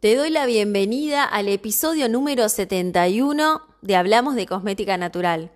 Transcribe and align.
Te 0.00 0.14
doy 0.14 0.30
la 0.30 0.46
bienvenida 0.46 1.24
al 1.24 1.48
episodio 1.48 2.08
número 2.08 2.48
71 2.48 3.62
de 3.82 3.96
Hablamos 3.96 4.36
de 4.36 4.46
Cosmética 4.46 4.96
Natural. 4.96 5.50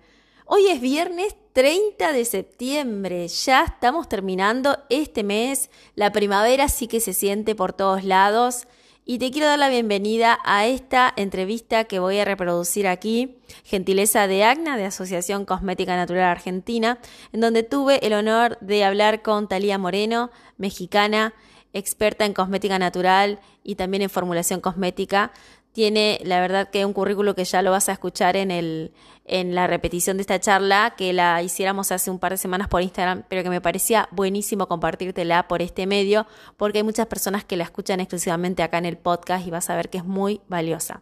Hoy 0.45 0.67
es 0.67 0.81
viernes 0.81 1.37
30 1.53 2.11
de 2.11 2.25
septiembre, 2.25 3.29
ya 3.29 3.63
estamos 3.63 4.09
terminando 4.09 4.79
este 4.89 5.23
mes, 5.23 5.69
la 5.95 6.11
primavera 6.11 6.67
sí 6.67 6.89
que 6.89 6.99
se 6.99 7.13
siente 7.13 7.55
por 7.55 7.71
todos 7.71 8.03
lados. 8.03 8.67
Y 9.05 9.17
te 9.17 9.31
quiero 9.31 9.47
dar 9.47 9.59
la 9.59 9.69
bienvenida 9.69 10.37
a 10.43 10.67
esta 10.67 11.13
entrevista 11.15 11.85
que 11.85 11.99
voy 11.99 12.19
a 12.19 12.25
reproducir 12.25 12.85
aquí, 12.85 13.37
gentileza 13.63 14.27
de 14.27 14.43
ACNA, 14.43 14.75
de 14.75 14.83
Asociación 14.85 15.45
Cosmética 15.45 15.95
Natural 15.95 16.25
Argentina, 16.25 16.99
en 17.31 17.39
donde 17.39 17.63
tuve 17.63 18.05
el 18.05 18.11
honor 18.11 18.57
de 18.59 18.83
hablar 18.83 19.21
con 19.21 19.47
Talía 19.47 19.77
Moreno, 19.77 20.31
mexicana, 20.57 21.33
experta 21.73 22.25
en 22.25 22.33
cosmética 22.33 22.79
natural 22.79 23.39
y 23.63 23.75
también 23.75 24.03
en 24.03 24.09
formulación 24.09 24.61
cosmética. 24.61 25.31
Tiene, 25.73 26.19
la 26.23 26.39
verdad, 26.39 26.69
que 26.69 26.85
un 26.85 26.93
currículo 26.93 27.33
que 27.33 27.45
ya 27.45 27.63
lo 27.63 27.71
vas 27.71 27.89
a 27.89 27.93
escuchar 27.93 28.35
en, 28.35 28.51
el, 28.51 28.91
en 29.25 29.55
la 29.55 29.65
repetición 29.65 30.17
de 30.17 30.21
esta 30.21 30.39
charla, 30.39 30.93
que 30.95 31.13
la 31.13 31.41
hiciéramos 31.41 31.91
hace 31.91 32.11
un 32.11 32.19
par 32.19 32.31
de 32.31 32.37
semanas 32.37 32.67
por 32.67 32.83
Instagram, 32.83 33.23
pero 33.27 33.41
que 33.41 33.49
me 33.49 33.59
parecía 33.59 34.07
buenísimo 34.11 34.67
compartírtela 34.67 35.47
por 35.47 35.63
este 35.63 35.87
medio, 35.87 36.27
porque 36.57 36.79
hay 36.79 36.83
muchas 36.83 37.07
personas 37.07 37.43
que 37.43 37.57
la 37.57 37.63
escuchan 37.63 37.99
exclusivamente 37.99 38.61
acá 38.61 38.77
en 38.77 38.85
el 38.85 38.97
podcast 38.97 39.47
y 39.47 39.49
vas 39.49 39.69
a 39.71 39.75
ver 39.75 39.89
que 39.89 39.97
es 39.97 40.05
muy 40.05 40.41
valiosa. 40.47 41.01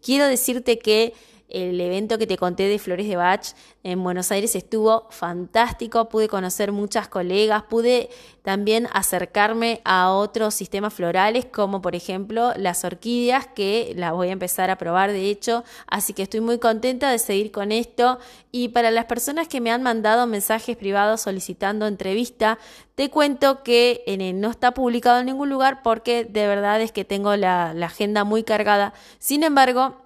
Quiero 0.00 0.26
decirte 0.26 0.78
que 0.78 1.14
el 1.54 1.80
evento 1.80 2.18
que 2.18 2.26
te 2.26 2.36
conté 2.36 2.64
de 2.64 2.78
Flores 2.80 3.08
de 3.08 3.14
Bach 3.14 3.54
en 3.84 4.02
Buenos 4.02 4.32
Aires 4.32 4.56
estuvo 4.56 5.06
fantástico, 5.10 6.08
pude 6.08 6.26
conocer 6.26 6.72
muchas 6.72 7.06
colegas, 7.06 7.62
pude 7.62 8.10
también 8.42 8.88
acercarme 8.92 9.80
a 9.84 10.10
otros 10.10 10.54
sistemas 10.54 10.92
florales 10.92 11.46
como 11.46 11.80
por 11.80 11.94
ejemplo 11.94 12.52
las 12.56 12.84
orquídeas 12.84 13.46
que 13.46 13.92
las 13.96 14.12
voy 14.12 14.28
a 14.28 14.32
empezar 14.32 14.68
a 14.68 14.76
probar 14.76 15.12
de 15.12 15.30
hecho, 15.30 15.64
así 15.86 16.12
que 16.12 16.24
estoy 16.24 16.40
muy 16.40 16.58
contenta 16.58 17.10
de 17.10 17.18
seguir 17.18 17.52
con 17.52 17.72
esto. 17.72 18.18
Y 18.50 18.68
para 18.68 18.90
las 18.90 19.06
personas 19.06 19.48
que 19.48 19.60
me 19.60 19.70
han 19.70 19.82
mandado 19.82 20.26
mensajes 20.26 20.76
privados 20.76 21.22
solicitando 21.22 21.86
entrevista, 21.86 22.58
te 22.94 23.10
cuento 23.10 23.62
que 23.62 24.04
no 24.34 24.50
está 24.50 24.74
publicado 24.74 25.18
en 25.20 25.26
ningún 25.26 25.50
lugar 25.50 25.82
porque 25.82 26.24
de 26.24 26.46
verdad 26.46 26.80
es 26.80 26.92
que 26.92 27.04
tengo 27.04 27.36
la, 27.36 27.74
la 27.74 27.86
agenda 27.86 28.24
muy 28.24 28.44
cargada. 28.44 28.92
Sin 29.18 29.42
embargo, 29.42 30.03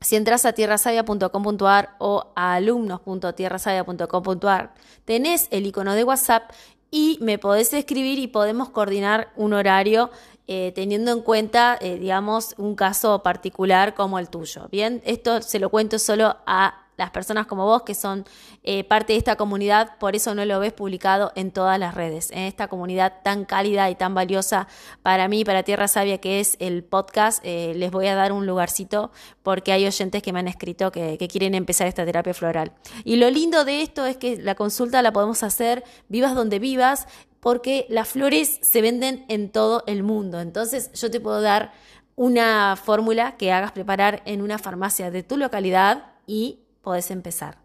si 0.00 0.16
entras 0.16 0.44
a 0.44 0.52
tierrasavia.com.ar 0.52 1.94
o 1.98 2.32
a 2.34 2.54
alumnos.tierrasavia.com.ar, 2.54 4.74
tenés 5.04 5.48
el 5.50 5.66
icono 5.66 5.94
de 5.94 6.04
WhatsApp 6.04 6.50
y 6.90 7.18
me 7.20 7.38
podés 7.38 7.72
escribir 7.72 8.18
y 8.18 8.28
podemos 8.28 8.70
coordinar 8.70 9.32
un 9.36 9.52
horario 9.52 10.10
eh, 10.46 10.72
teniendo 10.74 11.12
en 11.12 11.22
cuenta, 11.22 11.76
eh, 11.80 11.98
digamos, 11.98 12.54
un 12.56 12.76
caso 12.76 13.22
particular 13.22 13.94
como 13.94 14.18
el 14.18 14.28
tuyo. 14.28 14.68
Bien, 14.70 15.02
esto 15.04 15.42
se 15.42 15.58
lo 15.58 15.70
cuento 15.70 15.98
solo 15.98 16.36
a 16.46 16.85
las 16.96 17.10
personas 17.10 17.46
como 17.46 17.64
vos 17.64 17.82
que 17.82 17.94
son 17.94 18.24
eh, 18.62 18.84
parte 18.84 19.12
de 19.12 19.18
esta 19.18 19.36
comunidad, 19.36 19.98
por 19.98 20.16
eso 20.16 20.34
no 20.34 20.44
lo 20.44 20.58
ves 20.60 20.72
publicado 20.72 21.32
en 21.34 21.50
todas 21.50 21.78
las 21.78 21.94
redes. 21.94 22.30
En 22.30 22.40
esta 22.40 22.68
comunidad 22.68 23.14
tan 23.22 23.44
cálida 23.44 23.90
y 23.90 23.94
tan 23.94 24.14
valiosa 24.14 24.68
para 25.02 25.28
mí, 25.28 25.44
para 25.44 25.62
Tierra 25.62 25.88
Sabia, 25.88 26.18
que 26.18 26.40
es 26.40 26.56
el 26.60 26.84
podcast, 26.84 27.40
eh, 27.44 27.72
les 27.76 27.90
voy 27.90 28.06
a 28.06 28.14
dar 28.14 28.32
un 28.32 28.46
lugarcito 28.46 29.10
porque 29.42 29.72
hay 29.72 29.86
oyentes 29.86 30.22
que 30.22 30.32
me 30.32 30.40
han 30.40 30.48
escrito 30.48 30.90
que, 30.90 31.18
que 31.18 31.28
quieren 31.28 31.54
empezar 31.54 31.86
esta 31.86 32.04
terapia 32.04 32.34
floral. 32.34 32.72
Y 33.04 33.16
lo 33.16 33.30
lindo 33.30 33.64
de 33.64 33.82
esto 33.82 34.06
es 34.06 34.16
que 34.16 34.36
la 34.36 34.54
consulta 34.54 35.02
la 35.02 35.12
podemos 35.12 35.42
hacer 35.42 35.84
vivas 36.08 36.34
donde 36.34 36.58
vivas, 36.58 37.06
porque 37.40 37.86
las 37.88 38.08
flores 38.08 38.58
se 38.60 38.82
venden 38.82 39.24
en 39.28 39.50
todo 39.50 39.84
el 39.86 40.02
mundo. 40.02 40.40
Entonces 40.40 40.90
yo 40.94 41.10
te 41.10 41.20
puedo 41.20 41.40
dar 41.40 41.72
una 42.16 42.76
fórmula 42.76 43.36
que 43.36 43.52
hagas 43.52 43.72
preparar 43.72 44.22
en 44.24 44.42
una 44.42 44.58
farmacia 44.58 45.10
de 45.10 45.22
tu 45.22 45.36
localidad 45.36 46.14
y 46.26 46.65
podés 46.86 47.10
empezar. 47.10 47.58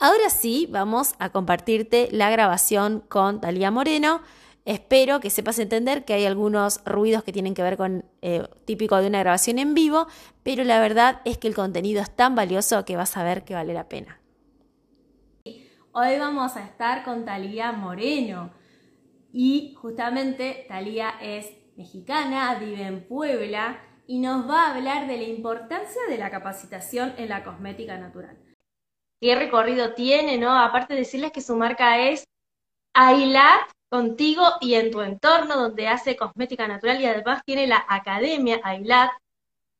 Ahora 0.00 0.30
sí, 0.30 0.66
vamos 0.68 1.14
a 1.20 1.30
compartirte 1.30 2.08
la 2.10 2.28
grabación 2.28 3.04
con 3.08 3.40
Talía 3.40 3.70
Moreno. 3.70 4.20
Espero 4.64 5.20
que 5.20 5.30
sepas 5.30 5.60
entender 5.60 6.04
que 6.04 6.14
hay 6.14 6.26
algunos 6.26 6.84
ruidos 6.84 7.22
que 7.22 7.32
tienen 7.32 7.54
que 7.54 7.62
ver 7.62 7.76
con 7.76 8.04
eh, 8.20 8.42
típico 8.64 8.96
de 8.96 9.06
una 9.06 9.20
grabación 9.20 9.60
en 9.60 9.74
vivo, 9.74 10.08
pero 10.42 10.64
la 10.64 10.80
verdad 10.80 11.20
es 11.24 11.38
que 11.38 11.46
el 11.46 11.54
contenido 11.54 12.02
es 12.02 12.10
tan 12.10 12.34
valioso 12.34 12.84
que 12.84 12.96
vas 12.96 13.16
a 13.16 13.22
ver 13.22 13.44
que 13.44 13.54
vale 13.54 13.74
la 13.74 13.88
pena. 13.88 14.18
Hoy 15.92 16.18
vamos 16.18 16.56
a 16.56 16.64
estar 16.64 17.04
con 17.04 17.24
Talía 17.24 17.70
Moreno 17.70 18.50
y 19.32 19.76
justamente 19.80 20.66
Talía 20.66 21.10
es 21.22 21.48
mexicana, 21.76 22.56
vive 22.58 22.82
en 22.82 23.06
Puebla 23.06 23.78
y 24.08 24.18
nos 24.18 24.50
va 24.50 24.64
a 24.64 24.74
hablar 24.74 25.06
de 25.06 25.16
la 25.16 25.28
importancia 25.28 26.02
de 26.08 26.18
la 26.18 26.28
capacitación 26.28 27.14
en 27.18 27.28
la 27.28 27.44
cosmética 27.44 27.96
natural 27.98 28.47
qué 29.20 29.34
recorrido 29.34 29.94
tiene, 29.94 30.38
¿no? 30.38 30.56
Aparte 30.58 30.94
de 30.94 31.00
decirles 31.00 31.32
que 31.32 31.40
su 31.40 31.56
marca 31.56 32.08
es 32.08 32.24
Ailat 32.94 33.70
contigo 33.88 34.44
y 34.60 34.74
en 34.74 34.90
tu 34.90 35.00
entorno, 35.00 35.56
donde 35.56 35.88
hace 35.88 36.16
cosmética 36.16 36.68
natural 36.68 37.00
y 37.00 37.06
además 37.06 37.42
tiene 37.44 37.66
la 37.66 37.84
academia 37.88 38.60
Ailat 38.64 39.10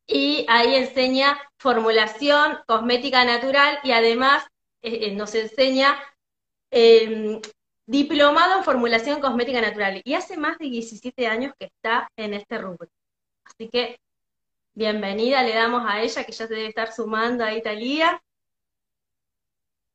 y 0.06 0.46
ahí 0.48 0.74
enseña 0.74 1.38
formulación, 1.58 2.58
cosmética 2.66 3.24
natural 3.24 3.78
y 3.84 3.92
además 3.92 4.46
eh, 4.82 5.08
eh, 5.08 5.14
nos 5.14 5.34
enseña 5.34 6.00
em, 6.70 7.40
diplomado 7.86 8.58
en 8.58 8.64
formulación 8.64 9.20
cosmética 9.20 9.60
natural. 9.60 10.00
Y 10.04 10.14
hace 10.14 10.36
más 10.38 10.58
de 10.58 10.70
17 10.70 11.26
años 11.26 11.52
que 11.58 11.66
está 11.66 12.08
en 12.16 12.34
este 12.34 12.58
rubro. 12.58 12.88
Así 13.44 13.68
que 13.68 14.00
bienvenida, 14.74 15.42
le 15.42 15.54
damos 15.54 15.82
a 15.86 16.00
ella 16.00 16.24
que 16.24 16.32
ya 16.32 16.46
se 16.46 16.54
debe 16.54 16.68
estar 16.68 16.92
sumando 16.92 17.44
a 17.44 17.52
Italia. 17.54 18.22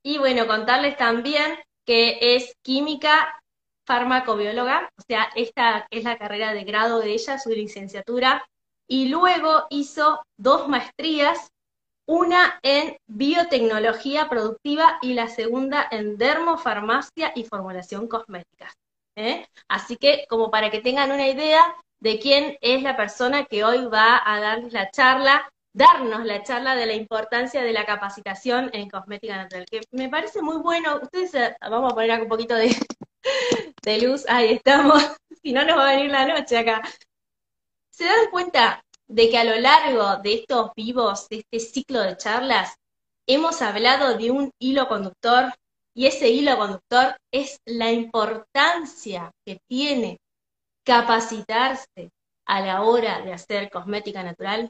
Y 0.03 0.17
bueno, 0.17 0.47
contarles 0.47 0.97
también 0.97 1.57
que 1.85 2.35
es 2.35 2.53
química 2.61 3.39
farmacobióloga, 3.85 4.89
o 4.97 5.01
sea, 5.07 5.29
esta 5.35 5.87
es 5.89 6.03
la 6.03 6.17
carrera 6.17 6.53
de 6.53 6.63
grado 6.63 6.99
de 6.99 7.13
ella, 7.13 7.37
su 7.37 7.49
licenciatura, 7.49 8.45
y 8.87 9.07
luego 9.07 9.65
hizo 9.69 10.21
dos 10.37 10.67
maestrías, 10.67 11.49
una 12.05 12.59
en 12.63 12.97
biotecnología 13.07 14.27
productiva 14.29 14.99
y 15.01 15.13
la 15.13 15.29
segunda 15.29 15.87
en 15.89 16.17
dermofarmacia 16.17 17.31
y 17.35 17.45
formulación 17.45 18.07
cosmética. 18.07 18.73
¿eh? 19.15 19.47
Así 19.69 19.95
que, 19.97 20.25
como 20.29 20.51
para 20.51 20.69
que 20.69 20.81
tengan 20.81 21.11
una 21.11 21.27
idea 21.27 21.63
de 22.01 22.19
quién 22.19 22.57
es 22.59 22.83
la 22.83 22.97
persona 22.97 23.45
que 23.45 23.63
hoy 23.63 23.85
va 23.85 24.21
a 24.25 24.41
darles 24.41 24.73
la 24.73 24.91
charla, 24.91 25.49
darnos 25.73 26.25
la 26.25 26.43
charla 26.43 26.75
de 26.75 26.85
la 26.85 26.93
importancia 26.93 27.63
de 27.63 27.73
la 27.73 27.85
capacitación 27.85 28.69
en 28.73 28.89
cosmética 28.89 29.35
natural, 29.37 29.65
que 29.69 29.81
me 29.91 30.09
parece 30.09 30.41
muy 30.41 30.57
bueno. 30.57 30.99
Ustedes, 31.01 31.33
eh, 31.33 31.55
vamos 31.61 31.91
a 31.91 31.95
poner 31.95 32.21
un 32.21 32.29
poquito 32.29 32.55
de, 32.55 32.75
de 33.83 34.01
luz, 34.01 34.25
ahí 34.29 34.53
estamos, 34.53 35.03
si 35.43 35.51
no 35.51 35.65
nos 35.65 35.77
va 35.77 35.89
a 35.89 35.95
venir 35.95 36.11
la 36.11 36.27
noche 36.27 36.57
acá. 36.57 36.81
¿Se 37.89 38.05
dan 38.05 38.29
cuenta 38.31 38.83
de 39.07 39.29
que 39.29 39.37
a 39.37 39.43
lo 39.43 39.59
largo 39.59 40.17
de 40.17 40.35
estos 40.35 40.71
vivos, 40.75 41.27
de 41.29 41.37
este 41.37 41.59
ciclo 41.59 42.01
de 42.01 42.17
charlas, 42.17 42.75
hemos 43.27 43.61
hablado 43.61 44.17
de 44.17 44.31
un 44.31 44.51
hilo 44.59 44.87
conductor 44.87 45.53
y 45.95 46.07
ese 46.07 46.29
hilo 46.29 46.57
conductor 46.57 47.15
es 47.31 47.59
la 47.65 47.91
importancia 47.91 49.31
que 49.45 49.59
tiene 49.67 50.17
capacitarse 50.83 52.11
a 52.45 52.61
la 52.61 52.81
hora 52.81 53.21
de 53.21 53.33
hacer 53.33 53.69
cosmética 53.69 54.23
natural 54.23 54.69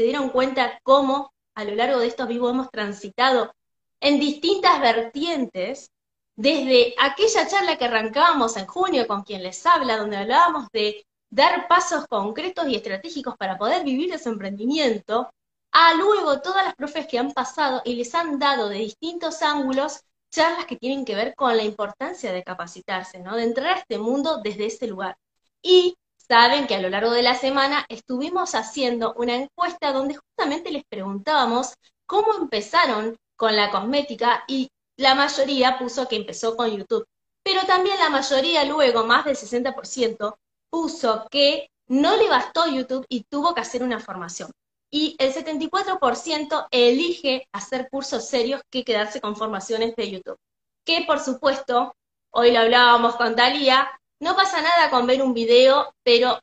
se 0.00 0.06
dieron 0.06 0.30
cuenta 0.30 0.80
cómo 0.82 1.30
a 1.54 1.62
lo 1.62 1.74
largo 1.74 1.98
de 1.98 2.06
estos 2.06 2.26
vivos 2.26 2.52
hemos 2.52 2.70
transitado 2.70 3.54
en 4.00 4.18
distintas 4.18 4.80
vertientes, 4.80 5.90
desde 6.36 6.94
aquella 6.98 7.46
charla 7.46 7.76
que 7.76 7.84
arrancábamos 7.84 8.56
en 8.56 8.66
junio 8.66 9.06
con 9.06 9.24
quien 9.24 9.42
les 9.42 9.66
habla, 9.66 9.98
donde 9.98 10.16
hablábamos 10.16 10.68
de 10.72 11.04
dar 11.28 11.68
pasos 11.68 12.06
concretos 12.06 12.66
y 12.66 12.76
estratégicos 12.76 13.36
para 13.36 13.58
poder 13.58 13.84
vivir 13.84 14.10
ese 14.14 14.30
emprendimiento, 14.30 15.28
a 15.70 15.92
luego 15.92 16.40
todas 16.40 16.64
las 16.64 16.74
profes 16.76 17.06
que 17.06 17.18
han 17.18 17.32
pasado 17.32 17.82
y 17.84 17.94
les 17.94 18.14
han 18.14 18.38
dado 18.38 18.70
de 18.70 18.78
distintos 18.78 19.42
ángulos 19.42 20.00
charlas 20.30 20.64
que 20.64 20.76
tienen 20.76 21.04
que 21.04 21.14
ver 21.14 21.34
con 21.34 21.54
la 21.58 21.62
importancia 21.62 22.32
de 22.32 22.42
capacitarse, 22.42 23.18
¿no? 23.18 23.36
De 23.36 23.42
entrar 23.42 23.76
a 23.76 23.80
este 23.80 23.98
mundo 23.98 24.40
desde 24.42 24.64
ese 24.64 24.86
lugar. 24.86 25.18
Y 25.62 25.94
saben 26.30 26.68
que 26.68 26.76
a 26.76 26.80
lo 26.80 26.88
largo 26.88 27.10
de 27.10 27.22
la 27.22 27.34
semana 27.34 27.84
estuvimos 27.88 28.54
haciendo 28.54 29.14
una 29.14 29.34
encuesta 29.34 29.92
donde 29.92 30.14
justamente 30.14 30.70
les 30.70 30.84
preguntábamos 30.88 31.74
cómo 32.06 32.34
empezaron 32.38 33.16
con 33.34 33.56
la 33.56 33.72
cosmética 33.72 34.44
y 34.46 34.68
la 34.96 35.16
mayoría 35.16 35.76
puso 35.76 36.06
que 36.06 36.14
empezó 36.14 36.56
con 36.56 36.70
YouTube. 36.70 37.04
Pero 37.42 37.62
también 37.66 37.98
la 37.98 38.10
mayoría 38.10 38.64
luego, 38.64 39.04
más 39.04 39.24
del 39.24 39.34
60%, 39.34 40.36
puso 40.70 41.26
que 41.32 41.68
no 41.88 42.16
le 42.16 42.28
bastó 42.28 42.68
YouTube 42.68 43.04
y 43.08 43.24
tuvo 43.24 43.52
que 43.52 43.62
hacer 43.62 43.82
una 43.82 43.98
formación. 43.98 44.52
Y 44.88 45.16
el 45.18 45.34
74% 45.34 46.68
elige 46.70 47.48
hacer 47.50 47.88
cursos 47.90 48.28
serios 48.28 48.60
que 48.70 48.84
quedarse 48.84 49.20
con 49.20 49.34
formaciones 49.34 49.96
de 49.96 50.12
YouTube. 50.12 50.38
Que 50.84 51.02
por 51.08 51.18
supuesto, 51.18 51.96
hoy 52.30 52.52
lo 52.52 52.60
hablábamos 52.60 53.16
con 53.16 53.34
Talía, 53.34 53.90
no 54.20 54.36
pasa 54.36 54.60
nada 54.60 54.90
con 54.90 55.06
ver 55.06 55.22
un 55.22 55.34
video, 55.34 55.92
pero 56.02 56.38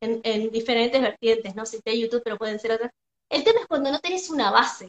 en, 0.00 0.50
diferentes 0.50 1.00
vertientes, 1.00 1.54
no 1.54 1.66
sé 1.66 1.80
si 1.84 2.00
YouTube, 2.00 2.22
pero 2.24 2.38
pueden 2.38 2.58
ser 2.58 2.72
otras. 2.72 2.90
El 3.30 3.44
tema 3.44 3.60
es 3.60 3.66
cuando 3.66 3.90
no 3.90 4.00
tenés 4.00 4.30
una 4.30 4.50
base. 4.50 4.88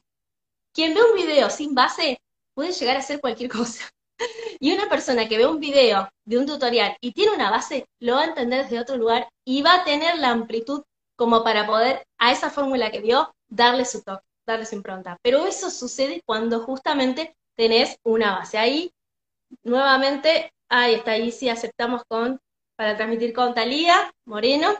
Quien 0.73 0.93
ve 0.93 1.01
un 1.03 1.15
video 1.15 1.49
sin 1.49 1.75
base 1.75 2.19
puede 2.55 2.71
llegar 2.71 2.95
a 2.95 2.99
hacer 2.99 3.19
cualquier 3.19 3.49
cosa. 3.51 3.89
Y 4.59 4.71
una 4.73 4.87
persona 4.87 5.27
que 5.27 5.37
ve 5.37 5.47
un 5.47 5.59
video 5.59 6.07
de 6.25 6.37
un 6.37 6.45
tutorial 6.45 6.95
y 7.01 7.11
tiene 7.11 7.33
una 7.33 7.49
base, 7.49 7.85
lo 7.99 8.15
va 8.15 8.21
a 8.21 8.25
entender 8.25 8.63
desde 8.63 8.79
otro 8.79 8.95
lugar 8.95 9.27
y 9.45 9.61
va 9.61 9.75
a 9.75 9.83
tener 9.83 10.17
la 10.19 10.29
amplitud 10.29 10.83
como 11.17 11.43
para 11.43 11.65
poder 11.65 12.03
a 12.19 12.31
esa 12.31 12.49
fórmula 12.49 12.91
que 12.91 13.01
vio 13.01 13.33
darle 13.49 13.85
su 13.85 14.01
toque, 14.01 14.23
darle 14.47 14.65
su 14.65 14.75
impronta. 14.75 15.17
Pero 15.21 15.45
eso 15.45 15.69
sucede 15.69 16.21
cuando 16.25 16.61
justamente 16.61 17.35
tenés 17.55 17.97
una 18.03 18.37
base. 18.37 18.57
Ahí, 18.57 18.91
nuevamente, 19.63 20.52
ahí 20.69 20.95
está, 20.95 21.11
ahí 21.11 21.31
sí 21.31 21.49
aceptamos 21.49 22.03
con, 22.07 22.39
para 22.75 22.95
transmitir 22.97 23.33
con 23.33 23.53
Talía 23.53 24.13
Moreno, 24.25 24.73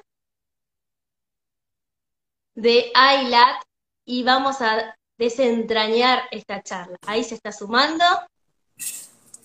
de 2.55 2.91
iLat, 3.21 3.63
y 4.05 4.23
vamos 4.23 4.61
a 4.61 4.95
desentrañar 5.17 6.23
esta 6.31 6.61
charla. 6.61 6.97
Ahí 7.07 7.23
se 7.23 7.35
está 7.35 7.51
sumando. 7.51 8.03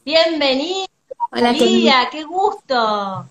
Bienvenida, 0.05 0.89
Hola, 1.31 1.53
Talía, 1.53 2.09
qué 2.11 2.25
gusto. 2.25 3.29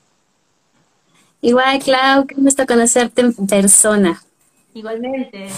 Igual, 1.42 1.80
Clau, 1.83 2.27
qué 2.27 2.36
gusto 2.36 2.65
conocerte 2.65 3.21
en 3.21 3.48
persona. 3.48 4.21
Igualmente. 4.74 5.50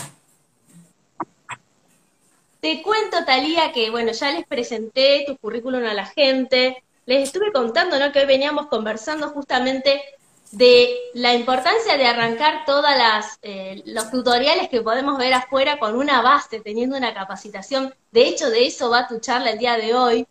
Te 2.60 2.82
cuento, 2.82 3.24
Talía, 3.26 3.72
que 3.72 3.90
bueno, 3.90 4.12
ya 4.12 4.32
les 4.32 4.46
presenté 4.46 5.24
tu 5.26 5.38
currículum 5.38 5.86
a 5.86 5.94
la 5.94 6.06
gente. 6.06 6.84
Les 7.06 7.24
estuve 7.24 7.52
contando, 7.52 7.98
¿no? 8.00 8.12
Que 8.12 8.20
hoy 8.20 8.26
veníamos 8.26 8.68
conversando 8.68 9.30
justamente 9.30 10.02
de 10.52 10.96
la 11.14 11.36
importancia 11.36 11.96
de 11.98 12.06
arrancar 12.08 12.66
todas 12.66 12.98
las 12.98 13.40
eh, 13.44 13.84
los 13.86 14.10
tutoriales 14.10 14.68
que 14.70 14.82
podemos 14.82 15.18
ver 15.18 15.34
afuera 15.34 15.78
con 15.78 15.96
una 15.96 16.22
base, 16.22 16.60
teniendo 16.60 16.98
una 16.98 17.14
capacitación. 17.14 17.94
De 18.12 18.28
hecho, 18.28 18.50
de 18.50 18.66
eso 18.66 18.90
va 18.90 19.08
tu 19.08 19.20
charla 19.20 19.52
el 19.52 19.60
día 19.60 19.78
de 19.78 19.94
hoy. 19.94 20.28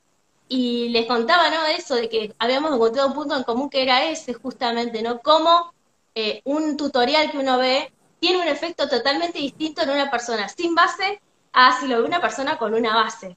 Y 0.48 0.88
les 0.88 1.06
contaba, 1.06 1.50
¿no? 1.50 1.66
Eso 1.66 1.94
de 1.94 2.08
que 2.08 2.34
habíamos 2.38 2.72
encontrado 2.74 3.08
un 3.08 3.14
punto 3.14 3.36
en 3.36 3.42
común 3.44 3.68
que 3.68 3.82
era 3.82 4.10
ese, 4.10 4.32
justamente, 4.34 5.02
¿no? 5.02 5.20
Cómo 5.20 5.72
eh, 6.14 6.40
un 6.44 6.76
tutorial 6.76 7.30
que 7.30 7.38
uno 7.38 7.58
ve 7.58 7.92
tiene 8.18 8.40
un 8.40 8.48
efecto 8.48 8.88
totalmente 8.88 9.38
distinto 9.38 9.82
en 9.82 9.90
una 9.90 10.10
persona 10.10 10.48
sin 10.48 10.74
base 10.74 11.20
a 11.52 11.78
si 11.78 11.86
lo 11.86 11.98
ve 11.98 12.04
una 12.04 12.20
persona 12.20 12.58
con 12.58 12.74
una 12.74 12.94
base. 12.94 13.36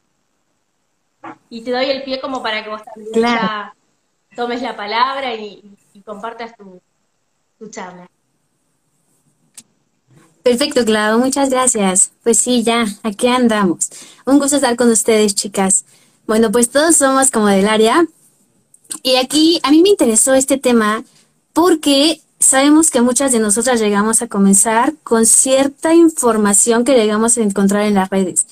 Y 1.50 1.62
te 1.62 1.72
doy 1.72 1.86
el 1.86 2.04
pie 2.04 2.20
como 2.20 2.42
para 2.42 2.64
que 2.64 2.70
vos 2.70 2.82
también 2.84 3.14
ya 3.14 3.74
tomes 4.36 4.62
la 4.62 4.76
palabra 4.76 5.36
y, 5.36 5.64
compartas 6.06 6.56
tu, 6.58 6.82
tu 7.60 7.70
charla. 7.70 8.10
Perfecto, 10.44 10.84
Clau, 10.84 11.20
muchas 11.20 11.50
gracias. 11.50 12.12
Pues 12.24 12.40
sí, 12.40 12.64
ya, 12.64 12.86
aquí 13.04 13.28
andamos. 13.28 13.90
Un 14.26 14.40
gusto 14.40 14.56
estar 14.56 14.76
con 14.76 14.90
ustedes, 14.90 15.36
chicas. 15.36 15.86
Bueno, 16.26 16.52
pues 16.52 16.70
todos 16.70 16.96
somos 16.96 17.30
como 17.30 17.48
del 17.48 17.68
área. 17.68 18.06
Y 19.04 19.18
aquí 19.18 19.60
a 19.64 19.72
mí 19.72 19.82
me 19.82 19.90
interesó 19.90 20.34
este 20.34 20.58
tema 20.58 21.04
porque 21.54 22.22
sabemos 22.40 22.90
que 22.90 23.02
muchas 23.02 23.32
de 23.32 23.40
nosotras 23.40 23.80
llegamos 23.80 24.22
a 24.22 24.28
comenzar 24.28 24.94
con 25.04 25.26
cierta 25.26 25.94
información 25.94 26.84
que 26.84 26.96
llegamos 26.96 27.38
a 27.38 27.42
encontrar 27.42 27.84
en 27.84 27.94
las 27.94 28.10
redes. 28.10 28.48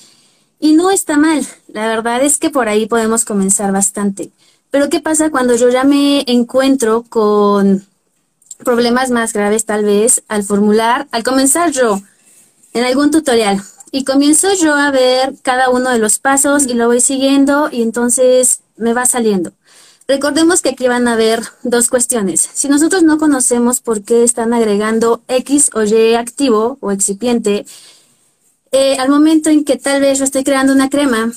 Y 0.60 0.74
no 0.74 0.90
está 0.90 1.16
mal, 1.16 1.46
la 1.68 1.88
verdad 1.88 2.22
es 2.22 2.36
que 2.36 2.50
por 2.50 2.68
ahí 2.68 2.84
podemos 2.84 3.24
comenzar 3.24 3.72
bastante. 3.72 4.30
Pero 4.70 4.90
¿qué 4.90 5.00
pasa 5.00 5.30
cuando 5.30 5.56
yo 5.56 5.70
ya 5.70 5.84
me 5.84 6.22
encuentro 6.26 7.02
con 7.08 7.86
problemas 8.62 9.10
más 9.10 9.32
graves 9.32 9.64
tal 9.64 9.84
vez 9.86 10.22
al 10.28 10.44
formular, 10.44 11.08
al 11.12 11.24
comenzar 11.24 11.70
yo 11.72 12.00
en 12.74 12.84
algún 12.84 13.10
tutorial? 13.10 13.62
Y 13.90 14.04
comienzo 14.04 14.52
yo 14.52 14.74
a 14.74 14.90
ver 14.90 15.34
cada 15.42 15.70
uno 15.70 15.88
de 15.90 15.98
los 15.98 16.18
pasos 16.18 16.66
y 16.66 16.74
lo 16.74 16.86
voy 16.86 17.00
siguiendo 17.00 17.70
y 17.72 17.80
entonces 17.82 18.60
me 18.76 18.92
va 18.92 19.06
saliendo. 19.06 19.52
Recordemos 20.06 20.60
que 20.60 20.70
aquí 20.70 20.88
van 20.88 21.08
a 21.08 21.14
haber 21.14 21.40
dos 21.62 21.88
cuestiones. 21.88 22.48
Si 22.52 22.68
nosotros 22.68 23.02
no 23.02 23.16
conocemos 23.16 23.80
por 23.80 24.02
qué 24.02 24.24
están 24.24 24.52
agregando 24.52 25.22
X 25.26 25.70
o 25.72 25.84
Y 25.84 26.14
activo 26.14 26.76
o 26.80 26.92
excipiente, 26.92 27.64
eh, 28.72 28.96
al 28.98 29.08
momento 29.08 29.50
en 29.50 29.64
que 29.64 29.76
tal 29.76 30.00
vez 30.00 30.18
yo 30.18 30.24
estoy 30.24 30.44
creando 30.44 30.72
una 30.72 30.88
crema, 30.88 31.32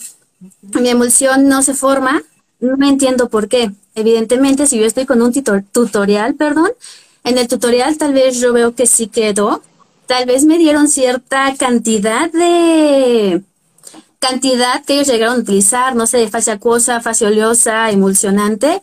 mi 0.74 0.89
emulsión 0.89 1.47
no 1.47 1.63
se 1.63 1.74
forma, 1.74 2.21
no 2.59 2.88
entiendo 2.88 3.30
por 3.30 3.47
qué. 3.47 3.71
Evidentemente, 3.95 4.68
si 4.68 4.80
yo 4.80 4.85
estoy 4.85 5.06
con 5.06 5.21
un 5.21 5.33
tutorial, 5.71 6.35
perdón, 6.35 6.71
en 7.24 7.38
el 7.38 7.47
tutorial 7.47 7.97
tal 7.97 8.13
vez 8.13 8.39
yo 8.39 8.53
veo 8.53 8.75
que 8.75 8.85
sí 8.85 9.07
quedó, 9.07 9.62
tal 10.07 10.25
vez 10.25 10.45
me 10.45 10.57
dieron 10.57 10.88
cierta 10.89 11.56
cantidad 11.57 12.31
de 12.31 13.44
cantidad 14.19 14.83
que 14.85 14.94
ellos 14.94 15.07
llegaron 15.07 15.35
a 15.35 15.39
utilizar, 15.39 15.95
no 15.95 16.07
sé, 16.07 16.18
de 16.18 16.30
fase 16.30 16.51
acuosa, 16.51 17.01
fase 17.01 17.25
oleosa, 17.25 17.91
emulsionante. 17.91 18.81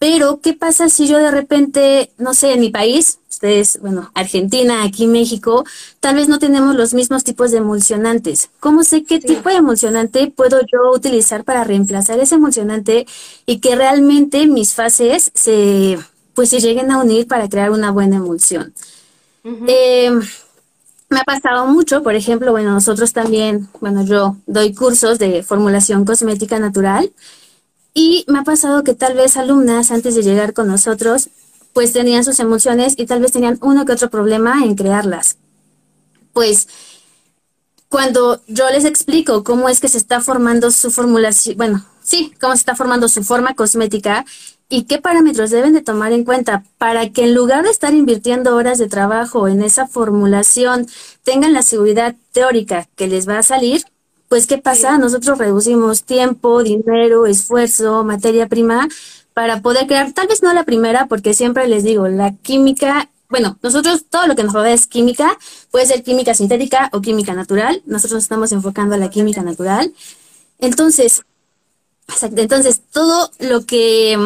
Pero, 0.00 0.40
¿qué 0.40 0.54
pasa 0.54 0.88
si 0.88 1.06
yo 1.06 1.18
de 1.18 1.30
repente, 1.30 2.10
no 2.16 2.32
sé, 2.32 2.54
en 2.54 2.60
mi 2.60 2.70
país, 2.70 3.18
ustedes, 3.28 3.78
bueno, 3.82 4.10
Argentina, 4.14 4.82
aquí 4.82 5.06
México, 5.06 5.66
tal 6.00 6.14
vez 6.14 6.26
no 6.26 6.38
tenemos 6.38 6.74
los 6.74 6.94
mismos 6.94 7.22
tipos 7.22 7.50
de 7.50 7.58
emulsionantes? 7.58 8.48
¿Cómo 8.60 8.82
sé 8.82 9.04
qué 9.04 9.20
tipo 9.20 9.50
de 9.50 9.56
emulsionante 9.56 10.32
puedo 10.34 10.58
yo 10.72 10.90
utilizar 10.94 11.44
para 11.44 11.64
reemplazar 11.64 12.18
ese 12.18 12.36
emulsionante 12.36 13.06
y 13.44 13.58
que 13.58 13.76
realmente 13.76 14.46
mis 14.46 14.72
fases 14.72 15.30
se, 15.34 15.98
pues 16.32 16.48
se 16.48 16.60
lleguen 16.60 16.90
a 16.90 17.02
unir 17.02 17.26
para 17.26 17.46
crear 17.50 17.70
una 17.70 17.90
buena 17.90 18.16
emulsión? 18.16 18.72
Em, 19.44 20.22
me 21.10 21.20
ha 21.20 21.24
pasado 21.24 21.66
mucho, 21.66 22.02
por 22.02 22.14
ejemplo, 22.14 22.52
bueno, 22.52 22.72
nosotros 22.72 23.12
también, 23.12 23.68
bueno, 23.82 24.02
yo 24.02 24.36
doy 24.46 24.72
cursos 24.72 25.18
de 25.18 25.42
formulación 25.42 26.06
cosmética 26.06 26.58
natural 26.58 27.12
y 27.94 28.24
me 28.28 28.40
ha 28.40 28.44
pasado 28.44 28.84
que 28.84 28.94
tal 28.94 29.14
vez 29.14 29.36
alumnas 29.36 29.90
antes 29.90 30.14
de 30.14 30.22
llegar 30.22 30.52
con 30.52 30.68
nosotros, 30.68 31.28
pues 31.72 31.92
tenían 31.92 32.24
sus 32.24 32.40
emociones 32.40 32.94
y 32.96 33.06
tal 33.06 33.20
vez 33.20 33.32
tenían 33.32 33.58
uno 33.62 33.84
que 33.84 33.92
otro 33.92 34.10
problema 34.10 34.64
en 34.64 34.74
crearlas. 34.74 35.36
Pues 36.32 36.68
cuando 37.88 38.40
yo 38.46 38.68
les 38.70 38.84
explico 38.84 39.44
cómo 39.44 39.68
es 39.68 39.80
que 39.80 39.88
se 39.88 39.98
está 39.98 40.20
formando 40.20 40.70
su 40.70 40.90
formulación, 40.90 41.56
bueno, 41.56 41.84
sí, 42.02 42.32
cómo 42.40 42.54
se 42.54 42.60
está 42.60 42.76
formando 42.76 43.08
su 43.08 43.24
forma 43.24 43.54
cosmética, 43.54 44.24
y 44.72 44.84
qué 44.84 44.98
parámetros 44.98 45.50
deben 45.50 45.72
de 45.72 45.82
tomar 45.82 46.12
en 46.12 46.24
cuenta 46.24 46.62
para 46.78 47.10
que 47.10 47.24
en 47.24 47.34
lugar 47.34 47.64
de 47.64 47.70
estar 47.70 47.92
invirtiendo 47.92 48.54
horas 48.54 48.78
de 48.78 48.88
trabajo 48.88 49.48
en 49.48 49.62
esa 49.62 49.88
formulación, 49.88 50.86
tengan 51.24 51.52
la 51.52 51.62
seguridad 51.62 52.14
teórica 52.30 52.88
que 52.94 53.08
les 53.08 53.28
va 53.28 53.38
a 53.38 53.42
salir, 53.42 53.82
pues 54.30 54.46
¿qué 54.46 54.58
pasa? 54.58 54.96
Nosotros 54.96 55.38
reducimos 55.38 56.04
tiempo, 56.04 56.62
dinero, 56.62 57.26
esfuerzo, 57.26 58.04
materia 58.04 58.46
prima 58.46 58.86
para 59.34 59.60
poder 59.60 59.88
crear, 59.88 60.12
tal 60.12 60.28
vez 60.28 60.40
no 60.40 60.52
la 60.52 60.62
primera, 60.62 61.06
porque 61.08 61.34
siempre 61.34 61.66
les 61.66 61.82
digo, 61.82 62.06
la 62.06 62.36
química, 62.36 63.10
bueno, 63.28 63.58
nosotros 63.60 64.04
todo 64.08 64.28
lo 64.28 64.36
que 64.36 64.44
nos 64.44 64.52
rodea 64.52 64.72
es 64.72 64.86
química, 64.86 65.36
puede 65.72 65.86
ser 65.86 66.04
química 66.04 66.34
sintética 66.34 66.90
o 66.92 67.00
química 67.00 67.34
natural, 67.34 67.82
nosotros 67.86 68.18
nos 68.18 68.22
estamos 68.22 68.52
enfocando 68.52 68.94
a 68.94 68.98
la 68.98 69.10
química 69.10 69.42
natural. 69.42 69.92
Entonces, 70.60 71.22
entonces 72.22 72.82
todo 72.92 73.32
lo 73.40 73.66
que 73.66 74.16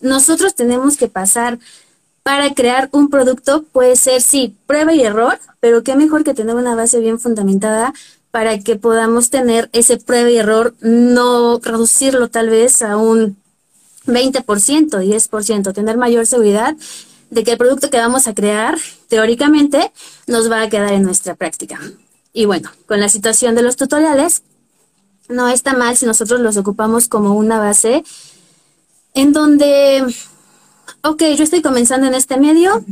nosotros 0.00 0.54
tenemos 0.54 0.96
que 0.96 1.08
pasar 1.08 1.58
para 2.22 2.54
crear 2.54 2.88
un 2.92 3.10
producto 3.10 3.64
puede 3.64 3.96
ser, 3.96 4.22
sí, 4.22 4.56
prueba 4.66 4.94
y 4.94 5.02
error, 5.02 5.38
pero 5.60 5.82
qué 5.82 5.94
mejor 5.94 6.24
que 6.24 6.32
tener 6.32 6.54
una 6.54 6.74
base 6.74 7.00
bien 7.00 7.20
fundamentada 7.20 7.92
para 8.34 8.58
que 8.58 8.74
podamos 8.74 9.30
tener 9.30 9.70
ese 9.72 9.96
prueba 9.96 10.28
y 10.28 10.38
error, 10.38 10.74
no 10.80 11.60
reducirlo 11.62 12.30
tal 12.30 12.50
vez 12.50 12.82
a 12.82 12.96
un 12.96 13.36
20%, 14.06 14.42
10%, 14.42 15.72
tener 15.72 15.96
mayor 15.96 16.26
seguridad 16.26 16.74
de 17.30 17.44
que 17.44 17.52
el 17.52 17.58
producto 17.58 17.90
que 17.90 17.98
vamos 17.98 18.26
a 18.26 18.34
crear, 18.34 18.76
teóricamente, 19.06 19.92
nos 20.26 20.50
va 20.50 20.62
a 20.62 20.68
quedar 20.68 20.94
en 20.94 21.04
nuestra 21.04 21.36
práctica. 21.36 21.78
Y 22.32 22.46
bueno, 22.46 22.72
con 22.88 22.98
la 22.98 23.08
situación 23.08 23.54
de 23.54 23.62
los 23.62 23.76
tutoriales, 23.76 24.42
no 25.28 25.48
está 25.48 25.74
mal 25.74 25.96
si 25.96 26.04
nosotros 26.04 26.40
los 26.40 26.56
ocupamos 26.56 27.06
como 27.06 27.34
una 27.34 27.60
base 27.60 28.02
en 29.14 29.32
donde 29.32 30.12
ok, 31.04 31.22
yo 31.36 31.44
estoy 31.44 31.62
comenzando 31.62 32.08
en 32.08 32.14
este 32.14 32.36
medio 32.36 32.84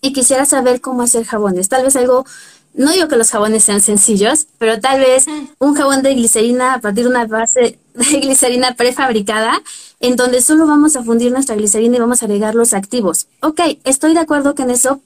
y 0.00 0.12
quisiera 0.12 0.44
saber 0.44 0.80
cómo 0.80 1.02
hacer 1.02 1.24
jabones. 1.24 1.68
Tal 1.68 1.84
vez 1.84 1.94
algo, 1.94 2.24
no 2.74 2.92
digo 2.92 3.08
que 3.08 3.16
los 3.16 3.30
jabones 3.30 3.64
sean 3.64 3.80
sencillos, 3.80 4.46
pero 4.58 4.80
tal 4.80 5.00
vez 5.00 5.26
un 5.58 5.74
jabón 5.74 6.02
de 6.02 6.14
glicerina 6.14 6.74
a 6.74 6.80
partir 6.80 7.04
de 7.04 7.10
una 7.10 7.26
base 7.26 7.78
de 7.94 8.20
glicerina 8.20 8.74
prefabricada, 8.74 9.60
en 9.98 10.16
donde 10.16 10.40
solo 10.40 10.66
vamos 10.66 10.96
a 10.96 11.02
fundir 11.02 11.32
nuestra 11.32 11.56
glicerina 11.56 11.96
y 11.96 12.00
vamos 12.00 12.22
a 12.22 12.26
agregar 12.26 12.54
los 12.54 12.72
activos. 12.72 13.26
Ok, 13.42 13.60
estoy 13.84 14.14
de 14.14 14.20
acuerdo 14.20 14.54
que 14.54 14.62
en 14.62 14.70
eso 14.70 15.00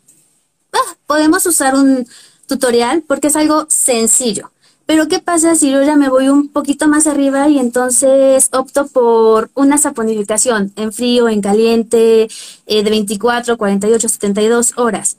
ah, 0.73 0.97
podemos 1.07 1.47
usar 1.47 1.75
un 1.75 2.07
tutorial 2.47 3.03
porque 3.07 3.29
es 3.29 3.37
algo 3.37 3.67
sencillo. 3.69 4.51
Pero 4.87 5.09
¿qué 5.09 5.19
pasa 5.19 5.55
si 5.55 5.71
yo 5.71 5.83
ya 5.83 5.97
me 5.97 6.11
voy 6.11 6.29
un 6.29 6.49
poquito 6.49 6.89
más 6.89 7.07
arriba 7.07 7.49
y 7.49 7.59
entonces 7.59 8.51
opto 8.53 8.87
por 8.87 9.51
una 9.55 9.79
saponificación 9.79 10.75
en 10.77 10.93
frío, 10.93 11.31
en 11.31 11.41
caliente, 11.41 12.29
eh, 12.67 12.83
de 12.83 12.91
24, 12.91 13.57
48, 13.57 14.09
72 14.09 14.75
horas? 14.77 15.17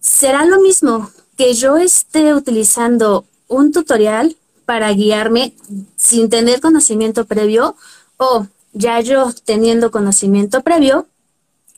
¿Será 0.00 0.44
lo 0.44 0.60
mismo 0.60 1.10
que 1.36 1.54
yo 1.54 1.76
esté 1.76 2.34
utilizando 2.34 3.24
un 3.48 3.72
tutorial 3.72 4.36
para 4.64 4.92
guiarme 4.92 5.54
sin 5.96 6.30
tener 6.30 6.60
conocimiento 6.60 7.24
previo 7.26 7.76
o 8.16 8.46
ya 8.72 9.00
yo 9.00 9.32
teniendo 9.44 9.90
conocimiento 9.90 10.62
previo, 10.62 11.06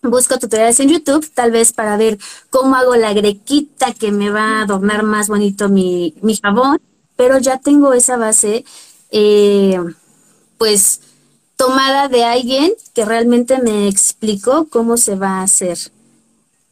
busco 0.02 0.38
tutoriales 0.38 0.78
en 0.80 0.90
YouTube, 0.90 1.28
tal 1.34 1.50
vez 1.50 1.72
para 1.72 1.96
ver 1.96 2.18
cómo 2.50 2.76
hago 2.76 2.96
la 2.96 3.12
grequita 3.12 3.92
que 3.92 4.12
me 4.12 4.30
va 4.30 4.58
a 4.58 4.62
adornar 4.62 5.02
más 5.02 5.28
bonito 5.28 5.68
mi, 5.68 6.14
mi 6.22 6.36
jabón 6.36 6.80
pero 7.16 7.38
ya 7.38 7.58
tengo 7.58 7.94
esa 7.94 8.16
base, 8.16 8.64
eh, 9.10 9.80
pues, 10.58 11.00
tomada 11.56 12.08
de 12.08 12.24
alguien 12.24 12.72
que 12.94 13.04
realmente 13.04 13.60
me 13.60 13.88
explicó 13.88 14.68
cómo 14.68 14.98
se 14.98 15.16
va 15.16 15.40
a 15.40 15.42
hacer. 15.42 15.78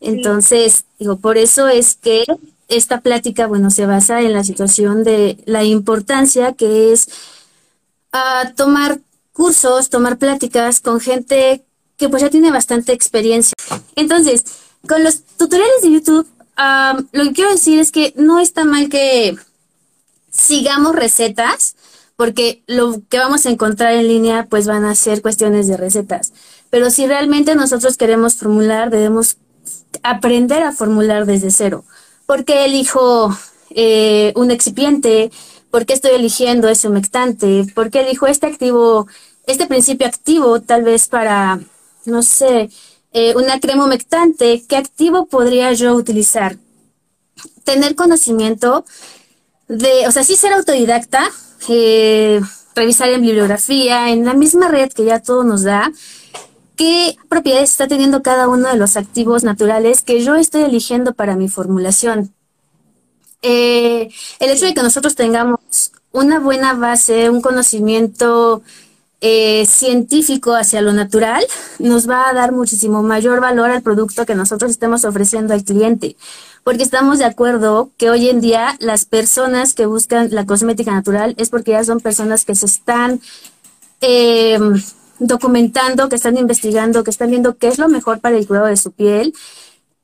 Entonces, 0.01 0.85
digo, 0.99 1.17
por 1.17 1.39
eso 1.39 1.69
es 1.69 1.95
que 1.95 2.25
esta 2.77 3.01
plática, 3.01 3.47
bueno, 3.47 3.71
se 3.71 3.87
basa 3.87 4.21
en 4.21 4.33
la 4.33 4.45
situación 4.45 5.05
de 5.05 5.39
la 5.47 5.65
importancia 5.65 6.53
que 6.53 6.93
es 6.93 7.09
uh, 8.13 8.55
tomar 8.55 9.01
cursos, 9.33 9.91
tomar 9.91 10.19
pláticas 10.19 10.81
con 10.81 11.01
gente 11.01 11.65
que 11.97 12.09
pues 12.09 12.23
ya 12.23 12.31
tiene 12.31 12.51
bastante 12.51 12.93
experiencia. 12.93 13.55
Entonces, 13.97 14.45
con 14.89 15.03
los 15.05 15.23
tutoriales 15.37 15.83
de 15.83 15.93
YouTube, 15.93 16.27
ah, 16.57 16.99
lo 17.13 17.25
que 17.25 17.33
quiero 17.33 17.51
decir 17.51 17.79
es 17.79 17.93
que 17.93 18.13
no 18.17 18.41
está 18.41 18.65
mal 18.65 18.89
que 18.89 19.37
sigamos 20.31 20.95
recetas, 20.95 21.77
porque 22.17 22.63
lo 22.67 23.03
que 23.09 23.19
vamos 23.19 23.47
a 23.47 23.51
encontrar 23.51 23.95
en 23.95 24.09
línea 24.09 24.47
pues 24.49 24.67
van 24.67 24.85
a 24.85 24.95
ser 24.95 25.23
cuestiones 25.23 25.67
de 25.67 25.77
recetas. 25.77 26.33
Pero 26.71 26.91
si 26.91 27.07
realmente 27.07 27.55
nosotros 27.55 27.97
queremos 27.97 28.35
formular, 28.35 28.91
debemos 28.91 29.37
aprender 30.03 30.63
a 30.63 30.73
formular 30.73 31.27
desde 31.27 31.51
cero. 31.51 31.85
¿Por 32.27 32.45
qué 32.45 32.65
elijo 32.65 33.37
eh, 33.71 34.33
un 34.37 34.51
excipiente? 34.51 35.31
¿Por 35.71 35.87
qué 35.87 35.93
estoy 35.95 36.13
eligiendo 36.13 36.69
ese 36.69 36.89
humectante? 36.89 37.67
¿Por 37.75 37.91
qué 37.91 38.01
elijo 38.01 38.27
este 38.27 38.47
activo, 38.47 39.07
este 39.47 39.67
principio 39.67 40.07
activo 40.07 40.61
tal 40.61 40.85
vez 40.85 41.09
para, 41.09 41.61
no 42.05 42.23
sé, 42.23 42.71
eh, 43.13 43.35
una 43.37 43.61
crema 43.61 43.85
humectante? 43.85 44.65
¿Qué 44.69 44.77
activo 44.77 45.27
podría 45.27 45.73
yo 45.73 45.95
utilizar? 45.95 46.57
Tener 47.65 47.95
conocimiento 47.95 48.85
de, 49.69 50.07
o 50.07 50.13
sea, 50.13 50.25
sí 50.25 50.37
ser 50.37 50.53
autodidacta, 50.53 51.31
eh, 51.69 52.41
revisar 52.75 53.11
en 53.11 53.23
bibliografía, 53.23 54.11
en 54.11 54.25
la 54.25 54.35
misma 54.35 54.69
red 54.69 54.93
que 54.93 55.05
ya 55.05 55.21
todo 55.21 55.45
nos 55.45 55.63
da, 55.63 55.93
qué 56.77 57.17
propiedades 57.29 57.71
está 57.71 57.87
teniendo 57.89 58.23
cada 58.23 58.49
uno 58.49 58.69
de 58.69 58.77
los 58.77 58.97
activos 58.97 59.45
naturales 59.45 60.03
que 60.03 60.23
yo 60.25 60.35
estoy 60.37 60.63
eligiendo 60.63 61.15
para 61.15 61.37
mi 61.37 61.49
formulación. 61.49 62.35
Eh, 63.43 64.09
el 64.41 64.51
hecho 64.51 64.67
de 64.67 64.75
que 64.75 64.83
nosotros 64.83 65.15
tengamos 65.15 65.93
una 66.13 66.39
buena 66.41 66.75
base, 66.75 67.29
un 67.29 67.43
conocimiento 67.43 68.63
eh, 69.21 69.67
científico 69.67 70.55
hacia 70.55 70.81
lo 70.81 70.93
natural, 70.93 71.45
nos 71.79 72.09
va 72.09 72.29
a 72.29 72.35
dar 72.35 72.53
muchísimo 72.53 73.03
mayor 73.03 73.41
valor 73.41 73.71
al 73.71 73.83
producto 73.83 74.25
que 74.25 74.35
nosotros 74.35 74.71
estemos 74.71 75.05
ofreciendo 75.05 75.55
al 75.55 75.65
cliente 75.65 76.17
porque 76.65 76.83
estamos 76.83 77.19
de 77.19 77.27
acuerdo 77.27 77.91
que 77.99 78.11
hoy 78.11 78.29
en 78.31 78.41
día 78.41 78.75
las 78.81 79.05
personas 79.05 79.75
que 79.75 79.87
buscan 79.87 80.31
la 80.33 80.47
cosmética 80.47 80.93
natural 80.93 81.35
es 81.37 81.51
porque 81.51 81.73
ya 81.73 81.85
son 81.85 82.01
personas 82.01 82.45
que 82.45 82.55
se 82.55 82.67
están 82.67 83.21
eh, 84.01 84.59
documentando, 85.27 86.09
que 86.09 86.17
están 86.17 86.37
investigando, 86.37 87.05
que 87.05 87.11
están 87.11 87.31
viendo 87.31 87.57
qué 87.57 87.69
es 87.69 87.79
lo 87.79 87.89
mejor 87.89 88.21
para 88.21 88.37
el 88.37 88.47
cuidado 88.47 88.67
de 88.67 88.77
su 88.77 88.93
piel. 88.93 89.35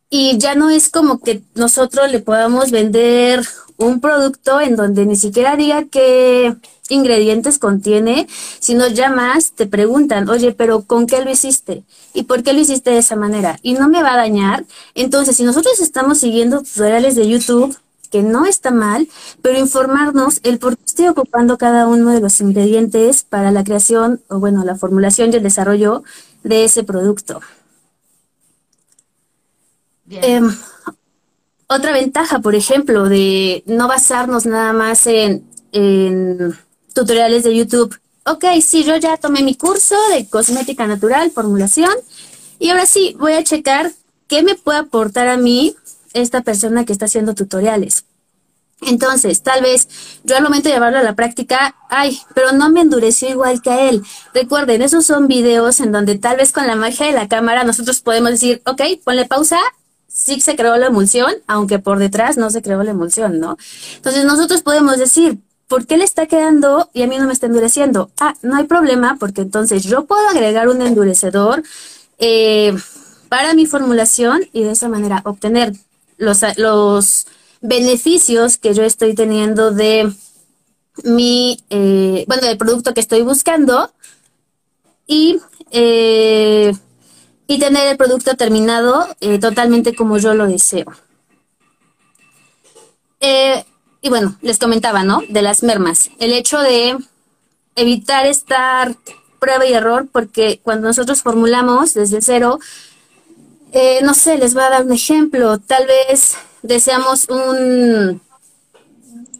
Y 0.08 0.38
ya 0.38 0.54
no 0.54 0.70
es 0.70 0.88
como 0.88 1.20
que 1.20 1.42
nosotros 1.54 2.10
le 2.10 2.18
podamos 2.20 2.70
vender 2.70 3.46
un 3.76 4.00
producto 4.00 4.60
en 4.60 4.76
donde 4.76 5.06
ni 5.06 5.16
siquiera 5.16 5.56
diga 5.56 5.84
qué 5.90 6.54
ingredientes 6.90 7.58
contiene, 7.58 8.26
sino 8.58 8.88
ya 8.88 9.08
más 9.10 9.52
te 9.52 9.66
preguntan, 9.66 10.28
oye, 10.28 10.52
pero 10.52 10.82
¿con 10.82 11.06
qué 11.06 11.24
lo 11.24 11.30
hiciste? 11.30 11.84
¿Y 12.12 12.24
por 12.24 12.42
qué 12.42 12.52
lo 12.52 12.60
hiciste 12.60 12.90
de 12.90 12.98
esa 12.98 13.16
manera? 13.16 13.58
Y 13.62 13.74
no 13.74 13.88
me 13.88 14.02
va 14.02 14.14
a 14.14 14.16
dañar. 14.16 14.64
Entonces, 14.94 15.36
si 15.36 15.44
nosotros 15.44 15.80
estamos 15.80 16.18
siguiendo 16.18 16.62
tutoriales 16.62 17.14
de 17.14 17.28
YouTube, 17.28 17.76
que 18.10 18.22
no 18.22 18.46
está 18.46 18.70
mal, 18.70 19.08
pero 19.40 19.58
informarnos 19.58 20.40
el 20.42 20.58
por 20.58 20.76
qué 20.76 20.82
estoy 20.86 21.08
ocupando 21.08 21.58
cada 21.58 21.86
uno 21.86 22.10
de 22.10 22.20
los 22.20 22.40
ingredientes 22.40 23.22
para 23.22 23.50
la 23.52 23.64
creación 23.64 24.20
o 24.28 24.38
bueno, 24.38 24.64
la 24.64 24.76
formulación 24.76 25.32
y 25.32 25.36
el 25.36 25.42
desarrollo 25.42 26.02
de 26.42 26.64
ese 26.64 26.82
producto. 26.82 27.40
Em, 30.10 30.52
otra 31.68 31.92
ventaja, 31.92 32.40
por 32.40 32.54
ejemplo, 32.56 33.08
de 33.08 33.62
no 33.66 33.86
basarnos 33.86 34.44
nada 34.44 34.72
más 34.72 35.06
en, 35.06 35.44
en 35.72 36.58
tutoriales 36.92 37.44
de 37.44 37.56
YouTube. 37.56 37.96
Ok, 38.26 38.44
sí, 38.60 38.82
yo 38.82 38.96
ya 38.96 39.16
tomé 39.16 39.42
mi 39.42 39.54
curso 39.54 39.94
de 40.12 40.28
cosmética 40.28 40.86
natural, 40.86 41.30
formulación, 41.30 41.92
y 42.58 42.70
ahora 42.70 42.86
sí, 42.86 43.16
voy 43.18 43.32
a 43.32 43.44
checar 43.44 43.92
qué 44.26 44.42
me 44.42 44.54
puede 44.54 44.78
aportar 44.78 45.28
a 45.28 45.36
mí 45.36 45.74
esta 46.12 46.42
persona 46.42 46.84
que 46.84 46.92
está 46.92 47.06
haciendo 47.06 47.34
tutoriales. 47.34 48.04
Entonces, 48.82 49.42
tal 49.42 49.62
vez 49.62 49.88
yo 50.24 50.36
al 50.36 50.42
momento 50.42 50.68
de 50.68 50.74
llevarlo 50.74 50.98
a 50.98 51.02
la 51.02 51.14
práctica, 51.14 51.74
ay, 51.90 52.18
pero 52.34 52.52
no 52.52 52.70
me 52.70 52.80
endureció 52.80 53.28
igual 53.28 53.60
que 53.60 53.70
a 53.70 53.90
él. 53.90 54.02
Recuerden, 54.32 54.80
esos 54.82 55.04
son 55.04 55.28
videos 55.28 55.80
en 55.80 55.92
donde 55.92 56.18
tal 56.18 56.38
vez 56.38 56.52
con 56.52 56.66
la 56.66 56.76
magia 56.76 57.06
de 57.06 57.12
la 57.12 57.28
cámara 57.28 57.64
nosotros 57.64 58.00
podemos 58.00 58.30
decir, 58.30 58.62
ok, 58.64 58.82
ponle 59.04 59.26
pausa, 59.26 59.58
sí 60.08 60.40
se 60.40 60.56
creó 60.56 60.76
la 60.76 60.86
emulsión, 60.86 61.32
aunque 61.46 61.78
por 61.78 61.98
detrás 61.98 62.36
no 62.38 62.50
se 62.50 62.62
creó 62.62 62.82
la 62.82 62.92
emulsión, 62.92 63.38
¿no? 63.38 63.58
Entonces 63.96 64.24
nosotros 64.24 64.62
podemos 64.62 64.98
decir, 64.98 65.38
¿por 65.68 65.86
qué 65.86 65.98
le 65.98 66.04
está 66.04 66.26
quedando 66.26 66.90
y 66.94 67.02
a 67.02 67.06
mí 67.06 67.18
no 67.18 67.26
me 67.26 67.32
está 67.34 67.46
endureciendo? 67.46 68.10
Ah, 68.18 68.34
no 68.42 68.56
hay 68.56 68.64
problema, 68.64 69.16
porque 69.20 69.42
entonces 69.42 69.84
yo 69.84 70.06
puedo 70.06 70.26
agregar 70.28 70.68
un 70.68 70.80
endurecedor 70.80 71.62
eh, 72.18 72.74
para 73.28 73.52
mi 73.54 73.66
formulación 73.66 74.40
y 74.52 74.64
de 74.64 74.72
esa 74.72 74.88
manera 74.88 75.20
obtener 75.24 75.74
los, 76.20 76.42
los 76.56 77.26
beneficios 77.60 78.56
que 78.58 78.72
yo 78.72 78.84
estoy 78.84 79.14
teniendo 79.14 79.72
de 79.72 80.12
mi, 81.02 81.64
eh, 81.70 82.24
bueno, 82.28 82.46
del 82.46 82.56
producto 82.56 82.94
que 82.94 83.00
estoy 83.00 83.22
buscando 83.22 83.92
y, 85.06 85.40
eh, 85.72 86.72
y 87.48 87.58
tener 87.58 87.88
el 87.88 87.96
producto 87.96 88.36
terminado 88.36 89.08
totalmente 89.40 89.96
como 89.96 90.18
yo 90.18 90.34
lo 90.34 90.46
deseo. 90.46 90.86
Y 94.02 94.08
bueno, 94.08 94.36
les 94.40 94.58
comentaba, 94.58 95.04
¿no? 95.04 95.22
De 95.28 95.42
las 95.42 95.62
mermas. 95.62 96.10
El 96.18 96.32
hecho 96.32 96.58
de 96.60 96.96
evitar 97.76 98.26
estar 98.26 98.96
prueba 99.38 99.66
y 99.66 99.72
error, 99.72 100.08
porque 100.10 100.60
cuando 100.62 100.88
nosotros 100.88 101.22
formulamos 101.22 101.94
desde 101.94 102.22
cero, 102.22 102.58
eh, 103.72 104.00
no 104.02 104.14
sé, 104.14 104.38
les 104.38 104.54
voy 104.54 104.62
a 104.62 104.70
dar 104.70 104.84
un 104.84 104.92
ejemplo. 104.92 105.58
Tal 105.58 105.86
vez 105.86 106.36
deseamos 106.62 107.28
un, 107.28 108.20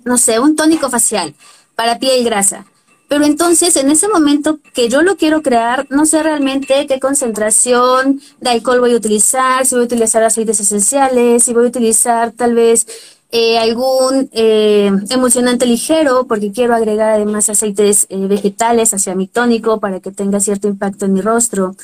no 0.05 0.19
sé, 0.19 0.39
un 0.39 0.57
tónico 0.57 0.91
facial 0.91 1.35
para 1.75 1.99
piel 1.99 2.25
grasa. 2.25 2.67
Pero 3.09 3.25
entonces, 3.25 3.75
en 3.75 3.91
ese 3.91 4.07
momento 4.07 4.61
que 4.73 4.89
yo 4.89 5.03
lo 5.03 5.17
quiero 5.17 5.43
crear, 5.43 5.85
no 5.91 6.07
sé 6.07 6.23
realmente 6.23 6.87
qué 6.87 7.01
concentración 7.01 8.21
de 8.41 8.51
alcohol 8.51 8.79
voy 8.79 8.93
a 8.93 8.97
utilizar, 8.97 9.67
si 9.67 9.75
voy 9.75 9.83
a 9.83 9.87
utilizar 9.87 10.23
aceites 10.23 10.61
esenciales, 10.61 11.43
si 11.43 11.53
voy 11.53 11.65
a 11.65 11.69
utilizar 11.69 12.31
tal 12.31 12.55
vez 12.55 12.87
eh, 13.33 13.59
algún 13.59 14.29
eh, 14.33 14.91
emulsionante 15.11 15.67
ligero, 15.67 16.27
porque 16.29 16.53
quiero 16.53 16.75
agregar 16.75 17.11
además 17.11 17.49
aceites 17.49 18.07
eh, 18.11 18.27
vegetales 18.27 18.95
hacia 18.95 19.17
mi 19.17 19.27
tónico 19.27 19.81
para 19.81 20.01
que 20.01 20.13
tenga 20.13 20.39
cierto 20.39 20.69
impacto 20.69 21.07
en 21.07 21.13
mi 21.13 21.21
rostro. 21.21 21.75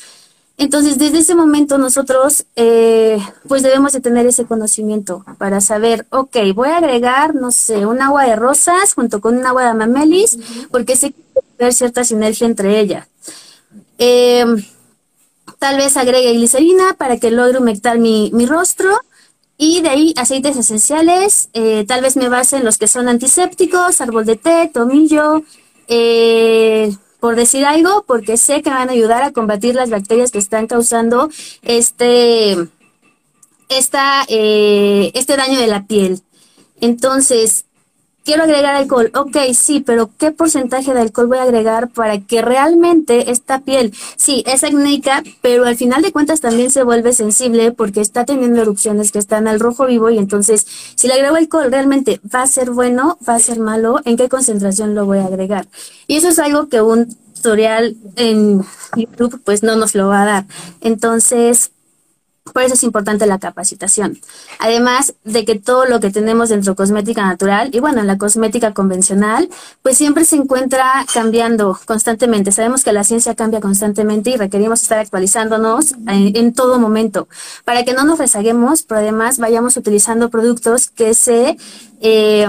Entonces, 0.59 0.99
desde 0.99 1.19
ese 1.19 1.35
momento 1.35 1.77
nosotros, 1.77 2.47
eh, 2.57 3.19
pues 3.47 3.63
debemos 3.63 3.93
de 3.93 4.01
tener 4.01 4.27
ese 4.27 4.47
conocimiento 4.47 5.25
para 5.39 5.61
saber, 5.61 6.07
ok, 6.11 6.37
voy 6.55 6.71
a 6.71 6.79
agregar, 6.79 7.35
no 7.35 7.51
sé, 7.51 7.85
un 7.85 8.01
agua 8.01 8.25
de 8.25 8.37
rosas 8.37 8.95
junto 8.95 9.21
con 9.21 9.37
un 9.37 9.47
agua 9.47 9.65
de 9.65 9.69
amamelis, 9.69 10.39
porque 10.71 10.97
sé 10.97 11.13
que 11.13 11.41
haber 11.61 11.75
cierta 11.75 12.05
sinergia 12.05 12.47
entre 12.47 12.81
ellas. 12.81 13.07
tal 15.59 15.77
vez 15.77 15.97
agregue 15.97 16.33
glicerina 16.33 16.95
para 16.95 17.19
que 17.19 17.31
logre 17.31 17.59
humectar 17.59 17.99
mi, 17.99 18.31
mi 18.33 18.47
rostro. 18.47 18.89
Y 19.59 19.81
de 19.81 19.89
ahí 19.89 20.15
aceites 20.17 20.57
esenciales, 20.57 21.49
eh, 21.55 21.85
tal 21.89 22.03
vez 22.03 22.17
me 22.17 22.29
base 22.29 22.59
en 22.59 22.65
los 22.65 22.77
que 22.77 22.87
son 22.87 23.09
antisépticos, 23.09 24.03
árbol 24.03 24.27
de 24.27 24.37
té, 24.37 24.71
tomillo, 24.73 25.43
eh, 25.89 26.95
por 27.27 27.35
decir 27.35 27.65
algo, 27.65 28.05
porque 28.07 28.37
sé 28.37 28.63
que 28.63 28.71
van 28.71 28.89
a 28.89 28.93
ayudar 28.93 29.25
a 29.25 29.33
combatir 29.33 29.75
las 29.75 29.91
bacterias 29.91 30.31
que 30.31 30.39
están 30.39 30.69
causando 30.69 31.29
este, 31.63 32.53
eh, 34.29 35.11
este 35.13 35.37
daño 35.37 35.59
de 35.59 35.67
la 35.67 35.89
piel. 35.89 36.23
Entonces, 36.81 37.65
quiero 38.27 38.43
agregar 38.43 38.75
alcohol. 38.75 39.11
Ok, 39.15 39.37
sí, 39.55 39.81
pero 39.81 40.11
¿qué 40.19 40.33
porcentaje 40.33 40.93
de 40.93 41.01
alcohol 41.01 41.29
voy 41.29 41.39
a 41.39 41.45
agregar 41.45 41.89
para 41.89 42.21
que 42.21 42.43
realmente 42.43 43.31
esta 43.31 43.61
piel, 43.61 43.95
sí, 44.17 44.43
es 44.47 44.65
acnéica, 44.65 45.23
pero 45.41 45.65
al 45.65 45.77
final 45.77 46.03
de 46.03 46.13
cuentas 46.13 46.41
también 46.41 46.71
se 46.71 46.83
vuelve 46.83 47.13
sensible 47.13 47.71
porque 47.71 48.01
está 48.01 48.25
teniendo 48.25 48.61
erupciones 48.61 49.13
que 49.13 49.21
están 49.21 49.47
al 49.47 49.61
rojo 49.61 49.87
vivo 49.87 50.11
y 50.11 50.19
entonces, 50.19 50.67
si 50.97 51.07
le 51.07 51.15
agrego 51.15 51.37
alcohol, 51.37 51.71
realmente 51.71 52.21
va 52.35 52.43
a 52.43 52.47
ser 52.49 52.71
bueno, 52.71 53.17
va 53.27 53.37
a 53.37 53.39
ser 53.39 53.61
malo, 53.61 54.01
¿en 54.05 54.17
qué 54.17 54.29
concentración 54.29 54.95
lo 54.97 55.07
voy 55.07 55.19
a 55.19 55.27
agregar? 55.27 55.69
Y 56.09 56.17
eso 56.17 56.29
es 56.29 56.41
algo 56.41 56.69
que 56.69 56.83
un 56.83 57.17
tutorial 57.37 57.97
en 58.17 58.65
YouTube 58.97 59.41
pues 59.45 59.63
no 59.63 59.77
nos 59.77 59.95
lo 59.95 60.09
va 60.09 60.23
a 60.23 60.27
dar. 60.27 60.45
Entonces, 60.81 61.71
por 62.53 62.63
eso 62.63 62.75
es 62.75 62.83
importante 62.83 63.27
la 63.27 63.39
capacitación. 63.39 64.19
Además 64.59 65.15
de 65.25 65.45
que 65.45 65.59
todo 65.59 65.85
lo 65.87 66.01
que 66.01 66.11
tenemos 66.11 66.49
dentro 66.49 66.73
de 66.73 66.77
cosmética 66.77 67.23
natural 67.23 67.71
y 67.73 67.81
bueno, 67.81 68.01
en 68.01 68.07
la 68.07 68.19
cosmética 68.19 68.73
convencional, 68.73 69.49
pues 69.83 69.99
siempre 69.99 70.25
se 70.25 70.37
encuentra 70.37 71.05
cambiando 71.13 71.79
constantemente. 71.87 72.53
Sabemos 72.53 72.85
que 72.85 72.93
la 72.93 73.05
ciencia 73.05 73.35
cambia 73.35 73.61
constantemente 73.61 74.31
y 74.31 74.37
requerimos 74.37 74.83
estar 74.83 74.99
actualizándonos 74.99 75.95
en, 76.07 76.53
todo 76.55 76.79
momento 76.79 77.29
para 77.65 77.85
que 77.85 77.93
no 77.93 78.05
nos 78.05 78.19
rezaguemos, 78.19 78.83
pero 78.83 79.01
además 79.01 79.39
vayamos 79.39 79.77
utilizando 79.77 80.31
productos 80.31 80.89
que 80.89 81.15
se, 81.15 81.57
eh, 82.01 82.47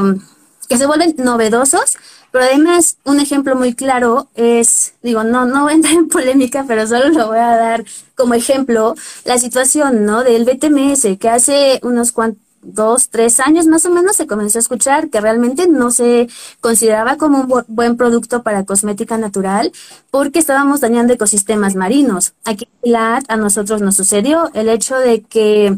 que 0.69 0.77
se 0.77 0.85
vuelven 0.85 1.15
novedosos 1.17 1.97
pero 2.37 2.51
además, 2.51 2.97
un 3.03 3.19
ejemplo 3.19 3.55
muy 3.55 3.73
claro 3.73 4.29
es, 4.35 4.93
digo, 5.01 5.23
no, 5.23 5.47
no 5.47 5.63
voy 5.63 5.71
a 5.71 5.75
entrar 5.75 5.95
en 5.95 6.07
polémica, 6.07 6.65
pero 6.67 6.85
solo 6.85 7.09
lo 7.09 7.29
voy 7.29 7.39
a 7.39 7.55
dar 7.55 7.83
como 8.13 8.35
ejemplo, 8.35 8.93
la 9.25 9.39
situación, 9.39 10.05
¿no? 10.05 10.23
Del 10.23 10.45
BTMS, 10.45 11.17
que 11.17 11.29
hace 11.29 11.79
unos 11.81 12.11
cuantos 12.11 12.43
dos, 12.61 13.09
tres 13.09 13.39
años 13.39 13.65
más 13.65 13.87
o 13.87 13.89
menos 13.89 14.17
se 14.17 14.27
comenzó 14.27 14.59
a 14.59 14.61
escuchar 14.61 15.09
que 15.09 15.19
realmente 15.19 15.67
no 15.67 15.89
se 15.89 16.27
consideraba 16.61 17.17
como 17.17 17.41
un 17.41 17.63
buen 17.67 17.97
producto 17.97 18.43
para 18.43 18.65
cosmética 18.65 19.17
natural 19.17 19.71
porque 20.11 20.37
estábamos 20.37 20.81
dañando 20.81 21.13
ecosistemas 21.13 21.73
marinos. 21.73 22.33
Aquí 22.45 22.67
a 22.93 23.37
nosotros 23.37 23.81
nos 23.81 23.95
sucedió 23.95 24.51
el 24.53 24.69
hecho 24.69 24.95
de 24.99 25.21
que 25.21 25.75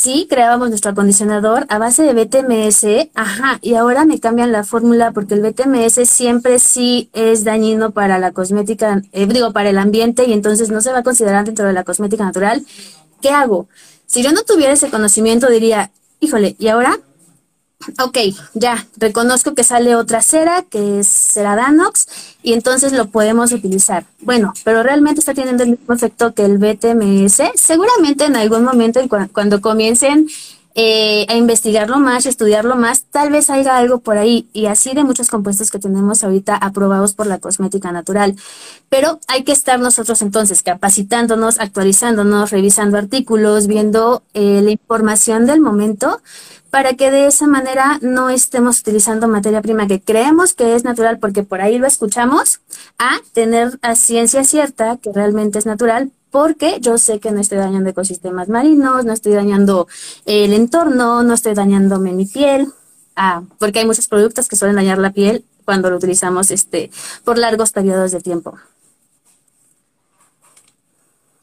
Sí, 0.00 0.28
creábamos 0.30 0.68
nuestro 0.68 0.92
acondicionador 0.92 1.66
a 1.68 1.78
base 1.78 2.04
de 2.04 2.14
BTMS, 2.14 3.10
ajá, 3.16 3.58
y 3.62 3.74
ahora 3.74 4.04
me 4.04 4.20
cambian 4.20 4.52
la 4.52 4.62
fórmula 4.62 5.10
porque 5.10 5.34
el 5.34 5.42
BTMS 5.42 6.08
siempre 6.08 6.60
sí 6.60 7.10
es 7.14 7.42
dañino 7.42 7.90
para 7.90 8.20
la 8.20 8.30
cosmética, 8.30 9.02
eh, 9.10 9.26
digo, 9.26 9.52
para 9.52 9.70
el 9.70 9.76
ambiente 9.76 10.24
y 10.24 10.34
entonces 10.34 10.70
no 10.70 10.80
se 10.82 10.92
va 10.92 10.98
a 10.98 11.02
considerar 11.02 11.44
dentro 11.46 11.66
de 11.66 11.72
la 11.72 11.82
cosmética 11.82 12.24
natural. 12.24 12.64
¿Qué 13.20 13.30
hago? 13.30 13.66
Si 14.06 14.22
yo 14.22 14.30
no 14.30 14.44
tuviera 14.44 14.72
ese 14.72 14.88
conocimiento, 14.88 15.50
diría, 15.50 15.90
híjole, 16.20 16.54
¿y 16.60 16.68
ahora? 16.68 17.00
Ok, 18.00 18.18
ya, 18.54 18.86
reconozco 18.96 19.54
que 19.54 19.62
sale 19.62 19.94
otra 19.94 20.20
cera, 20.20 20.62
que 20.62 21.00
es 21.00 21.08
cera 21.08 21.54
Danox, 21.54 22.06
y 22.42 22.52
entonces 22.52 22.92
lo 22.92 23.06
podemos 23.06 23.52
utilizar. 23.52 24.04
Bueno, 24.20 24.52
pero 24.64 24.82
realmente 24.82 25.20
está 25.20 25.32
teniendo 25.32 25.62
el 25.62 25.70
mismo 25.70 25.94
efecto 25.94 26.34
que 26.34 26.44
el 26.44 26.58
BTMS. 26.58 27.52
Seguramente 27.54 28.24
en 28.24 28.36
algún 28.36 28.64
momento, 28.64 29.00
cuando 29.32 29.60
comiencen 29.60 30.28
eh, 30.80 31.26
a 31.28 31.34
investigarlo 31.34 31.98
más, 31.98 32.24
estudiarlo 32.24 32.76
más, 32.76 33.02
tal 33.10 33.32
vez 33.32 33.50
haya 33.50 33.76
algo 33.76 33.98
por 33.98 34.16
ahí, 34.16 34.48
y 34.52 34.66
así 34.66 34.94
de 34.94 35.02
muchos 35.02 35.26
compuestos 35.26 35.72
que 35.72 35.80
tenemos 35.80 36.22
ahorita 36.22 36.54
aprobados 36.54 37.14
por 37.14 37.26
la 37.26 37.38
cosmética 37.38 37.90
natural. 37.90 38.36
Pero 38.88 39.18
hay 39.26 39.42
que 39.42 39.50
estar 39.50 39.80
nosotros 39.80 40.22
entonces 40.22 40.62
capacitándonos, 40.62 41.58
actualizándonos, 41.58 42.52
revisando 42.52 42.96
artículos, 42.96 43.66
viendo 43.66 44.22
eh, 44.34 44.60
la 44.62 44.70
información 44.70 45.46
del 45.46 45.60
momento 45.60 46.20
para 46.70 46.94
que 46.94 47.10
de 47.10 47.26
esa 47.26 47.48
manera 47.48 47.98
no 48.00 48.30
estemos 48.30 48.78
utilizando 48.78 49.26
materia 49.26 49.62
prima 49.62 49.88
que 49.88 50.00
creemos 50.00 50.52
que 50.52 50.76
es 50.76 50.84
natural 50.84 51.18
porque 51.18 51.42
por 51.42 51.60
ahí 51.60 51.78
lo 51.78 51.88
escuchamos, 51.88 52.60
a 52.98 53.18
tener 53.32 53.80
a 53.82 53.96
ciencia 53.96 54.44
cierta 54.44 54.96
que 54.98 55.10
realmente 55.12 55.58
es 55.58 55.66
natural 55.66 56.12
porque 56.30 56.78
yo 56.80 56.98
sé 56.98 57.20
que 57.20 57.30
no 57.30 57.40
estoy 57.40 57.58
dañando 57.58 57.90
ecosistemas 57.90 58.48
marinos, 58.48 59.04
no 59.04 59.12
estoy 59.12 59.32
dañando 59.32 59.88
el 60.26 60.52
entorno, 60.52 61.22
no 61.22 61.34
estoy 61.34 61.54
dañándome 61.54 62.12
mi 62.12 62.26
piel, 62.26 62.72
ah, 63.16 63.42
porque 63.58 63.80
hay 63.80 63.86
muchos 63.86 64.08
productos 64.08 64.48
que 64.48 64.56
suelen 64.56 64.76
dañar 64.76 64.98
la 64.98 65.12
piel 65.12 65.44
cuando 65.64 65.90
lo 65.90 65.96
utilizamos 65.96 66.50
este, 66.50 66.90
por 67.24 67.38
largos 67.38 67.72
periodos 67.72 68.12
de 68.12 68.20
tiempo. 68.20 68.58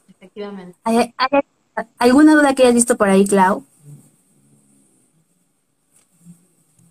Efectivamente. 0.10 0.78
alguna 2.00 2.36
duda 2.36 2.56
que 2.56 2.63
hayas 2.63 2.76
visto 2.76 2.98
por 2.98 3.10
ahí, 3.10 3.26
Clau? 3.26 3.63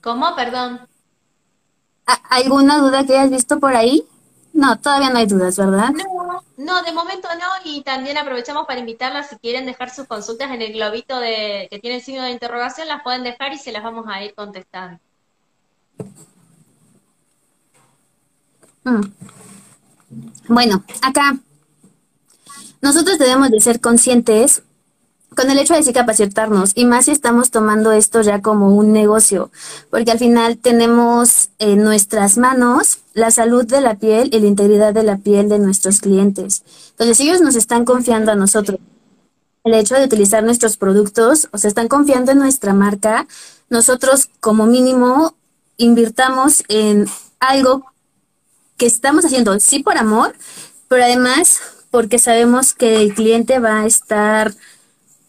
¿Cómo? 0.00 0.37
Perdón. 0.37 0.80
¿Alguna 2.28 2.78
duda 2.78 3.07
que 3.07 3.16
hayas 3.16 3.30
visto 3.30 3.59
por 3.59 3.74
ahí? 3.74 4.07
No, 4.55 4.79
todavía 4.79 5.11
no 5.11 5.19
hay 5.19 5.27
dudas, 5.27 5.57
¿verdad? 5.59 5.90
No, 5.90 6.43
no, 6.57 6.83
de 6.85 6.93
momento 6.93 7.29
no, 7.35 7.49
y 7.64 7.83
también 7.83 8.17
aprovechamos 8.17 8.67
para 8.67 8.79
invitarlas, 8.79 9.29
si 9.29 9.37
quieren 9.37 9.67
dejar 9.67 9.90
sus 9.90 10.07
consultas 10.07 10.53
en 10.53 10.62
el 10.62 10.73
globito 10.73 11.19
de 11.19 11.67
que 11.71 11.81
tiene 11.81 11.97
el 11.97 12.03
signo 12.03 12.23
de 12.23 12.31
interrogación, 12.31 12.87
las 12.87 13.03
pueden 13.03 13.25
dejar 13.25 13.53
y 13.53 13.59
se 13.59 13.73
las 13.73 13.83
vamos 13.83 14.07
a 14.09 14.23
ir 14.23 14.33
contestando. 14.33 15.01
Mm. 18.85 19.01
Bueno, 20.49 20.85
acá 21.03 21.37
nosotros 22.81 23.19
debemos 23.19 23.51
de 23.51 23.61
ser 23.61 23.81
conscientes 23.81 24.62
con 25.35 25.51
el 25.51 25.59
hecho 25.59 25.75
de 25.75 25.83
sí 25.83 25.92
capacitarnos 25.92 26.73
y 26.75 26.85
más 26.85 27.07
si 27.07 27.11
estamos 27.11 27.51
tomando 27.51 27.92
esto 27.92 28.23
ya 28.23 28.40
como 28.40 28.75
un 28.75 28.92
negocio, 28.92 29.51
porque 29.90 30.11
al 30.11 30.18
final 30.18 30.59
tenemos 30.59 31.51
en 31.59 31.83
nuestras 31.83 32.38
manos 32.38 32.99
la 33.12 33.31
salud 33.31 33.64
de 33.64 33.81
la 33.81 33.97
piel 33.97 34.31
y 34.33 34.40
la 34.40 34.47
integridad 34.47 34.94
de 34.94 35.03
la 35.03 35.18
piel 35.18 35.49
de 35.49 35.59
nuestros 35.59 36.01
clientes. 36.01 36.62
Entonces 36.90 37.20
ellos 37.20 37.40
nos 37.40 37.57
están 37.57 37.85
confiando 37.85 38.33
a 38.33 38.37
nosotros. 38.37 38.79
El 39.64 39.75
hecho 39.75 39.94
de 39.94 40.05
utilizar 40.05 40.44
nuestros 40.44 40.77
productos, 40.77 41.49
o 41.53 41.59
sea, 41.59 41.68
están 41.68 41.88
confiando 41.88 42.33
en 42.33 42.38
nuestra 42.38 42.75
marca, 42.75 43.27
nosotros 43.70 44.29
como 44.40 44.66
mínimo 44.66 45.35
invirtamos 45.77 46.64
en 46.68 47.07
algo 47.40 47.85
que 48.77 48.87
estamos 48.87 49.25
haciendo, 49.25 49.59
sí 49.61 49.83
por 49.83 49.97
amor, 49.97 50.35
pero 50.88 51.05
además 51.05 51.61
porque 51.90 52.18
sabemos 52.18 52.75
que 52.75 52.97
el 52.97 53.14
cliente 53.14 53.61
va 53.61 53.83
a 53.83 53.87
estar 53.87 54.53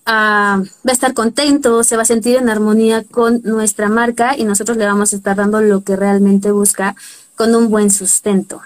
va 0.08 0.62
a 0.86 0.92
estar 0.92 1.14
contento, 1.14 1.84
se 1.84 1.96
va 1.96 2.04
a 2.04 2.06
sentir 2.06 2.38
en 2.38 2.50
armonía 2.50 3.04
con 3.04 3.42
nuestra 3.44 3.90
marca 3.90 4.38
y 4.38 4.44
nosotros 4.44 4.78
le 4.78 4.86
vamos 4.86 5.14
a 5.14 5.16
estar 5.16 5.36
dando 5.36 5.62
lo 5.62 5.82
que 5.82 5.96
realmente 5.96 6.52
busca 6.52 6.96
con 7.36 7.56
un 7.56 7.70
buen 7.70 7.90
sustento. 7.92 8.62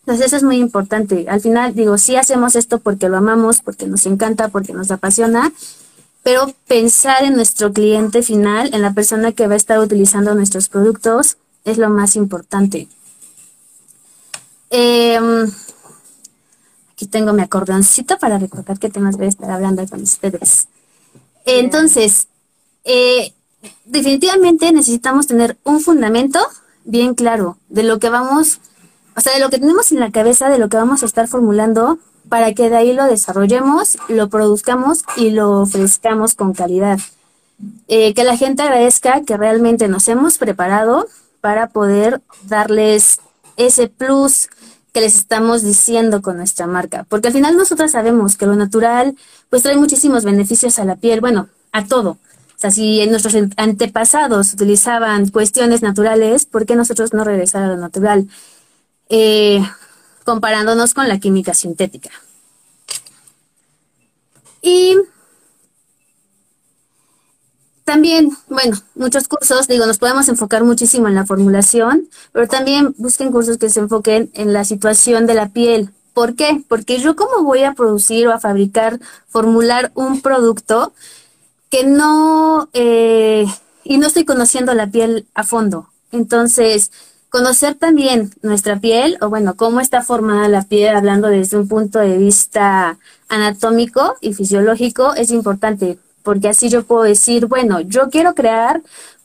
Entonces 0.00 0.26
eso 0.26 0.36
es 0.36 0.42
muy 0.42 0.56
importante. 0.56 1.26
Al 1.28 1.40
final 1.40 1.74
digo, 1.74 1.98
sí 1.98 2.16
hacemos 2.16 2.56
esto 2.56 2.78
porque 2.80 3.08
lo 3.08 3.18
amamos, 3.18 3.60
porque 3.60 3.86
nos 3.86 4.06
encanta, 4.06 4.48
porque 4.48 4.72
nos 4.72 4.90
apasiona, 4.90 5.52
pero 6.22 6.52
pensar 6.66 7.24
en 7.24 7.36
nuestro 7.36 7.72
cliente 7.72 8.22
final, 8.22 8.70
en 8.72 8.82
la 8.82 8.92
persona 8.92 9.32
que 9.32 9.46
va 9.46 9.54
a 9.54 9.58
estar 9.58 9.78
utilizando 9.78 10.34
nuestros 10.34 10.68
productos, 10.68 11.36
es 11.64 11.78
lo 11.78 11.90
más 11.90 12.16
importante. 12.16 12.88
Eh, 14.70 15.20
Aquí 16.98 17.06
tengo 17.06 17.32
mi 17.32 17.42
acordeoncito 17.42 18.18
para 18.18 18.38
recordar 18.40 18.80
qué 18.80 18.90
temas 18.90 19.16
voy 19.16 19.26
a 19.26 19.28
estar 19.28 19.48
hablando 19.52 19.86
con 19.86 20.02
ustedes. 20.02 20.66
Entonces, 21.44 22.26
eh, 22.82 23.32
definitivamente 23.84 24.72
necesitamos 24.72 25.28
tener 25.28 25.56
un 25.62 25.78
fundamento 25.80 26.40
bien 26.84 27.14
claro 27.14 27.56
de 27.68 27.84
lo 27.84 28.00
que 28.00 28.10
vamos, 28.10 28.58
o 29.14 29.20
sea, 29.20 29.32
de 29.32 29.38
lo 29.38 29.48
que 29.48 29.60
tenemos 29.60 29.92
en 29.92 30.00
la 30.00 30.10
cabeza, 30.10 30.48
de 30.48 30.58
lo 30.58 30.68
que 30.68 30.76
vamos 30.76 31.04
a 31.04 31.06
estar 31.06 31.28
formulando, 31.28 32.00
para 32.28 32.52
que 32.52 32.68
de 32.68 32.76
ahí 32.76 32.92
lo 32.92 33.04
desarrollemos, 33.04 33.96
lo 34.08 34.28
produzcamos 34.28 35.04
y 35.16 35.30
lo 35.30 35.60
ofrezcamos 35.60 36.34
con 36.34 36.52
calidad. 36.52 36.98
Eh, 37.86 38.12
que 38.12 38.24
la 38.24 38.36
gente 38.36 38.64
agradezca 38.64 39.22
que 39.22 39.36
realmente 39.36 39.86
nos 39.86 40.08
hemos 40.08 40.36
preparado 40.36 41.06
para 41.40 41.68
poder 41.68 42.20
darles 42.42 43.20
ese 43.56 43.86
plus 43.86 44.48
que 44.92 45.00
les 45.00 45.16
estamos 45.16 45.62
diciendo 45.62 46.22
con 46.22 46.36
nuestra 46.36 46.66
marca. 46.66 47.04
Porque 47.08 47.28
al 47.28 47.34
final 47.34 47.56
nosotras 47.56 47.92
sabemos 47.92 48.36
que 48.36 48.46
lo 48.46 48.56
natural 48.56 49.16
pues 49.50 49.62
trae 49.62 49.76
muchísimos 49.76 50.24
beneficios 50.24 50.78
a 50.78 50.84
la 50.84 50.96
piel, 50.96 51.20
bueno, 51.20 51.48
a 51.72 51.84
todo. 51.84 52.10
O 52.10 52.60
sea, 52.60 52.70
si 52.70 53.06
nuestros 53.06 53.36
antepasados 53.56 54.52
utilizaban 54.52 55.28
cuestiones 55.28 55.80
naturales, 55.80 56.44
¿por 56.44 56.66
qué 56.66 56.74
nosotros 56.74 57.12
no 57.12 57.22
regresar 57.22 57.62
a 57.62 57.68
lo 57.68 57.76
natural? 57.76 58.28
Eh, 59.08 59.62
comparándonos 60.24 60.92
con 60.92 61.08
la 61.08 61.20
química 61.20 61.54
sintética. 61.54 62.10
También, 67.88 68.36
bueno, 68.50 68.76
muchos 68.96 69.28
cursos, 69.28 69.66
digo, 69.66 69.86
nos 69.86 69.96
podemos 69.96 70.28
enfocar 70.28 70.62
muchísimo 70.62 71.08
en 71.08 71.14
la 71.14 71.24
formulación, 71.24 72.06
pero 72.32 72.46
también 72.46 72.94
busquen 72.98 73.32
cursos 73.32 73.56
que 73.56 73.70
se 73.70 73.80
enfoquen 73.80 74.30
en 74.34 74.52
la 74.52 74.66
situación 74.66 75.26
de 75.26 75.32
la 75.32 75.48
piel. 75.48 75.88
¿Por 76.12 76.36
qué? 76.36 76.62
Porque 76.68 76.98
yo 76.98 77.16
cómo 77.16 77.44
voy 77.44 77.62
a 77.62 77.72
producir 77.72 78.28
o 78.28 78.34
a 78.34 78.40
fabricar, 78.40 79.00
formular 79.28 79.90
un 79.94 80.20
producto 80.20 80.92
que 81.70 81.84
no, 81.84 82.68
eh, 82.74 83.46
y 83.84 83.96
no 83.96 84.08
estoy 84.08 84.26
conociendo 84.26 84.74
la 84.74 84.88
piel 84.88 85.26
a 85.32 85.42
fondo. 85.44 85.88
Entonces, 86.12 86.92
conocer 87.30 87.74
también 87.74 88.34
nuestra 88.42 88.80
piel, 88.80 89.16
o 89.22 89.30
bueno, 89.30 89.56
cómo 89.56 89.80
está 89.80 90.02
formada 90.02 90.46
la 90.48 90.60
piel, 90.60 90.94
hablando 90.94 91.28
desde 91.28 91.56
un 91.56 91.68
punto 91.68 92.00
de 92.00 92.18
vista 92.18 92.98
anatómico 93.30 94.18
y 94.20 94.34
fisiológico, 94.34 95.14
es 95.14 95.30
importante 95.30 95.98
porque 96.22 96.48
así 96.48 96.68
yo 96.68 96.84
puedo 96.84 97.02
decir, 97.02 97.46
bueno, 97.46 97.80
yo 97.80 98.10
quiero 98.10 98.34
crear 98.34 98.82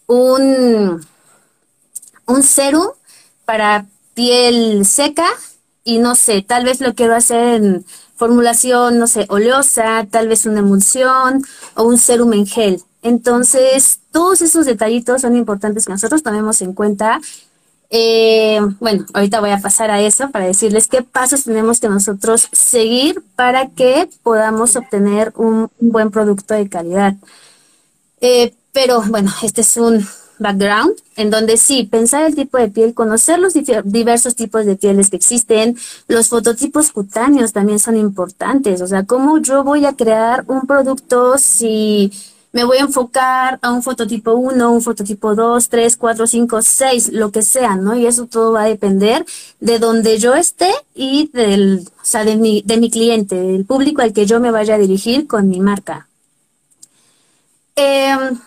un, 0.08 1.06
un 2.25 2.43
serum 2.43 2.88
para 3.45 3.86
piel 4.13 4.86
seca 4.86 5.25
y 5.84 5.97
no 5.97 6.15
sé, 6.15 6.41
tal 6.41 6.65
vez 6.65 6.79
lo 6.79 6.93
quiero 6.93 7.15
hacer 7.15 7.56
en 7.56 7.86
formulación, 8.15 8.99
no 8.99 9.08
sé, 9.08 9.25
oleosa, 9.29 10.08
tal 10.10 10.27
vez 10.27 10.45
una 10.45 10.60
emulsión 10.60 11.43
o 11.75 11.84
un 11.84 11.97
serum 11.97 12.34
en 12.34 12.45
gel. 12.45 12.82
Entonces, 13.01 13.99
todos 14.12 14.41
esos 14.41 14.65
detallitos 14.65 15.21
son 15.21 15.36
importantes 15.36 15.86
que 15.86 15.91
nosotros 15.91 16.23
tomemos 16.23 16.62
en 16.62 16.73
cuenta 16.73 17.19
eh, 17.95 18.60
bueno, 18.79 19.06
ahorita 19.13 19.39
voy 19.39 19.51
a 19.51 19.60
pasar 19.60 19.91
a 19.91 20.01
eso 20.01 20.32
para 20.32 20.47
decirles 20.47 20.88
qué 20.88 21.03
pasos 21.03 21.43
tenemos 21.43 21.79
que 21.79 21.89
nosotros 21.89 22.49
seguir 22.51 23.23
para 23.36 23.69
que 23.69 24.10
podamos 24.23 24.75
obtener 24.75 25.32
un, 25.36 25.69
buen 25.79 26.10
producto 26.10 26.56
de 26.56 26.67
calidad. 26.67 27.13
Eh, 28.19 28.56
pero 28.71 29.03
bueno, 29.03 29.32
este 29.43 29.62
es 29.62 29.77
un 29.77 30.03
background 30.39 30.95
en 31.17 31.29
donde 31.29 31.56
sí, 31.56 31.84
pensar 31.84 32.23
el 32.25 32.34
tipo 32.34 32.58
de 32.58 32.69
piel, 32.69 32.95
conocer 32.95 33.38
los 33.38 33.53
diversos 33.84 34.36
tipos 34.36 34.65
de 34.65 34.75
pieles 34.75 35.12
que 35.12 35.17
existen, 35.17 35.77
los 36.08 36.29
fototipos 36.29 36.91
cutáneos 36.91 37.53
también 37.53 37.77
son 37.77 37.95
importantes, 37.95 38.82
o 38.82 38.88
sea, 38.88 39.03
cómo 39.03 39.38
yo 39.38 39.63
voy 39.63 39.86
a 39.86 39.95
crear 39.95 40.45
un 40.47 40.62
producto 40.62 41.38
si 41.38 42.12
me 42.54 42.63
voy 42.63 42.78
a 42.78 42.82
enfocar 42.82 43.60
a 43.63 43.72
un 43.72 43.82
fototipo 43.82 44.34
1, 44.34 44.72
un 44.72 44.82
fototipo 44.82 45.36
2, 45.36 45.70
3, 45.70 45.98
4, 45.98 46.28
5, 46.28 46.62
6, 46.62 47.10
lo 47.12 47.32
que 47.32 47.42
sea, 47.42 47.76
¿no? 47.76 47.96
Y 47.96 48.06
eso 48.06 48.28
todo 48.28 48.54
va 48.54 48.63
a 48.63 48.68
depender 48.68 49.26
de 49.60 49.80
donde 49.80 50.20
yo 50.20 50.36
esté 50.36 50.72
y 50.94 51.30
del, 51.34 51.88
o 52.02 52.06
sea, 52.06 52.24
de 52.24 52.38
mi, 52.38 52.62
de 52.62 52.78
mi 52.78 52.92
cliente, 52.92 53.36
del 53.36 53.66
público 53.66 54.04
al 54.04 54.13
que 54.13 54.28
yo 54.28 54.39
me 54.39 54.52
vaya 54.52 54.76
a 54.76 54.78
dirigir 54.78 55.28
con 55.28 55.50
mi 55.50 55.60
marca. 55.60 56.08
Em, 57.76 58.39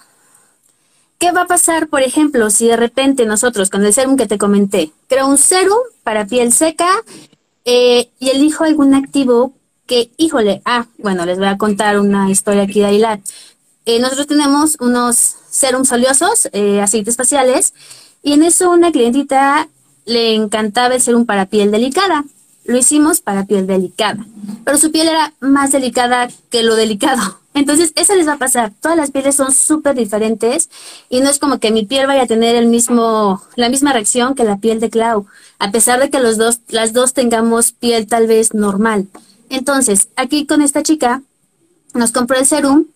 ¿Qué 1.18 1.32
va 1.32 1.42
a 1.42 1.46
pasar, 1.46 1.88
por 1.88 2.02
ejemplo, 2.02 2.50
si 2.50 2.68
de 2.68 2.76
repente 2.76 3.26
nosotros, 3.26 3.70
con 3.70 3.84
el 3.84 3.92
serum 3.92 4.16
que 4.16 4.26
te 4.26 4.38
comenté, 4.38 4.92
creo 5.08 5.26
un 5.26 5.38
serum 5.38 5.78
para 6.04 6.26
piel 6.26 6.52
seca 6.52 6.88
eh, 7.64 8.10
y 8.20 8.28
elijo 8.30 8.64
algún 8.64 8.94
activo 8.94 9.54
que, 9.86 10.10
híjole, 10.16 10.62
ah, 10.64 10.86
bueno, 10.98 11.24
les 11.24 11.38
voy 11.38 11.48
a 11.48 11.58
contar 11.58 11.98
una 11.98 12.30
historia 12.30 12.62
aquí 12.64 12.80
de 12.80 12.86
Ailat. 12.86 13.20
Eh, 13.86 14.00
nosotros 14.00 14.26
tenemos 14.26 14.76
unos 14.80 15.36
serums 15.48 15.92
oleosos, 15.92 16.48
eh, 16.52 16.80
aceites 16.80 17.16
faciales, 17.16 17.72
y 18.20 18.32
en 18.32 18.42
eso 18.42 18.70
una 18.70 18.90
clientita 18.90 19.68
le 20.04 20.34
encantaba 20.34 20.96
el 20.96 21.00
serum 21.00 21.24
para 21.24 21.46
piel 21.46 21.70
delicada. 21.70 22.24
Lo 22.64 22.76
hicimos 22.76 23.20
para 23.20 23.44
piel 23.44 23.68
delicada, 23.68 24.26
pero 24.64 24.76
su 24.76 24.90
piel 24.90 25.06
era 25.06 25.34
más 25.38 25.70
delicada 25.70 26.28
que 26.50 26.64
lo 26.64 26.74
delicado. 26.74 27.38
Entonces, 27.54 27.92
eso 27.94 28.16
les 28.16 28.26
va 28.26 28.32
a 28.32 28.38
pasar. 28.38 28.72
Todas 28.82 28.98
las 28.98 29.12
pieles 29.12 29.36
son 29.36 29.52
súper 29.52 29.94
diferentes 29.94 30.68
y 31.08 31.20
no 31.20 31.30
es 31.30 31.38
como 31.38 31.60
que 31.60 31.70
mi 31.70 31.86
piel 31.86 32.08
vaya 32.08 32.24
a 32.24 32.26
tener 32.26 32.56
el 32.56 32.66
mismo, 32.66 33.40
la 33.54 33.68
misma 33.68 33.92
reacción 33.92 34.34
que 34.34 34.42
la 34.42 34.56
piel 34.56 34.80
de 34.80 34.90
Clau, 34.90 35.26
a 35.60 35.70
pesar 35.70 36.00
de 36.00 36.10
que 36.10 36.18
los 36.18 36.38
dos, 36.38 36.58
las 36.68 36.92
dos 36.92 37.14
tengamos 37.14 37.70
piel 37.70 38.08
tal 38.08 38.26
vez 38.26 38.52
normal. 38.52 39.06
Entonces, 39.48 40.08
aquí 40.16 40.44
con 40.44 40.60
esta 40.60 40.82
chica 40.82 41.22
nos 41.94 42.10
compró 42.10 42.36
el 42.36 42.46
serum 42.46 42.86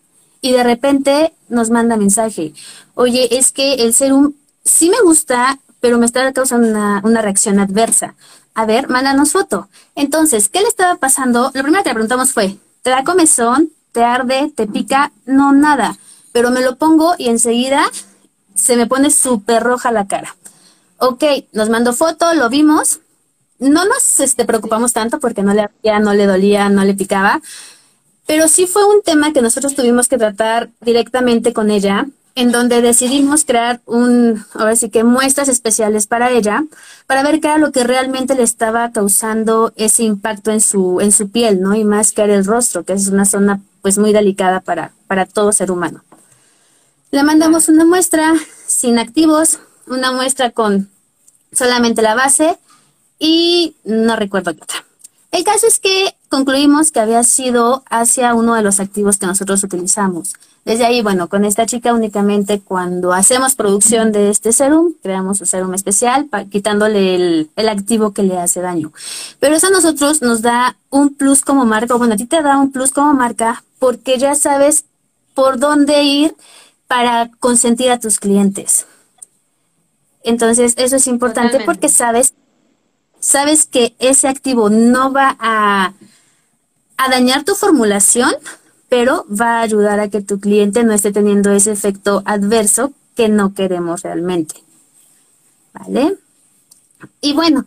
y 0.41 0.51
de 0.51 0.63
repente 0.63 1.33
nos 1.49 1.69
manda 1.69 1.97
mensaje, 1.97 2.53
oye, 2.95 3.37
es 3.37 3.51
que 3.51 3.75
el 3.75 3.93
serum 3.93 4.33
sí 4.63 4.89
me 4.89 4.99
gusta, 5.01 5.59
pero 5.79 5.97
me 5.97 6.05
está 6.05 6.31
causando 6.33 6.67
una, 6.67 7.21
reacción 7.21 7.59
adversa. 7.59 8.15
A 8.53 8.65
ver, 8.65 8.89
mándanos 8.89 9.31
foto. 9.31 9.69
Entonces, 9.95 10.49
¿qué 10.49 10.61
le 10.61 10.67
estaba 10.67 10.95
pasando? 10.95 11.51
Lo 11.53 11.63
primero 11.63 11.83
que 11.83 11.89
le 11.89 11.95
preguntamos 11.95 12.33
fue, 12.33 12.57
¿te 12.81 12.89
da 12.89 13.03
comezón? 13.03 13.71
¿Te 13.91 14.03
arde? 14.03 14.51
¿Te 14.55 14.67
pica? 14.67 15.11
No, 15.25 15.53
nada. 15.53 15.97
Pero 16.31 16.51
me 16.51 16.61
lo 16.61 16.75
pongo 16.77 17.15
y 17.17 17.29
enseguida 17.29 17.83
se 18.55 18.77
me 18.77 18.87
pone 18.87 19.09
súper 19.11 19.63
roja 19.63 19.91
la 19.91 20.07
cara. 20.07 20.35
Ok, 20.97 21.23
nos 21.53 21.69
mandó 21.69 21.93
foto, 21.93 22.33
lo 22.33 22.49
vimos. 22.49 22.99
No 23.59 23.85
nos 23.85 24.19
este, 24.19 24.45
preocupamos 24.45 24.93
tanto 24.93 25.19
porque 25.19 25.43
no 25.43 25.53
le 25.53 25.69
no 25.99 26.13
le 26.13 26.25
dolía, 26.25 26.69
no 26.69 26.83
le 26.83 26.93
picaba. 26.93 27.41
Pero 28.25 28.47
sí 28.47 28.67
fue 28.67 28.85
un 28.85 29.01
tema 29.01 29.33
que 29.33 29.41
nosotros 29.41 29.75
tuvimos 29.75 30.07
que 30.07 30.17
tratar 30.17 30.69
directamente 30.81 31.53
con 31.53 31.69
ella, 31.69 32.07
en 32.35 32.51
donde 32.51 32.81
decidimos 32.81 33.43
crear 33.43 33.81
un, 33.85 34.45
ahora 34.53 34.75
sí 34.75 34.89
que 34.89 35.03
muestras 35.03 35.49
especiales 35.49 36.07
para 36.07 36.31
ella, 36.31 36.63
para 37.05 37.23
ver 37.23 37.41
qué 37.41 37.47
era 37.47 37.57
lo 37.57 37.71
que 37.71 37.83
realmente 37.83 38.35
le 38.35 38.43
estaba 38.43 38.91
causando 38.91 39.73
ese 39.75 40.03
impacto 40.03 40.51
en 40.51 40.61
su, 40.61 41.01
en 41.01 41.11
su 41.11 41.29
piel, 41.29 41.61
¿no? 41.61 41.75
Y 41.75 41.83
más 41.83 42.13
que 42.13 42.21
era 42.21 42.35
el 42.35 42.45
rostro, 42.45 42.83
que 42.83 42.93
es 42.93 43.07
una 43.07 43.25
zona 43.25 43.59
pues 43.81 43.97
muy 43.97 44.13
delicada 44.13 44.61
para, 44.61 44.91
para 45.07 45.25
todo 45.25 45.51
ser 45.51 45.71
humano. 45.71 46.03
Le 47.11 47.23
mandamos 47.23 47.67
una 47.67 47.83
muestra 47.83 48.33
sin 48.65 48.97
activos, 48.97 49.59
una 49.87 50.13
muestra 50.13 50.51
con 50.51 50.89
solamente 51.51 52.01
la 52.01 52.15
base 52.15 52.57
y 53.19 53.75
no 53.83 54.15
recuerdo 54.15 54.55
qué 54.55 54.63
otra. 54.63 54.85
El 55.41 55.45
caso 55.45 55.65
es 55.65 55.79
que 55.79 56.15
concluimos 56.29 56.91
que 56.91 56.99
había 56.99 57.23
sido 57.23 57.83
hacia 57.89 58.35
uno 58.35 58.53
de 58.53 58.61
los 58.61 58.79
activos 58.79 59.17
que 59.17 59.25
nosotros 59.25 59.63
utilizamos. 59.63 60.35
Desde 60.65 60.85
ahí, 60.85 61.01
bueno, 61.01 61.29
con 61.29 61.45
esta 61.45 61.65
chica 61.65 61.95
únicamente 61.95 62.59
cuando 62.59 63.11
hacemos 63.11 63.55
producción 63.55 64.11
de 64.11 64.29
este 64.29 64.51
serum, 64.51 64.93
creamos 65.01 65.41
un 65.41 65.47
serum 65.47 65.73
especial, 65.73 66.29
quitándole 66.51 67.15
el, 67.55 67.69
activo 67.69 68.13
que 68.13 68.21
le 68.21 68.37
hace 68.37 68.61
daño. 68.61 68.93
Pero 69.39 69.55
eso 69.55 69.65
a 69.65 69.71
nosotros 69.71 70.21
nos 70.21 70.43
da 70.43 70.77
un 70.91 71.15
plus 71.15 71.41
como 71.41 71.65
marca, 71.65 71.95
bueno, 71.95 72.13
a 72.13 72.17
ti 72.17 72.27
te 72.27 72.43
da 72.43 72.59
un 72.59 72.71
plus 72.71 72.91
como 72.91 73.11
marca 73.15 73.63
porque 73.79 74.19
ya 74.19 74.35
sabes 74.35 74.85
por 75.33 75.57
dónde 75.57 76.03
ir 76.03 76.35
para 76.85 77.31
consentir 77.39 77.89
a 77.89 77.99
tus 77.99 78.19
clientes. 78.19 78.85
Entonces, 80.23 80.75
eso 80.77 80.97
es 80.97 81.07
importante 81.07 81.61
porque 81.65 81.89
sabes 81.89 82.35
sabes 83.21 83.65
que 83.65 83.95
ese 83.99 84.27
activo 84.27 84.69
no 84.69 85.13
va 85.13 85.37
a, 85.39 85.93
dañar 87.09 87.43
tu 87.43 87.55
formulación, 87.55 88.31
pero 88.87 89.25
va 89.29 89.59
a 89.59 89.61
ayudar 89.61 89.99
a 89.99 90.09
que 90.09 90.21
tu 90.21 90.39
cliente 90.39 90.83
no 90.83 90.93
esté 90.93 91.11
teniendo 91.11 91.51
ese 91.51 91.71
efecto 91.71 92.21
adverso 92.25 92.93
que 93.15 93.27
no 93.27 93.53
queremos 93.53 94.03
realmente. 94.03 94.55
¿Vale? 95.73 96.17
Y 97.21 97.33
bueno, 97.33 97.65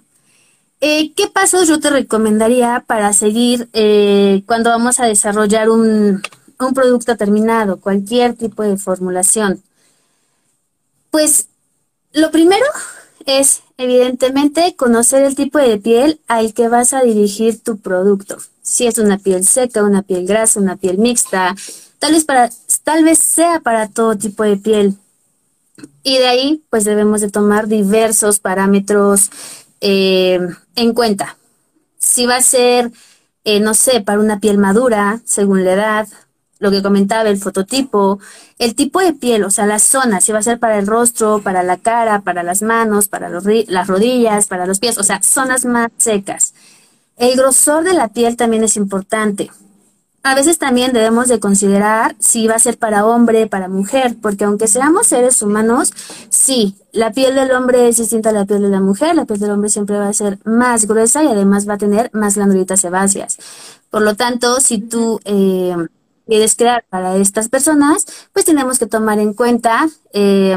eh, 0.80 1.12
¿qué 1.14 1.26
pasos 1.26 1.66
yo 1.66 1.80
te 1.80 1.90
recomendaría 1.90 2.84
para 2.86 3.12
seguir 3.12 3.68
eh, 3.72 4.44
cuando 4.46 4.70
vamos 4.70 5.00
a 5.00 5.06
desarrollar 5.06 5.68
un, 5.68 6.22
un 6.60 6.74
producto 6.74 7.16
terminado, 7.16 7.80
cualquier 7.80 8.34
tipo 8.34 8.62
de 8.62 8.76
formulación? 8.76 9.62
Pues 11.10 11.48
lo 12.12 12.30
primero 12.30 12.66
es 13.26 13.62
evidentemente 13.76 14.74
conocer 14.76 15.24
el 15.24 15.34
tipo 15.34 15.58
de 15.58 15.78
piel 15.78 16.20
al 16.28 16.54
que 16.54 16.68
vas 16.68 16.92
a 16.92 17.02
dirigir 17.02 17.60
tu 17.62 17.78
producto. 17.78 18.38
Si 18.62 18.86
es 18.86 18.98
una 18.98 19.18
piel 19.18 19.44
seca, 19.44 19.82
una 19.82 20.02
piel 20.02 20.26
grasa, 20.26 20.60
una 20.60 20.76
piel 20.76 20.98
mixta, 20.98 21.54
tal 21.98 22.12
vez, 22.12 22.24
para, 22.24 22.50
tal 22.82 23.04
vez 23.04 23.18
sea 23.18 23.60
para 23.60 23.88
todo 23.88 24.16
tipo 24.16 24.42
de 24.42 24.56
piel. 24.56 24.94
Y 26.02 26.18
de 26.18 26.26
ahí, 26.26 26.62
pues 26.70 26.84
debemos 26.84 27.20
de 27.20 27.30
tomar 27.30 27.66
diversos 27.66 28.38
parámetros 28.38 29.30
eh, 29.80 30.38
en 30.76 30.94
cuenta. 30.94 31.36
Si 31.98 32.26
va 32.26 32.36
a 32.36 32.42
ser, 32.42 32.92
eh, 33.44 33.60
no 33.60 33.74
sé, 33.74 34.00
para 34.00 34.20
una 34.20 34.40
piel 34.40 34.58
madura, 34.58 35.20
según 35.24 35.64
la 35.64 35.72
edad, 35.72 36.08
lo 36.64 36.70
que 36.70 36.82
comentaba, 36.82 37.28
el 37.28 37.38
fototipo, 37.38 38.18
el 38.58 38.74
tipo 38.74 39.00
de 39.00 39.12
piel, 39.12 39.44
o 39.44 39.50
sea, 39.50 39.66
la 39.66 39.78
zona, 39.78 40.20
si 40.20 40.32
va 40.32 40.38
a 40.38 40.42
ser 40.42 40.58
para 40.58 40.78
el 40.78 40.86
rostro, 40.86 41.40
para 41.42 41.62
la 41.62 41.76
cara, 41.76 42.22
para 42.22 42.42
las 42.42 42.62
manos, 42.62 43.06
para 43.06 43.28
las 43.28 43.86
rodillas, 43.86 44.46
para 44.46 44.66
los 44.66 44.80
pies, 44.80 44.98
o 44.98 45.04
sea, 45.04 45.22
zonas 45.22 45.66
más 45.66 45.90
secas. 45.98 46.54
El 47.16 47.36
grosor 47.36 47.84
de 47.84 47.92
la 47.92 48.08
piel 48.08 48.36
también 48.36 48.64
es 48.64 48.76
importante. 48.76 49.50
A 50.26 50.34
veces 50.34 50.56
también 50.56 50.94
debemos 50.94 51.28
de 51.28 51.38
considerar 51.38 52.16
si 52.18 52.48
va 52.48 52.54
a 52.54 52.58
ser 52.58 52.78
para 52.78 53.04
hombre, 53.04 53.46
para 53.46 53.68
mujer, 53.68 54.16
porque 54.22 54.44
aunque 54.44 54.68
seamos 54.68 55.08
seres 55.08 55.42
humanos, 55.42 55.92
sí, 56.30 56.76
la 56.92 57.12
piel 57.12 57.34
del 57.34 57.50
hombre 57.50 57.88
es 57.88 57.98
distinta 57.98 58.30
a 58.30 58.32
la 58.32 58.46
piel 58.46 58.62
de 58.62 58.70
la 58.70 58.80
mujer, 58.80 59.14
la 59.14 59.26
piel 59.26 59.38
del 59.38 59.50
hombre 59.50 59.68
siempre 59.68 59.98
va 59.98 60.08
a 60.08 60.14
ser 60.14 60.38
más 60.44 60.86
gruesa 60.86 61.22
y 61.22 61.26
además 61.26 61.68
va 61.68 61.74
a 61.74 61.78
tener 61.78 62.08
más 62.14 62.36
glandulitas 62.36 62.80
sebáceas. 62.80 63.36
Por 63.90 64.00
lo 64.00 64.16
tanto, 64.16 64.60
si 64.60 64.78
tú 64.78 65.20
eh, 65.26 65.76
quieres 66.26 66.54
crear 66.54 66.84
para 66.88 67.16
estas 67.16 67.48
personas, 67.48 68.06
pues 68.32 68.44
tenemos 68.44 68.78
que 68.78 68.86
tomar 68.86 69.18
en 69.18 69.34
cuenta, 69.34 69.88
eh, 70.12 70.56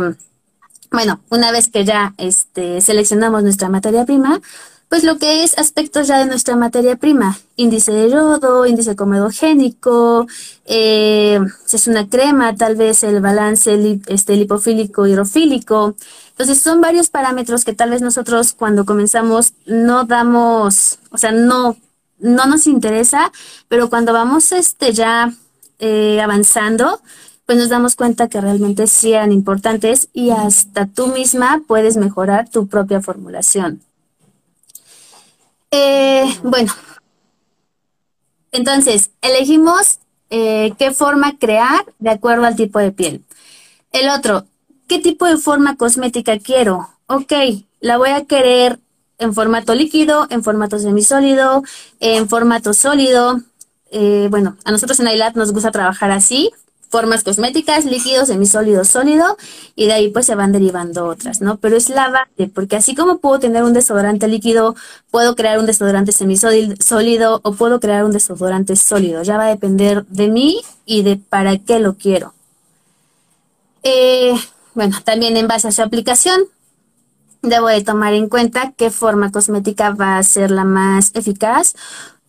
bueno, 0.92 1.20
una 1.30 1.52
vez 1.52 1.70
que 1.70 1.86
ya 1.86 2.14
este, 2.18 2.82
seleccionamos 2.82 3.44
nuestra 3.44 3.70
materia 3.70 4.06
prima, 4.06 4.42
pues 4.90 5.04
lo 5.04 5.18
que 5.18 5.44
es 5.44 5.58
aspectos 5.58 6.08
ya 6.08 6.18
de 6.20 6.28
nuestra 6.28 6.56
materia 6.56 6.96
prima, 6.96 7.38
índice 7.58 7.92
de 7.92 8.10
yodo, 8.10 8.66
índice 8.66 8.96
comedogénico, 8.96 10.28
eh, 10.66 11.40
si 11.66 11.76
es 11.76 11.88
una 11.88 12.08
crema, 12.08 12.56
tal 12.56 12.78
vez 12.78 13.04
el 13.04 13.20
balance 13.20 14.00
este, 14.08 14.38
lipofílico 14.38 15.06
hidrofílico. 15.06 15.96
Entonces 16.30 16.62
son 16.62 16.80
varios 16.80 17.10
parámetros 17.10 17.66
que 17.66 17.74
tal 17.74 17.90
vez 17.90 18.02
nosotros 18.02 18.54
cuando 18.54 18.86
comenzamos 18.86 19.54
no 19.66 20.06
damos, 20.06 21.00
o 21.12 21.18
sea, 21.18 21.32
no, 21.32 21.76
no 22.20 22.46
nos 22.46 22.66
interesa, 22.66 23.34
pero 23.68 23.90
cuando 23.90 24.14
vamos 24.14 24.54
este 24.54 24.94
ya 24.94 25.34
eh, 25.80 26.22
avanzando, 26.22 27.02
pues 27.46 27.58
nos 27.58 27.70
damos 27.70 27.96
cuenta 27.96 28.28
que 28.28 28.42
realmente 28.42 28.88
sí 28.88 29.14
eran 29.14 29.32
importantes 29.32 30.10
y 30.14 30.32
hasta 30.32 30.86
tú 30.86 31.08
misma 31.08 31.62
puedes 31.68 31.98
mejorar 31.98 32.50
tu 32.50 32.68
propia 32.68 33.02
formulación. 33.02 33.82
Eh, 35.72 36.26
bueno, 36.44 36.74
entonces, 38.52 39.12
elegimos 39.22 40.00
eh, 40.30 40.74
qué 40.78 40.92
forma 40.92 41.38
crear 41.38 41.86
de 42.00 42.10
acuerdo 42.10 42.46
al 42.46 42.56
tipo 42.56 42.80
de 42.80 42.92
piel. 42.92 43.24
El 43.92 44.10
otro, 44.10 44.46
¿qué 44.88 45.00
tipo 45.00 45.26
de 45.26 45.38
forma 45.38 45.76
cosmética 45.76 46.40
quiero? 46.40 46.90
Ok, 47.08 47.34
la 47.80 47.98
voy 47.98 48.10
a 48.10 48.26
querer 48.26 48.80
en 49.20 49.34
formato 49.34 49.74
líquido, 49.76 50.28
en 50.30 50.44
formato 50.44 50.80
semisólido, 50.80 51.64
en 52.00 52.28
formato 52.30 52.74
sólido. 52.74 53.42
Eh, 53.92 54.28
bueno, 54.30 54.58
a 54.66 54.72
nosotros 54.72 55.00
en 55.00 55.08
iLab 55.08 55.36
nos 55.36 55.52
gusta 55.52 55.72
trabajar 55.72 56.12
así, 56.12 56.52
formas 56.90 57.24
cosméticas, 57.24 57.86
líquidos, 57.86 58.28
semisólido, 58.28 58.86
sólido, 58.86 59.38
y 59.76 59.88
de 59.88 59.94
ahí 59.94 60.10
pues 60.10 60.26
se 60.26 60.36
van 60.36 60.52
derivando 60.52 61.06
otras, 61.06 61.42
¿no? 61.42 61.58
Pero 61.58 61.76
es 61.76 61.90
la 61.90 62.10
base, 62.10 62.50
porque 62.54 62.76
así 62.78 62.96
como 62.96 63.18
puedo 63.18 63.40
tener 63.40 63.64
un 63.64 63.74
desodorante 63.74 64.28
líquido, 64.28 64.76
puedo 65.12 65.36
crear 65.36 65.60
un 65.60 65.66
desodorante 65.66 66.12
semisólido 66.12 67.42
o 67.44 67.54
puedo 67.54 67.80
crear 67.80 68.06
un 68.06 68.12
desodorante 68.12 68.76
sólido. 68.76 69.24
Ya 69.24 69.38
va 69.38 69.46
a 69.46 69.50
depender 69.50 70.06
de 70.06 70.28
mí 70.30 70.62
y 70.86 71.04
de 71.04 71.18
para 71.18 71.58
qué 71.58 71.80
lo 71.80 71.96
quiero. 71.96 72.34
Eh, 73.84 74.34
bueno, 74.74 74.98
también 75.04 75.38
en 75.38 75.48
base 75.48 75.68
a 75.68 75.72
su 75.72 75.82
aplicación, 75.82 76.42
debo 77.42 77.68
de 77.68 77.84
tomar 77.84 78.14
en 78.14 78.30
cuenta 78.30 78.74
qué 78.76 78.90
forma 78.92 79.32
cosmética 79.32 79.92
va 79.92 80.18
a 80.18 80.24
ser 80.24 80.52
la 80.52 80.64
más 80.64 81.12
eficaz 81.14 81.74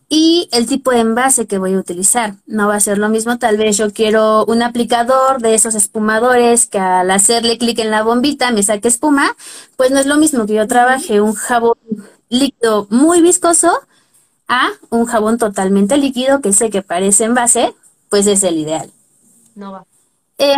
y 0.09 0.49
el 0.53 0.67
tipo 0.67 0.91
de 0.91 1.01
envase 1.01 1.47
que 1.47 1.59
voy 1.59 1.75
a 1.75 1.79
utilizar. 1.79 2.35
No 2.47 2.69
va 2.69 2.77
a 2.77 2.81
ser 2.81 2.99
lo 2.99 3.09
mismo, 3.09 3.39
tal 3.39 3.59
vez 3.59 3.77
yo 3.77 3.93
quiero 3.93 4.45
un 4.47 4.63
aplicador 4.63 5.41
de 5.43 5.55
esos 5.55 5.75
espumadores 5.75 6.67
que 6.67 6.79
al 6.79 7.11
hacerle 7.11 7.59
clic 7.59 7.79
en 7.79 7.91
la 7.91 8.03
bombita 8.03 8.51
me 8.51 8.63
saque 8.63 8.89
espuma, 8.89 9.37
pues 9.77 9.91
no 9.91 9.99
es 9.99 10.07
lo 10.07 10.17
mismo 10.17 10.47
que 10.47 10.55
yo 10.55 10.67
trabaje 10.67 11.21
un 11.21 11.35
jabón 11.35 11.77
líquido 12.31 12.87
muy 12.91 13.21
viscoso 13.21 13.71
a 14.49 14.71
un 14.91 15.05
jabón 15.05 15.37
totalmente 15.37 15.99
líquido 15.99 16.41
que 16.41 16.53
sé 16.55 16.71
que 16.71 16.83
parece 16.83 17.25
envase, 17.25 17.75
pues 18.09 18.27
es 18.27 18.43
el 18.45 18.59
ideal. 18.59 18.91
No 19.55 19.73
va. 19.73 19.85
Eh, 20.39 20.55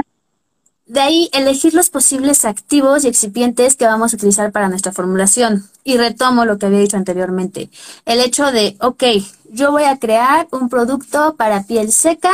de 0.90 0.98
ahí 0.98 1.30
elegir 1.32 1.72
los 1.72 1.88
posibles 1.88 2.44
activos 2.44 3.04
y 3.04 3.08
excipientes 3.08 3.76
que 3.76 3.86
vamos 3.86 4.12
a 4.12 4.16
utilizar 4.16 4.50
para 4.50 4.68
nuestra 4.68 4.90
formulación. 4.90 5.70
Y 5.84 5.96
retomo 5.96 6.44
lo 6.44 6.58
que 6.58 6.66
había 6.66 6.80
dicho 6.80 6.96
anteriormente. 6.96 7.70
El 8.06 8.18
hecho 8.20 8.50
de, 8.50 8.76
ok, 8.80 9.04
yo 9.50 9.70
voy 9.70 9.84
a 9.84 10.00
crear 10.00 10.48
un 10.50 10.68
producto 10.68 11.36
para 11.36 11.62
piel 11.62 11.92
seca 11.92 12.32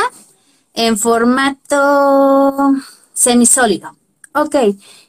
en 0.72 0.96
formato 0.96 2.72
semisólido. 3.12 3.94
Ok, 4.34 4.56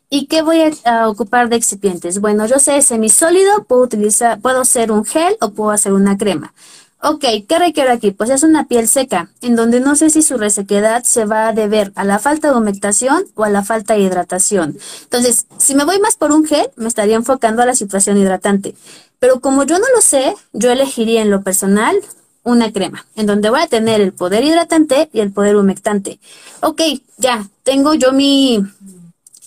¿y 0.09 0.25
qué 0.25 0.41
voy 0.41 0.59
a, 0.83 1.07
ocupar 1.07 1.47
de 1.47 1.55
excipientes? 1.55 2.19
Bueno, 2.19 2.47
yo 2.47 2.59
sé 2.59 2.81
semisólido, 2.81 3.63
puedo 3.63 3.83
utilizar, 3.83 4.41
puedo 4.41 4.59
hacer 4.59 4.91
un 4.91 5.05
gel 5.05 5.37
o 5.39 5.51
puedo 5.51 5.71
hacer 5.71 5.93
una 5.93 6.17
crema. 6.17 6.53
Ok, 6.99 7.23
¿qué 7.47 7.59
requiero 7.59 7.91
aquí? 7.91 8.09
Pues 8.11 8.31
es 8.31 8.41
una 8.41 8.67
piel 8.67 8.87
seca, 8.87 9.29
en 9.41 9.55
donde 9.55 9.79
no 9.79 9.95
sé 9.95 10.09
si 10.09 10.23
su 10.23 10.35
resequedad 10.37 11.03
se 11.03 11.25
va 11.25 11.47
a 11.47 11.53
deber 11.53 11.91
a 11.95 12.03
la 12.03 12.17
falta 12.17 12.49
de 12.51 12.57
humectación 12.57 13.25
o 13.35 13.43
a 13.43 13.49
la 13.49 13.63
falta 13.63 13.93
de 13.93 14.01
hidratación. 14.01 14.77
Entonces, 15.03 15.45
si 15.57 15.75
me 15.75 15.85
voy 15.85 15.99
más 15.99 16.15
por 16.15 16.31
un 16.31 16.45
gel, 16.45 16.71
me 16.75 16.87
estaría 16.87 17.15
enfocando 17.15 17.61
a 17.61 17.67
la 17.67 17.75
situación 17.75 18.17
hidratante. 18.17 18.75
Pero 19.19 19.39
como 19.41 19.63
yo 19.63 19.77
no 19.77 19.85
lo 19.95 20.01
sé, 20.01 20.33
yo 20.53 20.71
elegiría 20.71 21.21
en 21.21 21.29
lo 21.29 21.43
personal 21.43 21.95
una 22.43 22.71
crema, 22.73 23.05
en 23.15 23.27
donde 23.27 23.51
voy 23.51 23.61
a 23.61 23.67
tener 23.67 24.01
el 24.01 24.13
poder 24.13 24.43
hidratante 24.43 25.09
y 25.13 25.19
el 25.19 25.31
poder 25.31 25.55
humectante. 25.55 26.19
Ok, 26.61 26.81
ya, 27.17 27.47
tengo 27.63 27.93
yo 27.93 28.11
mi, 28.11 28.63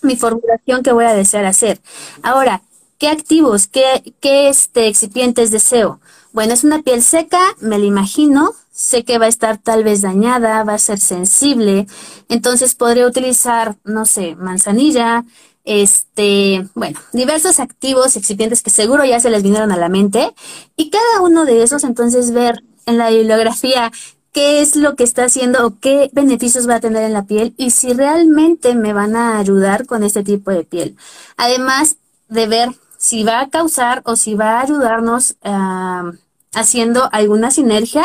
mi 0.02 0.16
formulación 0.16 0.82
que 0.82 0.92
voy 0.92 1.04
a 1.04 1.14
desear 1.14 1.46
hacer. 1.46 1.80
Ahora, 2.22 2.62
¿qué 2.98 3.08
activos, 3.08 3.66
qué, 3.66 4.14
qué 4.20 4.48
este, 4.48 4.86
excipientes 4.86 5.50
deseo? 5.50 6.00
Bueno, 6.32 6.54
es 6.54 6.62
una 6.62 6.82
piel 6.82 7.02
seca, 7.02 7.40
me 7.60 7.78
la 7.78 7.84
imagino, 7.84 8.52
sé 8.70 9.04
que 9.04 9.18
va 9.18 9.26
a 9.26 9.28
estar 9.28 9.58
tal 9.58 9.82
vez 9.82 10.00
dañada, 10.00 10.62
va 10.62 10.74
a 10.74 10.78
ser 10.78 11.00
sensible, 11.00 11.86
entonces 12.28 12.74
podría 12.76 13.06
utilizar, 13.06 13.76
no 13.84 14.06
sé, 14.06 14.36
manzanilla, 14.36 15.24
este, 15.64 16.68
bueno, 16.74 17.00
diversos 17.12 17.58
activos, 17.58 18.16
excipientes 18.16 18.62
que 18.62 18.70
seguro 18.70 19.04
ya 19.04 19.18
se 19.18 19.30
les 19.30 19.42
vinieron 19.42 19.72
a 19.72 19.76
la 19.76 19.88
mente, 19.88 20.32
y 20.76 20.90
cada 20.90 21.20
uno 21.20 21.44
de 21.44 21.64
esos 21.64 21.82
entonces 21.82 22.30
ver 22.30 22.62
en 22.86 22.96
la 22.96 23.10
bibliografía 23.10 23.90
qué 24.32 24.60
es 24.60 24.76
lo 24.76 24.94
que 24.94 25.04
está 25.04 25.24
haciendo 25.24 25.66
o 25.66 25.78
qué 25.80 26.10
beneficios 26.12 26.68
va 26.68 26.76
a 26.76 26.80
tener 26.80 27.02
en 27.02 27.12
la 27.12 27.24
piel 27.24 27.54
y 27.56 27.70
si 27.70 27.92
realmente 27.92 28.74
me 28.76 28.92
van 28.92 29.16
a 29.16 29.38
ayudar 29.38 29.86
con 29.86 30.04
este 30.04 30.22
tipo 30.22 30.52
de 30.52 30.62
piel. 30.62 30.96
Además 31.36 31.96
de 32.28 32.46
ver 32.46 32.70
si 33.00 33.24
va 33.24 33.40
a 33.40 33.48
causar 33.48 34.02
o 34.04 34.14
si 34.14 34.34
va 34.34 34.58
a 34.58 34.60
ayudarnos 34.60 35.36
ah, 35.42 36.12
haciendo 36.52 37.08
alguna 37.12 37.50
sinergia 37.50 38.04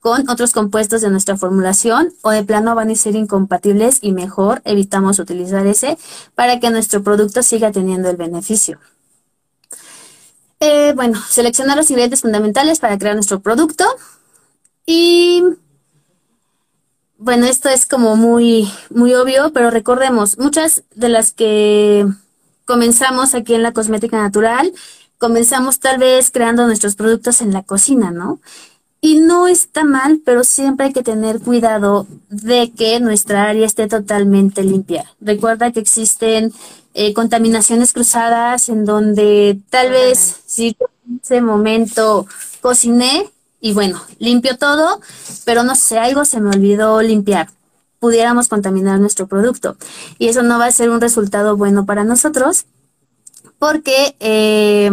con 0.00 0.30
otros 0.30 0.52
compuestos 0.52 1.02
de 1.02 1.10
nuestra 1.10 1.36
formulación 1.36 2.14
o 2.22 2.30
de 2.30 2.42
plano 2.42 2.74
van 2.74 2.90
a 2.90 2.94
ser 2.94 3.16
incompatibles 3.16 3.98
y 4.00 4.12
mejor 4.12 4.62
evitamos 4.64 5.18
utilizar 5.18 5.66
ese 5.66 5.98
para 6.34 6.58
que 6.58 6.70
nuestro 6.70 7.02
producto 7.02 7.42
siga 7.42 7.70
teniendo 7.70 8.08
el 8.08 8.16
beneficio. 8.16 8.78
Eh, 10.58 10.94
bueno, 10.96 11.20
seleccionar 11.28 11.76
los 11.76 11.90
ingredientes 11.90 12.22
fundamentales 12.22 12.80
para 12.80 12.96
crear 12.96 13.14
nuestro 13.16 13.40
producto 13.40 13.84
y 14.86 15.42
bueno, 17.18 17.44
esto 17.44 17.68
es 17.68 17.84
como 17.84 18.16
muy, 18.16 18.72
muy 18.88 19.14
obvio, 19.14 19.52
pero 19.52 19.70
recordemos, 19.70 20.38
muchas 20.38 20.82
de 20.94 21.10
las 21.10 21.32
que 21.32 22.06
comenzamos 22.70 23.34
aquí 23.34 23.54
en 23.54 23.64
la 23.64 23.72
cosmética 23.72 24.22
natural, 24.22 24.72
comenzamos 25.18 25.80
tal 25.80 25.98
vez 25.98 26.30
creando 26.30 26.68
nuestros 26.68 26.94
productos 26.94 27.40
en 27.40 27.52
la 27.52 27.64
cocina, 27.64 28.12
¿no? 28.12 28.38
Y 29.00 29.18
no 29.18 29.48
está 29.48 29.82
mal, 29.82 30.20
pero 30.24 30.44
siempre 30.44 30.86
hay 30.86 30.92
que 30.92 31.02
tener 31.02 31.40
cuidado 31.40 32.06
de 32.28 32.70
que 32.70 33.00
nuestra 33.00 33.48
área 33.48 33.66
esté 33.66 33.88
totalmente 33.88 34.62
limpia. 34.62 35.04
Recuerda 35.20 35.72
que 35.72 35.80
existen 35.80 36.52
eh, 36.94 37.12
contaminaciones 37.12 37.92
cruzadas 37.92 38.68
en 38.68 38.84
donde 38.84 39.58
tal 39.68 39.90
vez 39.90 40.36
si 40.46 40.76
en 41.08 41.20
ese 41.20 41.40
momento 41.40 42.28
cociné 42.60 43.28
y 43.60 43.72
bueno, 43.72 44.00
limpio 44.20 44.56
todo, 44.56 45.00
pero 45.44 45.64
no 45.64 45.74
sé, 45.74 45.98
algo 45.98 46.24
se 46.24 46.40
me 46.40 46.50
olvidó 46.50 47.02
limpiar 47.02 47.48
pudiéramos 48.00 48.48
contaminar 48.48 48.98
nuestro 48.98 49.28
producto. 49.28 49.76
Y 50.18 50.28
eso 50.28 50.42
no 50.42 50.58
va 50.58 50.66
a 50.66 50.72
ser 50.72 50.90
un 50.90 51.00
resultado 51.00 51.56
bueno 51.56 51.86
para 51.86 52.02
nosotros 52.02 52.66
porque 53.58 54.16
eh, 54.20 54.90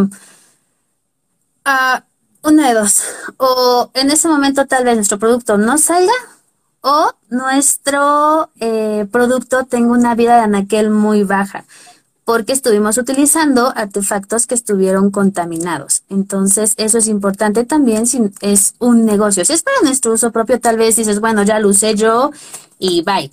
una 2.43 2.67
de 2.67 2.74
dos, 2.74 3.02
o 3.38 3.89
en 3.93 4.12
ese 4.12 4.28
momento 4.28 4.67
tal 4.67 4.84
vez 4.84 4.96
nuestro 4.96 5.17
producto 5.17 5.58
no 5.58 5.78
salga 5.78 6.13
o 6.82 7.12
nuestro 7.30 8.52
eh, 8.60 9.08
producto 9.12 9.65
tenga 9.65 9.91
una 9.91 10.15
vida 10.15 10.36
de 10.36 10.43
anaquel 10.43 10.89
muy 10.89 11.24
baja 11.24 11.65
porque 12.27 12.51
estuvimos 12.51 12.97
utilizando 12.97 13.71
artefactos 13.73 14.47
que 14.47 14.53
estuvieron 14.53 15.11
contaminados. 15.11 16.03
Entonces, 16.09 16.73
eso 16.75 16.97
es 16.97 17.07
importante 17.07 17.63
también 17.63 18.05
si 18.05 18.19
es 18.41 18.75
un 18.79 19.05
negocio. 19.05 19.45
Si 19.45 19.53
es 19.53 19.63
para 19.63 19.77
nuestro 19.81 20.11
uso 20.11 20.33
propio, 20.33 20.59
tal 20.59 20.75
vez 20.75 20.97
dices, 20.97 21.21
bueno, 21.21 21.43
ya 21.43 21.57
lo 21.59 21.69
usé 21.69 21.95
yo 21.95 22.31
y 22.79 23.01
bye. 23.03 23.31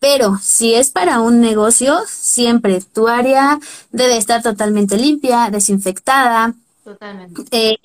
Pero 0.00 0.40
si 0.42 0.74
es 0.74 0.90
para 0.90 1.20
un 1.20 1.40
negocio, 1.40 2.00
siempre 2.08 2.80
tu 2.80 3.06
área 3.06 3.60
debe 3.92 4.16
estar 4.16 4.42
totalmente 4.42 4.98
limpia, 4.98 5.48
desinfectada. 5.48 6.52
Totalmente. 6.82 7.44
Eh, 7.52 7.76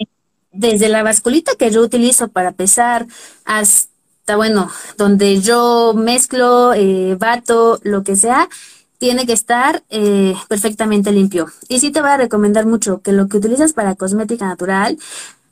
desde 0.52 0.90
la 0.90 1.04
basculita 1.04 1.52
que 1.54 1.70
yo 1.70 1.84
utilizo 1.84 2.30
para 2.30 2.52
pesar 2.52 3.06
hasta, 3.46 4.36
bueno, 4.36 4.72
donde 4.98 5.40
yo 5.40 5.94
mezclo, 5.96 6.74
eh, 6.74 7.16
bato, 7.20 7.80
lo 7.84 8.02
que 8.02 8.16
sea, 8.16 8.50
tiene 9.02 9.26
que 9.26 9.34
estar 9.34 9.84
eh, 9.90 10.36
perfectamente 10.48 11.12
limpio. 11.12 11.48
Y 11.68 11.80
sí 11.80 11.90
te 11.90 12.02
voy 12.02 12.12
a 12.12 12.18
recomendar 12.18 12.68
mucho 12.68 13.02
que 13.02 13.12
lo 13.12 13.28
que 13.28 13.38
utilizas 13.38 13.74
para 13.74 13.96
cosmética 13.96 14.46
natural, 14.46 14.96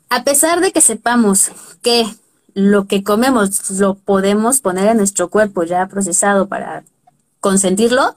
a 0.08 0.22
pesar 0.22 0.60
de 0.60 0.70
que 0.70 0.80
sepamos 0.80 1.50
que 1.82 2.06
lo 2.54 2.86
que 2.86 3.02
comemos 3.02 3.68
lo 3.72 3.96
podemos 3.96 4.60
poner 4.60 4.86
en 4.86 4.98
nuestro 4.98 5.30
cuerpo 5.30 5.64
ya 5.64 5.88
procesado 5.88 6.46
para 6.46 6.84
consentirlo, 7.40 8.14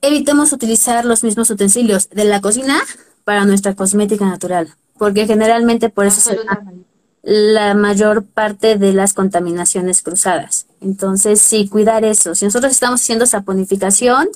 evitemos 0.00 0.52
utilizar 0.52 1.04
los 1.04 1.22
mismos 1.22 1.48
utensilios 1.48 2.10
de 2.10 2.24
la 2.24 2.40
cocina 2.40 2.82
para 3.22 3.44
nuestra 3.44 3.76
cosmética 3.76 4.24
natural, 4.24 4.74
porque 4.98 5.28
generalmente 5.28 5.88
por 5.88 6.06
eso 6.06 6.20
se 6.20 6.36
la 7.22 7.74
mayor 7.74 8.24
parte 8.24 8.76
de 8.76 8.92
las 8.92 9.14
contaminaciones 9.14 10.02
cruzadas. 10.02 10.66
Entonces, 10.80 11.40
sí, 11.40 11.68
cuidar 11.68 12.04
eso. 12.04 12.34
Si 12.34 12.44
nosotros 12.44 12.72
estamos 12.72 13.00
haciendo 13.00 13.26
saponificación, 13.26 14.28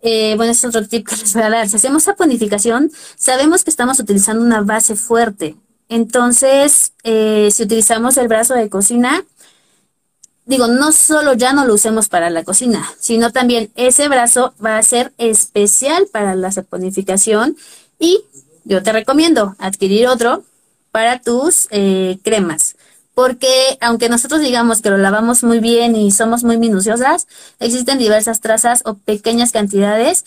eh, 0.00 0.34
bueno, 0.36 0.52
es 0.52 0.64
otro 0.64 0.86
tip 0.86 1.06
que 1.06 1.16
les 1.16 1.34
voy 1.34 1.42
a 1.42 1.50
dar. 1.50 1.68
Si 1.68 1.76
hacemos 1.76 2.04
saponificación, 2.04 2.90
sabemos 3.16 3.64
que 3.64 3.70
estamos 3.70 3.98
utilizando 3.98 4.42
una 4.42 4.62
base 4.62 4.96
fuerte. 4.96 5.56
Entonces, 5.88 6.92
eh, 7.04 7.50
si 7.52 7.62
utilizamos 7.62 8.16
el 8.16 8.28
brazo 8.28 8.54
de 8.54 8.68
cocina, 8.68 9.24
digo, 10.46 10.68
no 10.68 10.92
solo 10.92 11.34
ya 11.34 11.52
no 11.52 11.64
lo 11.66 11.74
usemos 11.74 12.08
para 12.08 12.30
la 12.30 12.44
cocina, 12.44 12.88
sino 12.98 13.30
también 13.30 13.70
ese 13.74 14.08
brazo 14.08 14.54
va 14.64 14.78
a 14.78 14.82
ser 14.82 15.12
especial 15.18 16.06
para 16.10 16.34
la 16.34 16.50
saponificación 16.50 17.56
y 17.98 18.24
yo 18.64 18.82
te 18.82 18.92
recomiendo 18.92 19.54
adquirir 19.58 20.08
otro 20.08 20.44
para 20.96 21.20
tus 21.20 21.68
eh, 21.72 22.16
cremas. 22.22 22.74
Porque 23.12 23.76
aunque 23.82 24.08
nosotros 24.08 24.40
digamos 24.40 24.80
que 24.80 24.88
lo 24.88 24.96
lavamos 24.96 25.44
muy 25.44 25.60
bien 25.60 25.94
y 25.94 26.10
somos 26.10 26.42
muy 26.42 26.56
minuciosas, 26.56 27.26
existen 27.60 27.98
diversas 27.98 28.40
trazas 28.40 28.80
o 28.86 28.94
pequeñas 28.94 29.52
cantidades 29.52 30.24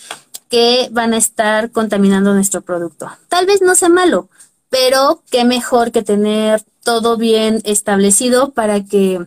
que 0.48 0.88
van 0.92 1.16
a 1.16 1.18
estar 1.18 1.72
contaminando 1.72 2.36
nuestro 2.36 2.62
producto. 2.62 3.10
Tal 3.30 3.48
vez 3.48 3.64
no 3.64 3.74
sea 3.74 3.90
malo, 3.90 4.30
pero 4.70 5.24
qué 5.32 5.44
mejor 5.44 5.92
que 5.92 6.04
tener 6.04 6.62
todo 6.84 7.18
bien 7.18 7.62
establecido 7.64 8.52
para 8.52 8.86
que 8.86 9.26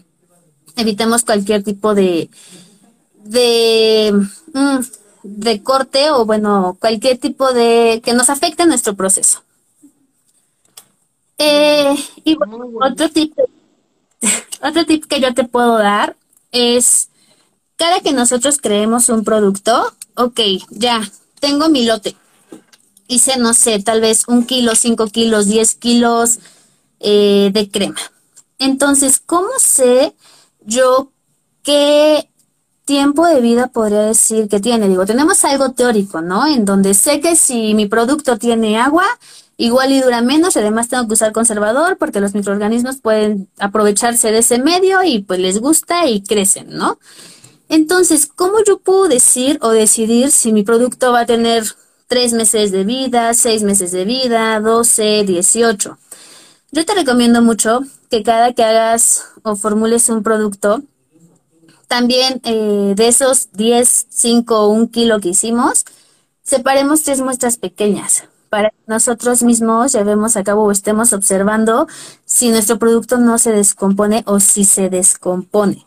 evitemos 0.76 1.24
cualquier 1.24 1.64
tipo 1.64 1.96
de, 1.96 2.30
de, 3.24 4.14
mm, 4.52 4.78
de 5.24 5.62
corte 5.64 6.12
o 6.12 6.24
bueno, 6.24 6.76
cualquier 6.78 7.18
tipo 7.18 7.52
de 7.52 8.00
que 8.04 8.12
nos 8.12 8.30
afecte 8.30 8.64
nuestro 8.64 8.94
proceso. 8.94 9.42
Eh, 11.44 11.96
y 12.22 12.38
otro 12.80 13.10
tip, 13.10 13.34
otro 14.62 14.86
tip 14.86 15.06
que 15.06 15.20
yo 15.20 15.34
te 15.34 15.42
puedo 15.42 15.76
dar 15.76 16.16
es 16.52 17.08
cada 17.76 17.98
que 17.98 18.12
nosotros 18.12 18.58
creemos 18.58 19.08
un 19.08 19.24
producto, 19.24 19.92
ok, 20.14 20.38
ya, 20.70 21.00
tengo 21.40 21.68
mi 21.68 21.84
lote. 21.84 22.14
Hice, 23.08 23.38
no 23.38 23.54
sé, 23.54 23.82
tal 23.82 24.00
vez 24.00 24.22
un 24.28 24.46
kilo, 24.46 24.76
cinco 24.76 25.08
kilos, 25.08 25.46
diez 25.46 25.74
kilos 25.74 26.38
eh, 27.00 27.50
de 27.52 27.68
crema. 27.68 28.00
Entonces, 28.60 29.20
¿cómo 29.26 29.48
sé 29.58 30.14
yo 30.60 31.10
qué 31.64 32.30
tiempo 32.84 33.26
de 33.26 33.40
vida 33.40 33.66
podría 33.66 34.02
decir 34.02 34.48
que 34.48 34.60
tiene? 34.60 34.88
Digo, 34.88 35.06
tenemos 35.06 35.44
algo 35.44 35.72
teórico, 35.72 36.20
¿no? 36.20 36.46
En 36.46 36.64
donde 36.64 36.94
sé 36.94 37.20
que 37.20 37.34
si 37.34 37.74
mi 37.74 37.86
producto 37.86 38.38
tiene 38.38 38.78
agua, 38.78 39.06
igual 39.62 39.92
y 39.92 40.00
dura 40.00 40.22
menos, 40.22 40.56
además 40.56 40.88
tengo 40.88 41.06
que 41.06 41.12
usar 41.12 41.30
conservador 41.30 41.96
porque 41.96 42.18
los 42.18 42.34
microorganismos 42.34 42.96
pueden 42.96 43.48
aprovecharse 43.60 44.32
de 44.32 44.38
ese 44.38 44.58
medio 44.58 45.04
y 45.04 45.20
pues 45.20 45.38
les 45.38 45.60
gusta 45.60 46.08
y 46.08 46.20
crecen, 46.20 46.70
¿no? 46.70 46.98
Entonces, 47.68 48.26
¿cómo 48.26 48.64
yo 48.66 48.80
puedo 48.80 49.06
decir 49.06 49.60
o 49.62 49.70
decidir 49.70 50.32
si 50.32 50.52
mi 50.52 50.64
producto 50.64 51.12
va 51.12 51.20
a 51.20 51.26
tener 51.26 51.62
tres 52.08 52.32
meses 52.32 52.72
de 52.72 52.82
vida, 52.82 53.34
seis 53.34 53.62
meses 53.62 53.92
de 53.92 54.04
vida, 54.04 54.58
12, 54.58 55.22
18? 55.22 55.98
Yo 56.72 56.84
te 56.84 56.94
recomiendo 56.94 57.40
mucho 57.40 57.82
que 58.10 58.24
cada 58.24 58.54
que 58.54 58.64
hagas 58.64 59.26
o 59.44 59.54
formules 59.54 60.08
un 60.08 60.24
producto, 60.24 60.82
también 61.86 62.40
eh, 62.42 62.94
de 62.96 63.06
esos 63.06 63.52
10, 63.52 64.06
5 64.10 64.58
o 64.58 64.70
1 64.70 64.90
kilo 64.90 65.20
que 65.20 65.28
hicimos, 65.28 65.84
separemos 66.42 67.04
tres 67.04 67.20
muestras 67.20 67.58
pequeñas 67.58 68.24
para 68.52 68.68
que 68.68 68.76
nosotros 68.86 69.42
mismos 69.42 69.92
llevemos 69.92 70.36
a 70.36 70.44
cabo 70.44 70.64
o 70.64 70.70
estemos 70.70 71.14
observando 71.14 71.86
si 72.26 72.50
nuestro 72.50 72.78
producto 72.78 73.16
no 73.16 73.38
se 73.38 73.50
descompone 73.50 74.24
o 74.26 74.40
si 74.40 74.64
se 74.64 74.90
descompone. 74.90 75.86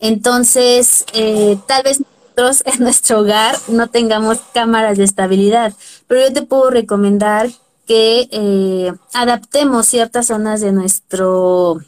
Entonces, 0.00 1.04
eh, 1.12 1.58
tal 1.66 1.82
vez 1.82 2.00
nosotros 2.00 2.62
en 2.74 2.82
nuestro 2.84 3.20
hogar 3.20 3.58
no 3.68 3.88
tengamos 3.88 4.38
cámaras 4.54 4.96
de 4.96 5.04
estabilidad, 5.04 5.74
pero 6.06 6.22
yo 6.22 6.32
te 6.32 6.40
puedo 6.40 6.70
recomendar 6.70 7.50
que 7.86 8.30
eh, 8.30 8.94
adaptemos 9.12 9.84
ciertas 9.84 10.28
zonas 10.28 10.62
de 10.62 10.72
nuestro 10.72 11.82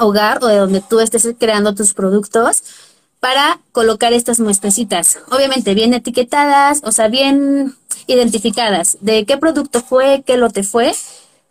hogar 0.00 0.42
o 0.42 0.48
de 0.48 0.56
donde 0.56 0.80
tú 0.80 0.98
estés 0.98 1.28
creando 1.38 1.76
tus 1.76 1.94
productos 1.94 2.64
para 3.20 3.60
colocar 3.72 4.12
estas 4.12 4.40
muestrecitas. 4.40 5.18
Obviamente 5.30 5.74
bien 5.74 5.94
etiquetadas, 5.94 6.80
o 6.84 6.92
sea, 6.92 7.08
bien 7.08 7.74
identificadas 8.06 8.98
de 9.00 9.24
qué 9.26 9.36
producto 9.36 9.80
fue, 9.82 10.22
qué 10.26 10.36
lote 10.36 10.62
fue, 10.62 10.94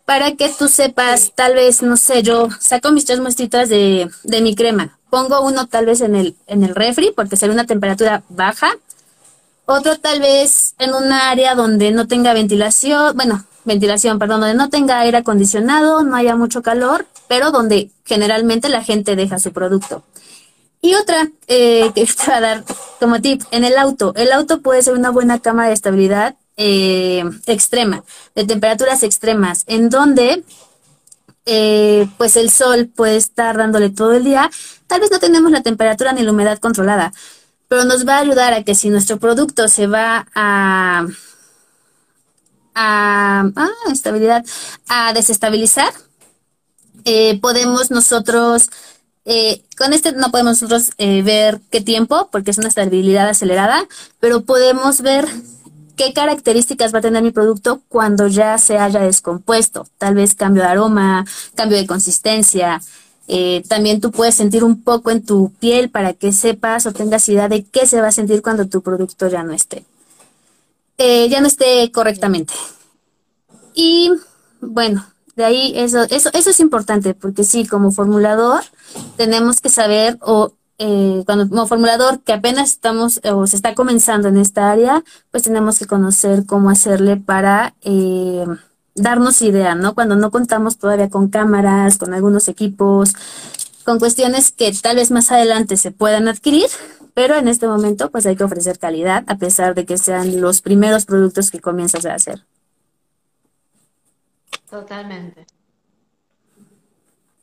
para 0.04 0.32
que 0.36 0.48
tú 0.48 0.68
sepas, 0.68 1.32
tal 1.34 1.54
vez, 1.54 1.82
no 1.82 1.96
sé, 1.96 2.22
yo 2.22 2.48
saco 2.60 2.92
mis 2.92 3.04
tres 3.04 3.20
muestritas 3.20 3.68
de, 3.68 4.08
de 4.24 4.40
mi 4.40 4.54
crema. 4.54 4.98
Pongo 5.10 5.42
uno 5.42 5.66
tal 5.66 5.86
vez 5.86 6.00
en 6.00 6.16
el, 6.16 6.34
en 6.46 6.64
el 6.64 6.74
refri 6.74 7.12
porque 7.14 7.36
será 7.36 7.52
una 7.52 7.66
temperatura 7.66 8.22
baja. 8.28 8.70
Otro 9.66 9.98
tal 9.98 10.20
vez 10.20 10.74
en 10.78 10.94
un 10.94 11.12
área 11.12 11.54
donde 11.54 11.90
no 11.90 12.08
tenga 12.08 12.32
ventilación, 12.32 13.14
bueno, 13.16 13.44
ventilación, 13.64 14.18
perdón, 14.18 14.40
donde 14.40 14.56
no 14.56 14.70
tenga 14.70 15.00
aire 15.00 15.18
acondicionado, 15.18 16.02
no 16.02 16.16
haya 16.16 16.36
mucho 16.36 16.62
calor, 16.62 17.06
pero 17.28 17.50
donde 17.50 17.90
generalmente 18.06 18.70
la 18.70 18.82
gente 18.82 19.14
deja 19.14 19.38
su 19.38 19.52
producto. 19.52 20.02
Y 20.80 20.94
otra 20.94 21.28
eh, 21.48 21.90
que 21.94 22.06
te 22.06 22.30
va 22.30 22.36
a 22.36 22.40
dar 22.40 22.64
como 23.00 23.20
tip, 23.20 23.42
en 23.50 23.64
el 23.64 23.76
auto. 23.76 24.12
El 24.16 24.32
auto 24.32 24.60
puede 24.60 24.82
ser 24.82 24.94
una 24.94 25.10
buena 25.10 25.40
cámara 25.40 25.68
de 25.68 25.74
estabilidad 25.74 26.36
eh, 26.56 27.24
extrema, 27.46 28.04
de 28.34 28.44
temperaturas 28.44 29.02
extremas, 29.02 29.64
en 29.66 29.90
donde 29.90 30.44
eh, 31.46 32.08
pues 32.16 32.36
el 32.36 32.50
sol 32.50 32.88
puede 32.94 33.16
estar 33.16 33.56
dándole 33.56 33.90
todo 33.90 34.12
el 34.12 34.24
día. 34.24 34.50
Tal 34.86 35.00
vez 35.00 35.10
no 35.10 35.18
tenemos 35.18 35.50
la 35.50 35.62
temperatura 35.62 36.12
ni 36.12 36.22
la 36.22 36.30
humedad 36.30 36.58
controlada, 36.58 37.12
pero 37.66 37.84
nos 37.84 38.06
va 38.06 38.16
a 38.16 38.20
ayudar 38.20 38.52
a 38.52 38.62
que 38.62 38.74
si 38.74 38.88
nuestro 38.88 39.18
producto 39.18 39.66
se 39.68 39.86
va 39.86 40.26
a 40.34 41.06
a, 42.80 43.50
estabilidad, 43.90 44.44
a 44.88 45.12
desestabilizar, 45.12 45.92
podemos 47.40 47.90
nosotros, 47.90 48.70
eh, 49.30 49.62
con 49.76 49.92
este 49.92 50.12
no 50.12 50.30
podemos 50.30 50.62
nosotros 50.62 50.92
eh, 50.96 51.20
ver 51.20 51.60
qué 51.70 51.82
tiempo, 51.82 52.30
porque 52.32 52.50
es 52.50 52.56
una 52.56 52.68
estabilidad 52.68 53.28
acelerada, 53.28 53.86
pero 54.20 54.44
podemos 54.44 55.02
ver 55.02 55.28
qué 55.96 56.14
características 56.14 56.94
va 56.94 57.00
a 57.00 57.02
tener 57.02 57.22
mi 57.22 57.30
producto 57.30 57.82
cuando 57.90 58.26
ya 58.28 58.56
se 58.56 58.78
haya 58.78 59.00
descompuesto. 59.00 59.86
Tal 59.98 60.14
vez 60.14 60.34
cambio 60.34 60.62
de 60.62 60.70
aroma, 60.70 61.26
cambio 61.54 61.76
de 61.76 61.86
consistencia. 61.86 62.80
también 63.68 64.00
tú 64.00 64.10
puedes 64.12 64.34
sentir 64.34 64.64
un 64.64 64.82
poco 64.82 65.10
en 65.10 65.22
tu 65.22 65.52
piel 65.60 65.90
para 65.90 66.14
que 66.14 66.32
sepas 66.32 66.86
o 66.86 66.92
tengas 66.92 67.28
idea 67.28 67.48
de 67.48 67.64
qué 67.64 67.86
se 67.86 68.00
va 68.00 68.08
a 68.08 68.12
sentir 68.12 68.40
cuando 68.40 68.66
tu 68.66 68.80
producto 68.80 69.28
ya 69.28 69.42
no 69.42 69.52
esté. 69.52 69.84
ya 70.98 71.40
no 71.42 71.48
esté 71.48 71.92
correctamente. 71.92 72.54
Y 73.74 74.10
bueno, 74.62 75.04
de 75.38 75.44
ahí 75.44 75.72
eso, 75.76 76.02
eso, 76.10 76.30
eso 76.32 76.50
es 76.50 76.58
importante, 76.58 77.14
porque 77.14 77.44
sí, 77.44 77.64
como 77.64 77.92
formulador 77.92 78.64
tenemos 79.16 79.60
que 79.60 79.68
saber, 79.68 80.18
o 80.20 80.52
eh, 80.78 81.22
cuando 81.26 81.48
como 81.48 81.64
formulador 81.68 82.24
que 82.24 82.32
apenas 82.32 82.70
estamos 82.70 83.20
o 83.22 83.46
se 83.46 83.54
está 83.54 83.76
comenzando 83.76 84.26
en 84.26 84.36
esta 84.36 84.68
área, 84.68 85.04
pues 85.30 85.44
tenemos 85.44 85.78
que 85.78 85.86
conocer 85.86 86.44
cómo 86.44 86.70
hacerle 86.70 87.18
para 87.18 87.76
eh, 87.82 88.44
darnos 88.96 89.40
idea, 89.40 89.76
¿no? 89.76 89.94
Cuando 89.94 90.16
no 90.16 90.32
contamos 90.32 90.76
todavía 90.76 91.08
con 91.08 91.28
cámaras, 91.28 91.98
con 91.98 92.14
algunos 92.14 92.48
equipos, 92.48 93.12
con 93.84 94.00
cuestiones 94.00 94.50
que 94.50 94.72
tal 94.72 94.96
vez 94.96 95.12
más 95.12 95.30
adelante 95.30 95.76
se 95.76 95.92
puedan 95.92 96.26
adquirir, 96.26 96.66
pero 97.14 97.36
en 97.36 97.46
este 97.46 97.68
momento 97.68 98.10
pues 98.10 98.26
hay 98.26 98.34
que 98.34 98.42
ofrecer 98.42 98.80
calidad 98.80 99.22
a 99.28 99.36
pesar 99.36 99.76
de 99.76 99.86
que 99.86 99.98
sean 99.98 100.40
los 100.40 100.62
primeros 100.62 101.04
productos 101.04 101.52
que 101.52 101.60
comienzas 101.60 102.06
a 102.06 102.14
hacer. 102.14 102.44
Totalmente. 104.70 105.46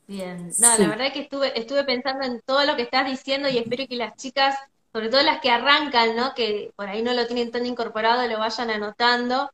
Bien. 0.07 0.51
No, 0.59 0.77
la 0.77 0.87
verdad 0.87 1.11
que 1.11 1.21
estuve, 1.21 1.57
estuve 1.59 1.83
pensando 1.83 2.25
en 2.25 2.41
todo 2.41 2.63
lo 2.65 2.75
que 2.75 2.83
estás 2.83 3.09
diciendo 3.09 3.49
y 3.49 3.57
espero 3.57 3.87
que 3.87 3.95
las 3.95 4.15
chicas, 4.15 4.55
sobre 4.93 5.09
todo 5.09 5.23
las 5.23 5.41
que 5.41 5.49
arrancan, 5.49 6.15
¿no? 6.15 6.33
Que 6.35 6.71
por 6.75 6.87
ahí 6.87 7.01
no 7.01 7.13
lo 7.13 7.25
tienen 7.25 7.51
tan 7.51 7.65
incorporado, 7.65 8.27
lo 8.27 8.39
vayan 8.39 8.69
anotando. 8.69 9.49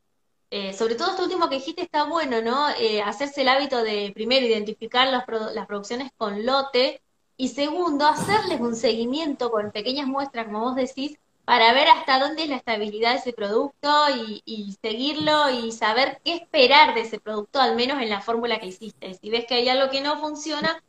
Eh, 0.50 0.74
sobre 0.74 0.96
todo 0.96 1.12
esto 1.12 1.22
último 1.22 1.48
que 1.48 1.56
dijiste 1.56 1.80
está 1.80 2.04
bueno, 2.04 2.42
¿no? 2.42 2.68
Eh, 2.78 3.00
hacerse 3.00 3.40
el 3.40 3.48
hábito 3.48 3.82
de, 3.82 4.12
primero, 4.14 4.44
identificar 4.44 5.08
las, 5.08 5.24
las 5.54 5.66
producciones 5.66 6.10
con 6.18 6.44
lote 6.44 7.00
y 7.38 7.48
segundo, 7.48 8.06
hacerles 8.06 8.60
un 8.60 8.76
seguimiento 8.76 9.50
con 9.50 9.72
pequeñas 9.72 10.06
muestras, 10.06 10.44
como 10.46 10.60
vos 10.60 10.76
decís, 10.76 11.18
para 11.44 11.72
ver 11.72 11.88
hasta 11.88 12.18
dónde 12.18 12.44
es 12.44 12.48
la 12.48 12.56
estabilidad 12.56 13.12
de 13.12 13.18
ese 13.18 13.32
producto 13.32 13.88
y, 14.44 14.76
seguirlo 14.80 15.50
y 15.50 15.72
saber 15.72 16.20
qué 16.24 16.34
esperar 16.34 16.94
de 16.94 17.02
ese 17.02 17.20
producto, 17.20 17.60
al 17.60 17.76
menos 17.76 18.00
en 18.00 18.10
la 18.10 18.20
fórmula 18.20 18.60
que 18.60 18.66
hiciste. 18.66 19.14
Si 19.14 19.30
ves 19.30 19.46
que 19.46 19.54
hay 19.54 19.68
algo 19.68 19.90
que 19.90 20.00
no 20.00 20.18
funciona, 20.20 20.82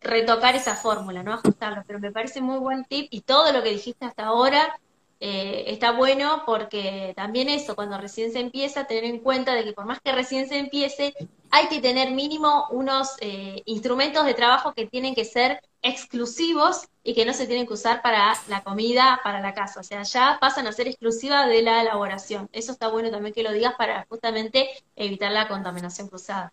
retocar 0.00 0.56
esa 0.56 0.76
fórmula, 0.76 1.22
¿no? 1.22 1.32
Ajustarlo. 1.34 1.84
Pero 1.86 2.00
me 2.00 2.12
parece 2.12 2.40
muy 2.40 2.58
buen 2.58 2.84
tip 2.84 3.08
y 3.10 3.20
todo 3.22 3.52
lo 3.52 3.62
que 3.62 3.70
dijiste 3.70 4.04
hasta 4.04 4.26
ahora 4.26 4.78
eh, 5.26 5.72
está 5.72 5.92
bueno 5.92 6.42
porque 6.44 7.14
también 7.16 7.48
eso, 7.48 7.74
cuando 7.74 7.96
recién 7.96 8.30
se 8.30 8.40
empieza, 8.40 8.86
tener 8.86 9.04
en 9.04 9.20
cuenta 9.20 9.54
de 9.54 9.64
que 9.64 9.72
por 9.72 9.86
más 9.86 9.98
que 10.02 10.12
recién 10.12 10.46
se 10.50 10.58
empiece, 10.58 11.14
hay 11.50 11.68
que 11.68 11.80
tener 11.80 12.10
mínimo 12.10 12.66
unos 12.70 13.16
eh, 13.20 13.62
instrumentos 13.64 14.26
de 14.26 14.34
trabajo 14.34 14.74
que 14.74 14.84
tienen 14.86 15.14
que 15.14 15.24
ser 15.24 15.62
exclusivos 15.80 16.88
y 17.02 17.14
que 17.14 17.24
no 17.24 17.32
se 17.32 17.46
tienen 17.46 17.66
que 17.66 17.72
usar 17.72 18.02
para 18.02 18.34
la 18.48 18.62
comida, 18.62 19.18
para 19.24 19.40
la 19.40 19.54
casa. 19.54 19.80
O 19.80 19.82
sea, 19.82 20.02
ya 20.02 20.36
pasan 20.42 20.66
a 20.66 20.72
ser 20.72 20.88
exclusivas 20.88 21.48
de 21.48 21.62
la 21.62 21.80
elaboración. 21.80 22.50
Eso 22.52 22.72
está 22.72 22.88
bueno 22.88 23.10
también 23.10 23.32
que 23.32 23.42
lo 23.42 23.52
digas 23.52 23.76
para 23.78 24.04
justamente 24.10 24.68
evitar 24.94 25.32
la 25.32 25.48
contaminación 25.48 26.08
cruzada. 26.08 26.52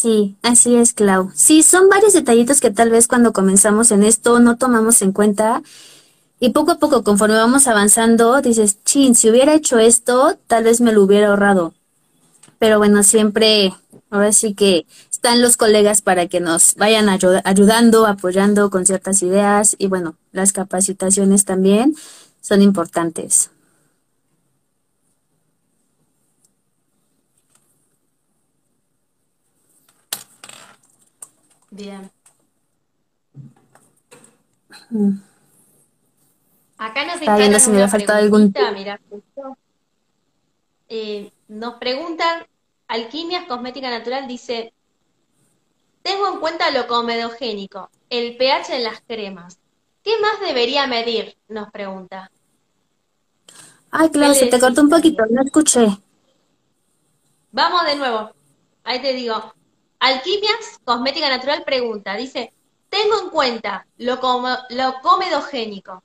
Sí, 0.00 0.34
así 0.40 0.76
es, 0.76 0.94
Clau. 0.94 1.30
Sí, 1.34 1.62
son 1.62 1.90
varios 1.90 2.14
detallitos 2.14 2.60
que 2.60 2.70
tal 2.70 2.88
vez 2.88 3.06
cuando 3.06 3.34
comenzamos 3.34 3.90
en 3.90 4.02
esto 4.02 4.40
no 4.40 4.56
tomamos 4.56 5.02
en 5.02 5.12
cuenta. 5.12 5.62
Y 6.38 6.50
poco 6.50 6.70
a 6.70 6.78
poco, 6.78 7.04
conforme 7.04 7.34
vamos 7.34 7.66
avanzando, 7.66 8.40
dices, 8.40 8.82
chin, 8.82 9.14
si 9.14 9.28
hubiera 9.28 9.52
hecho 9.52 9.78
esto, 9.78 10.38
tal 10.46 10.64
vez 10.64 10.80
me 10.80 10.92
lo 10.92 11.02
hubiera 11.02 11.28
ahorrado. 11.28 11.74
Pero 12.58 12.78
bueno, 12.78 13.02
siempre, 13.02 13.74
ahora 14.08 14.32
sí 14.32 14.54
que 14.54 14.86
están 15.10 15.42
los 15.42 15.58
colegas 15.58 16.00
para 16.00 16.28
que 16.28 16.40
nos 16.40 16.76
vayan 16.76 17.10
ayudando, 17.10 18.06
apoyando 18.06 18.70
con 18.70 18.86
ciertas 18.86 19.20
ideas. 19.20 19.76
Y 19.78 19.88
bueno, 19.88 20.16
las 20.32 20.54
capacitaciones 20.54 21.44
también 21.44 21.94
son 22.40 22.62
importantes. 22.62 23.50
Bien. 31.80 32.10
Acá 36.76 37.06
nos 37.06 37.14
Está 37.16 37.36
viendo 37.36 37.58
si 37.58 37.70
me 37.70 37.88
falta 37.88 38.16
algún... 38.16 38.52
Mira, 38.74 39.00
eh, 40.88 41.32
nos 41.48 41.74
preguntan, 41.74 42.46
Alquimias 42.88 43.46
Cosmética 43.46 43.88
Natural 43.88 44.28
dice, 44.28 44.74
tengo 46.02 46.28
en 46.28 46.40
cuenta 46.40 46.70
lo 46.70 46.86
comedogénico, 46.86 47.88
el 48.10 48.36
pH 48.36 48.76
en 48.76 48.84
las 48.84 49.00
cremas. 49.00 49.58
¿Qué 50.02 50.18
más 50.20 50.40
debería 50.40 50.86
medir? 50.86 51.36
Nos 51.48 51.70
pregunta. 51.70 52.30
Ay, 53.90 54.10
claro, 54.10 54.34
se 54.34 54.46
te 54.46 54.60
cortó 54.60 54.82
un 54.82 54.90
poquito, 54.90 55.24
no 55.30 55.42
escuché. 55.42 55.86
Vamos 57.52 57.86
de 57.86 57.96
nuevo. 57.96 58.32
Ahí 58.84 59.00
te 59.00 59.12
digo, 59.12 59.54
Alquimias 60.00 60.80
Cosmética 60.84 61.28
Natural 61.28 61.62
pregunta, 61.62 62.16
dice, 62.16 62.52
tengo 62.88 63.20
en 63.20 63.30
cuenta 63.30 63.86
lo, 63.98 64.18
lo 64.70 64.94
comedogénico, 65.02 66.02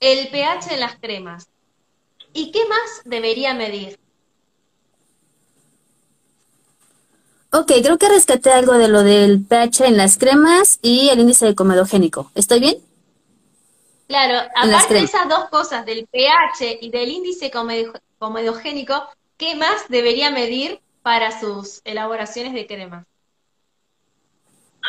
el 0.00 0.28
pH 0.28 0.74
en 0.74 0.80
las 0.80 0.96
cremas. 0.96 1.48
¿Y 2.32 2.50
qué 2.50 2.66
más 2.66 3.02
debería 3.04 3.54
medir? 3.54 3.98
Ok, 7.50 7.72
creo 7.82 7.96
que 7.96 8.08
rescaté 8.08 8.50
algo 8.50 8.74
de 8.74 8.88
lo 8.88 9.02
del 9.02 9.42
pH 9.42 9.86
en 9.86 9.96
las 9.96 10.18
cremas 10.18 10.78
y 10.82 11.08
el 11.08 11.20
índice 11.20 11.46
de 11.46 11.54
comedogénico. 11.54 12.30
¿Estoy 12.34 12.60
bien? 12.60 12.76
Claro, 14.08 14.48
aparte 14.54 14.94
de 14.94 15.00
esas 15.00 15.28
dos 15.28 15.48
cosas, 15.48 15.86
del 15.86 16.06
pH 16.06 16.78
y 16.80 16.90
del 16.90 17.10
índice 17.10 17.50
comedogénico, 18.18 19.08
¿qué 19.36 19.54
más 19.54 19.88
debería 19.88 20.30
medir 20.30 20.80
para 21.02 21.40
sus 21.40 21.80
elaboraciones 21.84 22.52
de 22.52 22.66
cremas? 22.66 23.06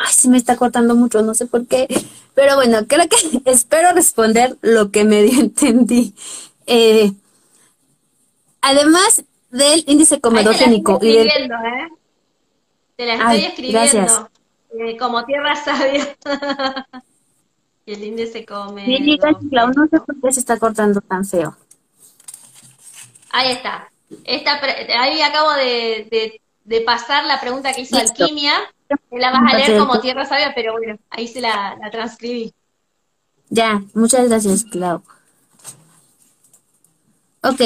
Ay, 0.02 0.12
sí 0.12 0.28
me 0.28 0.38
está 0.38 0.56
cortando 0.56 0.94
mucho, 0.94 1.20
no 1.22 1.34
sé 1.34 1.46
por 1.46 1.66
qué. 1.66 1.86
Pero 2.34 2.56
bueno, 2.56 2.86
creo 2.86 3.06
que 3.08 3.42
espero 3.50 3.92
responder 3.92 4.56
lo 4.62 4.90
que 4.90 5.04
medio 5.04 5.38
entendí. 5.40 6.14
Eh, 6.66 7.12
además 8.62 9.24
del 9.50 9.84
índice 9.86 10.20
comedogénico. 10.20 10.98
Te 10.98 11.06
la 11.06 11.20
estoy 11.20 11.26
escribiendo, 11.26 11.54
¿eh? 11.56 11.88
Te 12.96 13.06
la 13.06 13.14
estoy 13.14 13.44
escribiendo. 13.44 14.30
Eh, 14.78 14.96
como 14.96 15.24
tierra 15.24 15.56
sabia. 15.56 16.16
y 17.84 17.92
el 17.92 18.04
índice 18.04 18.46
comedogénico. 18.46 19.28
Sí, 19.40 19.48
no 19.50 19.86
sé 19.90 20.00
por 20.00 20.20
qué 20.22 20.32
se 20.32 20.40
está 20.40 20.58
cortando 20.58 21.00
tan 21.00 21.24
feo. 21.24 21.56
Ahí 23.32 23.52
está. 23.52 23.90
Esta, 24.24 24.60
ahí 24.98 25.20
acabo 25.20 25.52
de, 25.52 26.08
de, 26.10 26.40
pasar 26.80 27.24
la 27.24 27.40
pregunta 27.40 27.72
que 27.72 27.80
hizo 27.80 27.96
Alquimia 27.98 28.54
la 29.10 29.30
vas 29.30 29.52
a 29.52 29.56
leer 29.56 29.78
como 29.78 30.00
Tierra 30.00 30.26
Sabia, 30.26 30.52
pero 30.54 30.72
bueno, 30.72 30.98
ahí 31.10 31.28
se 31.28 31.40
la, 31.40 31.76
transcribí. 31.90 32.52
Ya, 33.48 33.82
muchas 33.94 34.28
gracias, 34.28 34.64
Clau. 34.64 35.02
Ok. 37.42 37.60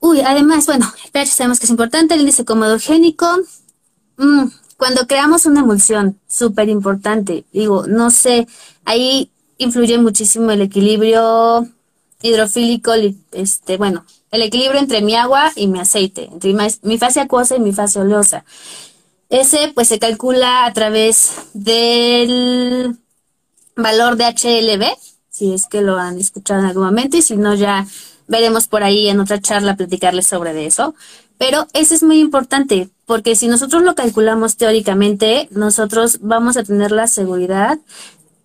Uy, 0.00 0.20
además, 0.20 0.66
bueno, 0.66 0.92
el 1.04 1.10
pH 1.10 1.26
sabemos 1.26 1.58
que 1.58 1.64
es 1.64 1.70
importante, 1.70 2.14
el 2.14 2.20
índice 2.20 2.44
comodogénico. 2.44 3.26
Mm, 4.16 4.44
cuando 4.76 5.06
creamos 5.06 5.46
una 5.46 5.60
emulsión, 5.60 6.20
súper 6.28 6.68
importante. 6.68 7.44
Digo, 7.52 7.86
no 7.86 8.10
sé, 8.10 8.46
ahí 8.84 9.30
influye 9.58 9.98
muchísimo 9.98 10.50
el 10.50 10.60
equilibrio 10.62 11.66
hidrofílico, 12.20 12.92
este, 13.32 13.76
bueno, 13.76 14.04
el 14.34 14.42
equilibrio 14.42 14.80
entre 14.80 15.00
mi 15.00 15.14
agua 15.14 15.52
y 15.54 15.68
mi 15.68 15.78
aceite, 15.78 16.28
entre 16.32 16.52
mi 16.82 16.98
fase 16.98 17.20
acuosa 17.20 17.54
y 17.54 17.60
mi 17.60 17.72
fase 17.72 18.00
oleosa. 18.00 18.44
Ese 19.28 19.70
pues 19.72 19.86
se 19.88 20.00
calcula 20.00 20.66
a 20.66 20.72
través 20.72 21.34
del 21.54 22.96
valor 23.76 24.16
de 24.16 24.24
HLB, 24.24 24.84
si 25.30 25.54
es 25.54 25.66
que 25.66 25.82
lo 25.82 25.98
han 25.98 26.18
escuchado 26.18 26.60
en 26.60 26.66
algún 26.66 26.84
momento 26.84 27.16
y 27.16 27.22
si 27.22 27.36
no 27.36 27.54
ya 27.54 27.86
veremos 28.26 28.66
por 28.66 28.82
ahí 28.82 29.08
en 29.08 29.20
otra 29.20 29.40
charla 29.40 29.76
platicarles 29.76 30.26
sobre 30.26 30.66
eso. 30.66 30.96
Pero 31.38 31.68
ese 31.72 31.94
es 31.94 32.02
muy 32.02 32.18
importante 32.18 32.88
porque 33.06 33.36
si 33.36 33.46
nosotros 33.46 33.82
lo 33.82 33.94
calculamos 33.94 34.56
teóricamente, 34.56 35.46
nosotros 35.52 36.18
vamos 36.22 36.56
a 36.56 36.64
tener 36.64 36.90
la 36.90 37.06
seguridad, 37.06 37.78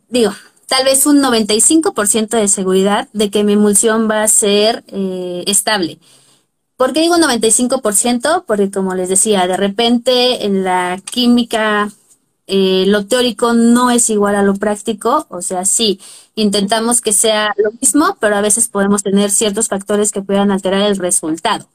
digo, 0.08 0.34
tal 0.70 0.86
vez 0.86 1.06
un 1.06 1.22
95% 1.22 2.30
de 2.30 2.48
seguridad 2.48 3.10
de 3.12 3.30
que 3.30 3.44
mi 3.44 3.54
emulsión 3.54 4.10
va 4.10 4.24
a 4.24 4.28
ser 4.28 4.84
eh, 4.88 5.44
estable. 5.48 6.00
¿Por 6.78 6.94
qué 6.94 7.02
digo 7.02 7.18
95%? 7.18 8.46
Porque 8.46 8.72
como 8.72 8.96
les 8.96 9.10
decía, 9.10 9.48
de 9.48 9.58
repente 9.58 10.46
en 10.46 10.64
la 10.64 11.02
química 11.12 11.92
eh, 12.48 12.86
lo 12.88 13.06
teórico 13.06 13.54
no 13.54 13.92
es 13.92 14.10
igual 14.10 14.36
a 14.36 14.44
lo 14.44 14.56
práctico, 14.56 15.28
o 15.30 15.42
sea, 15.42 15.66
sí, 15.66 16.00
intentamos 16.36 17.02
que 17.02 17.14
sea 17.14 17.54
lo 17.58 17.72
mismo, 17.82 18.18
pero 18.20 18.36
a 18.36 18.42
veces 18.42 18.70
podemos 18.70 19.04
tener 19.04 19.32
ciertos 19.32 19.68
factores 19.68 20.12
que 20.12 20.22
puedan 20.22 20.52
alterar 20.52 20.82
el 20.84 20.98
resultado. 20.98 21.68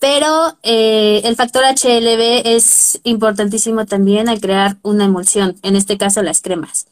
Pero 0.00 0.56
eh, 0.62 1.22
el 1.24 1.36
factor 1.36 1.64
HLB 1.64 2.42
es 2.46 3.00
importantísimo 3.04 3.84
también 3.86 4.28
al 4.28 4.40
crear 4.40 4.76
una 4.82 5.04
emulsión, 5.04 5.56
en 5.62 5.76
este 5.76 5.98
caso 5.98 6.22
las 6.22 6.40
cremas. 6.40 6.86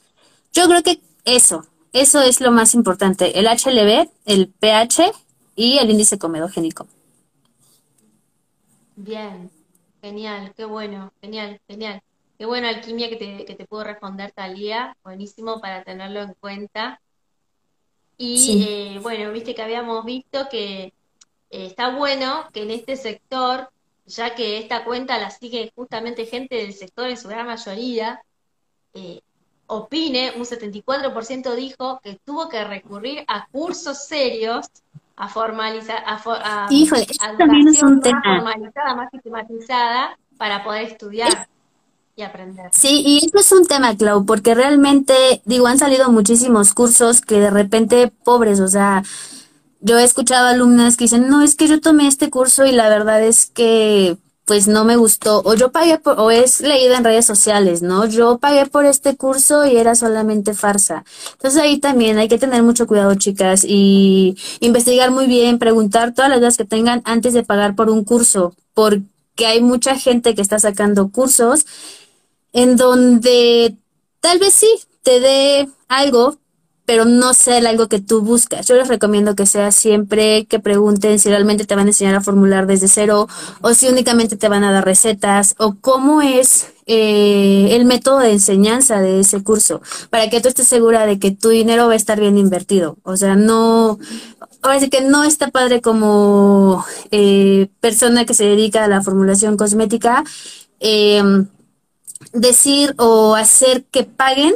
Yo 0.53 0.69
creo 0.69 0.83
que 0.83 1.01
eso, 1.27 1.67
eso 1.93 2.23
es 2.23 2.41
lo 2.41 2.51
más 2.51 2.75
importante, 2.75 3.39
el 3.39 3.47
HLB, 3.47 4.09
el 4.25 4.49
pH 4.49 5.13
y 5.55 5.79
el 5.79 5.91
índice 5.91 6.19
comedogénico. 6.19 6.87
Bien, 8.95 9.51
genial, 10.01 10.55
qué 10.57 10.65
bueno, 10.65 11.13
genial, 11.21 11.61
genial. 11.69 12.03
Qué 12.39 12.47
bueno, 12.47 12.69
Alquimia, 12.69 13.09
que 13.09 13.17
te, 13.17 13.45
que 13.45 13.55
te 13.55 13.67
puedo 13.67 13.85
responder 13.85 14.31
Talía, 14.33 14.97
buenísimo 15.03 15.61
para 15.61 15.85
tenerlo 15.85 16.23
en 16.23 16.35
cuenta. 16.35 17.01
Y 18.19 18.65
eh, 18.67 18.99
bueno, 19.01 19.33
viste 19.33 19.55
que 19.55 19.63
habíamos 19.63 20.05
visto 20.05 20.49
que 20.51 20.85
eh, 20.85 20.93
está 21.51 21.95
bueno 21.97 22.49
que 22.53 22.63
en 22.63 22.71
este 22.71 22.97
sector, 22.97 23.71
ya 24.07 24.35
que 24.35 24.59
esta 24.59 24.85
cuenta 24.85 25.19
la 25.19 25.31
sigue 25.31 25.73
justamente 25.75 26.27
gente 26.27 26.57
del 26.57 26.73
sector 26.73 27.09
en 27.09 27.17
su 27.17 27.29
gran 27.29 27.47
mayoría, 27.47 28.23
eh, 28.95 29.21
opine, 29.67 30.33
un 30.37 30.45
74% 30.45 31.55
dijo 31.55 32.01
que 32.03 32.19
tuvo 32.25 32.49
que 32.49 32.65
recurrir 32.65 33.25
a 33.29 33.47
cursos 33.49 34.05
serios 34.07 34.67
a 35.17 35.29
formalizar, 35.29 36.03
a, 36.05 36.21
a, 36.65 36.67
Híjole, 36.71 37.07
también 37.39 37.69
es 37.69 37.83
un 37.83 38.01
tema. 38.01 38.21
más 38.23 38.43
formalizada, 38.43 38.95
más 38.95 39.11
sistematizada 39.11 40.19
para 40.37 40.63
poder 40.63 40.83
estudiar 40.83 41.49
y 42.15 42.23
aprender. 42.23 42.71
Sí, 42.73 43.03
y 43.05 43.27
eso 43.27 43.39
es 43.39 43.53
un 43.53 43.67
tema, 43.67 43.97
Clau, 43.97 44.27
porque 44.27 44.55
realmente, 44.55 45.43
digo, 45.45 45.67
han 45.67 45.79
salido 45.79 46.11
muchísimos 46.11 46.75
cursos 46.75 47.23
que 47.23 47.41
de 47.41 47.51
repente, 47.51 48.13
pobres, 48.25 48.61
o 48.61 48.69
sea, 48.69 49.03
yo 49.81 49.99
he 49.99 50.05
escuchado 50.05 50.49
alumnas 50.49 50.97
que 50.97 51.05
dicen, 51.05 51.29
no, 51.29 51.43
es 51.43 51.55
que 51.55 51.67
yo 51.67 51.81
tomé 51.81 52.07
este 52.07 52.29
curso 52.31 52.67
y 52.67 52.73
la 52.73 52.89
verdad 52.89 53.23
es 53.23 53.47
que 53.47 54.19
pues 54.47 54.69
no 54.69 54.85
me 54.85 54.95
gustó, 54.95 55.43
o 55.45 55.55
yo 55.55 55.73
pagué 55.73 55.99
por, 55.99 56.21
o 56.21 56.31
es 56.31 56.61
leído 56.61 56.95
en 56.95 57.03
redes 57.03 57.27
sociales, 57.27 57.83
¿no? 57.83 58.07
Yo 58.07 58.39
pagué 58.39 58.65
por 58.67 58.87
este 58.87 59.17
curso 59.17 59.67
y 59.67 59.77
era 59.77 59.97
solamente 59.97 60.55
farsa. 60.55 61.05
Entonces 61.33 61.61
ahí 61.61 61.79
también 61.81 62.17
hay 62.19 62.29
que 62.29 62.39
tener 62.39 62.63
mucho 62.63 62.87
cuidado, 62.87 63.13
chicas, 63.17 63.65
y 63.67 64.37
investigar 64.61 65.11
muy 65.11 65.27
bien, 65.27 65.59
preguntar 65.59 66.15
todas 66.15 66.31
las 66.31 66.39
dudas 66.39 66.57
que 66.57 66.65
tengan 66.65 67.03
antes 67.05 67.35
de 67.35 67.43
pagar 67.43 67.75
por 67.75 67.91
un 67.91 68.05
curso, 68.05 68.55
por, 68.73 69.01
que 69.35 69.47
hay 69.47 69.61
mucha 69.61 69.97
gente 69.97 70.37
que 70.37 70.43
está 70.43 70.61
sacando 70.61 71.11
cursos 71.11 71.67
en 72.53 72.77
donde 72.77 73.75
tal 74.21 74.39
vez 74.39 74.55
sí 74.55 74.69
te 75.03 75.19
dé 75.19 75.69
algo, 75.89 76.39
pero 76.87 77.05
no 77.05 77.35
sea 77.35 77.59
algo 77.69 77.89
que 77.89 78.01
tú 78.01 78.23
buscas. 78.23 78.67
Yo 78.67 78.77
les 78.77 78.89
recomiendo 78.89 79.35
que 79.35 79.45
sea 79.45 79.73
siempre 79.73 80.47
que 80.47 80.61
pregunten 80.61 81.19
si 81.19 81.29
realmente 81.29 81.67
te 81.67 81.75
van 81.75 81.87
a 81.87 81.91
enseñar 81.91 82.15
a 82.15 82.21
formular 82.21 82.67
desde 82.67 82.89
cero 82.89 83.29
o 83.61 83.75
si 83.75 83.89
únicamente 83.89 84.37
te 84.37 84.49
van 84.49 84.65
a 84.65 84.73
dar 84.73 84.85
recetas 84.85 85.57
o 85.59 85.75
cómo 85.81 86.23
es 86.23 86.69
eh, 86.87 87.71
el 87.73 87.85
método 87.85 88.21
de 88.21 88.31
enseñanza 88.31 89.01
de 89.01 89.19
ese 89.19 89.43
curso 89.43 89.83
para 90.09 90.31
que 90.31 90.41
tú 90.41 90.49
estés 90.49 90.69
segura 90.69 91.05
de 91.05 91.19
que 91.19 91.33
tu 91.33 91.49
dinero 91.49 91.89
va 91.89 91.95
a 91.95 91.97
estar 91.97 92.21
bien 92.21 92.39
invertido. 92.39 92.97
O 93.03 93.17
sea, 93.17 93.35
no, 93.35 93.99
ahora 94.63 94.79
sí 94.79 94.89
que 94.89 95.01
no 95.01 95.25
está 95.25 95.49
padre 95.51 95.81
como 95.81 96.85
eh, 97.11 97.69
persona 97.81 98.25
que 98.25 98.35
se 98.35 98.45
dedica 98.45 98.85
a 98.85 98.89
la 98.89 99.03
formulación 99.03 99.57
cosmética 99.57 100.23
em, 100.79 101.49
decir 102.33 102.95
o 102.99 103.35
hacer 103.35 103.85
que 103.91 104.05
paguen 104.05 104.55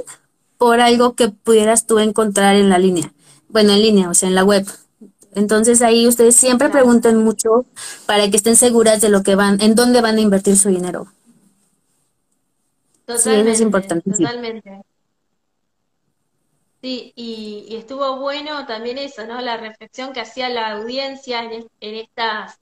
por 0.60 0.82
algo 0.82 1.14
que 1.14 1.30
pudieras 1.30 1.86
tú 1.86 2.00
encontrar 2.00 2.54
en 2.54 2.68
la 2.68 2.78
línea. 2.78 3.14
Bueno, 3.48 3.72
en 3.72 3.80
línea, 3.80 4.10
o 4.10 4.14
sea, 4.14 4.28
en 4.28 4.34
la 4.34 4.44
web. 4.44 4.66
Entonces 5.34 5.80
ahí 5.80 6.06
ustedes 6.06 6.36
siempre 6.36 6.68
pregunten 6.68 7.16
mucho 7.16 7.64
para 8.04 8.30
que 8.30 8.36
estén 8.36 8.56
seguras 8.56 9.00
de 9.00 9.08
lo 9.08 9.22
que 9.22 9.36
van, 9.36 9.58
en 9.62 9.74
dónde 9.74 10.02
van 10.02 10.18
a 10.18 10.20
invertir 10.20 10.58
su 10.58 10.68
dinero. 10.68 11.06
Totalmente, 13.06 13.46
sí, 13.46 13.54
es 13.54 13.60
importante. 13.62 14.10
Totalmente. 14.10 14.82
Sí, 16.82 17.14
y, 17.16 17.74
estuvo 17.74 18.18
bueno 18.18 18.66
también 18.66 18.98
eso, 18.98 19.26
¿no? 19.26 19.40
La 19.40 19.56
reflexión 19.56 20.12
que 20.12 20.20
hacía 20.20 20.50
la 20.50 20.72
audiencia 20.72 21.42
en, 21.42 21.66
en 21.80 21.94
estas 21.94 22.60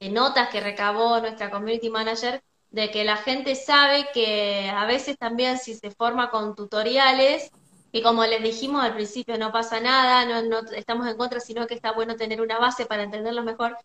notas 0.00 0.48
que 0.48 0.62
recabó 0.62 1.20
nuestra 1.20 1.50
community 1.50 1.90
manager 1.90 2.42
de 2.70 2.90
que 2.90 3.04
la 3.04 3.16
gente 3.16 3.54
sabe 3.54 4.08
que 4.12 4.70
a 4.70 4.86
veces 4.86 5.16
también 5.18 5.58
si 5.58 5.74
se 5.74 5.90
forma 5.90 6.30
con 6.30 6.54
tutoriales, 6.54 7.50
y 7.92 8.02
como 8.02 8.24
les 8.26 8.42
dijimos 8.42 8.84
al 8.84 8.94
principio, 8.94 9.38
no 9.38 9.52
pasa 9.52 9.80
nada, 9.80 10.26
no, 10.26 10.42
no 10.42 10.70
estamos 10.72 11.08
en 11.08 11.16
contra, 11.16 11.40
sino 11.40 11.66
que 11.66 11.74
está 11.74 11.92
bueno 11.92 12.16
tener 12.16 12.40
una 12.42 12.58
base 12.58 12.84
para 12.84 13.04
entenderlo 13.04 13.42
mejor, 13.42 13.76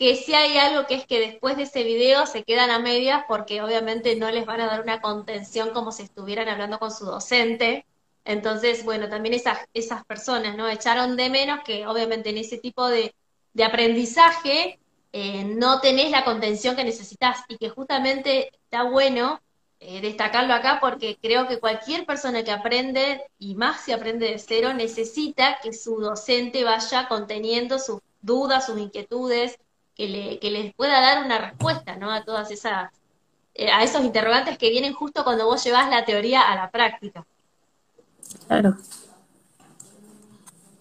que 0.00 0.16
si 0.16 0.34
hay 0.34 0.56
algo 0.56 0.86
que 0.86 0.94
es 0.94 1.06
que 1.06 1.20
después 1.20 1.56
de 1.58 1.64
ese 1.64 1.84
video 1.84 2.26
se 2.26 2.42
quedan 2.42 2.70
a 2.70 2.78
medias 2.78 3.22
porque 3.28 3.62
obviamente 3.62 4.16
no 4.16 4.30
les 4.30 4.46
van 4.46 4.62
a 4.62 4.66
dar 4.66 4.80
una 4.80 5.00
contención 5.02 5.70
como 5.70 5.92
si 5.92 6.04
estuvieran 6.04 6.48
hablando 6.48 6.78
con 6.78 6.90
su 6.90 7.04
docente. 7.04 7.86
Entonces, 8.24 8.84
bueno, 8.84 9.08
también 9.10 9.34
esas, 9.34 9.58
esas 9.74 10.04
personas, 10.06 10.56
¿no? 10.56 10.68
Echaron 10.68 11.16
de 11.16 11.28
menos 11.30 11.60
que 11.64 11.86
obviamente 11.86 12.30
en 12.30 12.38
ese 12.38 12.56
tipo 12.58 12.88
de, 12.88 13.14
de 13.52 13.64
aprendizaje 13.64 14.79
eh, 15.12 15.44
no 15.44 15.80
tenés 15.80 16.10
la 16.10 16.24
contención 16.24 16.76
que 16.76 16.84
necesitas 16.84 17.38
y 17.48 17.56
que 17.56 17.68
justamente 17.68 18.50
está 18.54 18.84
bueno 18.84 19.40
eh, 19.80 20.00
destacarlo 20.00 20.52
acá 20.54 20.78
porque 20.80 21.18
creo 21.20 21.48
que 21.48 21.58
cualquier 21.58 22.04
persona 22.04 22.44
que 22.44 22.52
aprende, 22.52 23.22
y 23.38 23.54
más 23.54 23.80
si 23.80 23.92
aprende 23.92 24.26
de 24.26 24.38
cero, 24.38 24.74
necesita 24.74 25.58
que 25.62 25.72
su 25.72 26.00
docente 26.00 26.64
vaya 26.64 27.08
conteniendo 27.08 27.78
sus 27.78 28.00
dudas, 28.20 28.66
sus 28.66 28.78
inquietudes, 28.78 29.58
que, 29.94 30.08
le, 30.08 30.38
que 30.38 30.50
les 30.50 30.74
pueda 30.74 31.00
dar 31.00 31.24
una 31.24 31.38
respuesta 31.38 31.96
¿no? 31.96 32.12
a 32.12 32.24
todas 32.24 32.50
esas, 32.50 32.90
eh, 33.54 33.70
a 33.70 33.82
esos 33.82 34.04
interrogantes 34.04 34.58
que 34.58 34.70
vienen 34.70 34.92
justo 34.92 35.24
cuando 35.24 35.46
vos 35.46 35.64
llevas 35.64 35.90
la 35.90 36.04
teoría 36.04 36.42
a 36.42 36.54
la 36.54 36.70
práctica. 36.70 37.26
Claro. 38.46 38.76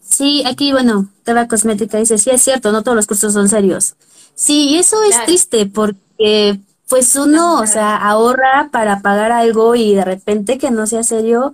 Sí, 0.01 0.43
aquí, 0.45 0.71
bueno, 0.71 1.07
Teba 1.23 1.47
Cosmética 1.47 1.97
dice, 1.97 2.17
sí 2.17 2.29
es 2.29 2.41
cierto, 2.41 2.71
no 2.71 2.83
todos 2.83 2.95
los 2.95 3.07
cursos 3.07 3.31
son 3.31 3.47
serios. 3.47 3.95
Sí, 4.39 4.77
eso 4.77 4.95
es 5.03 5.25
triste 5.25 5.65
porque 5.65 6.61
pues 6.87 7.13
uno, 7.17 7.59
o 7.59 7.67
sea, 7.67 7.97
ahorra 7.97 8.69
para 8.71 9.01
pagar 9.01 9.33
algo 9.33 9.75
y 9.75 9.93
de 9.95 10.05
repente 10.05 10.57
que 10.57 10.71
no 10.71 10.87
sea 10.87 11.03
serio. 11.03 11.53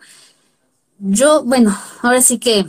Yo, 1.00 1.44
bueno, 1.44 1.76
ahora 2.04 2.22
sí 2.22 2.38
que, 2.38 2.68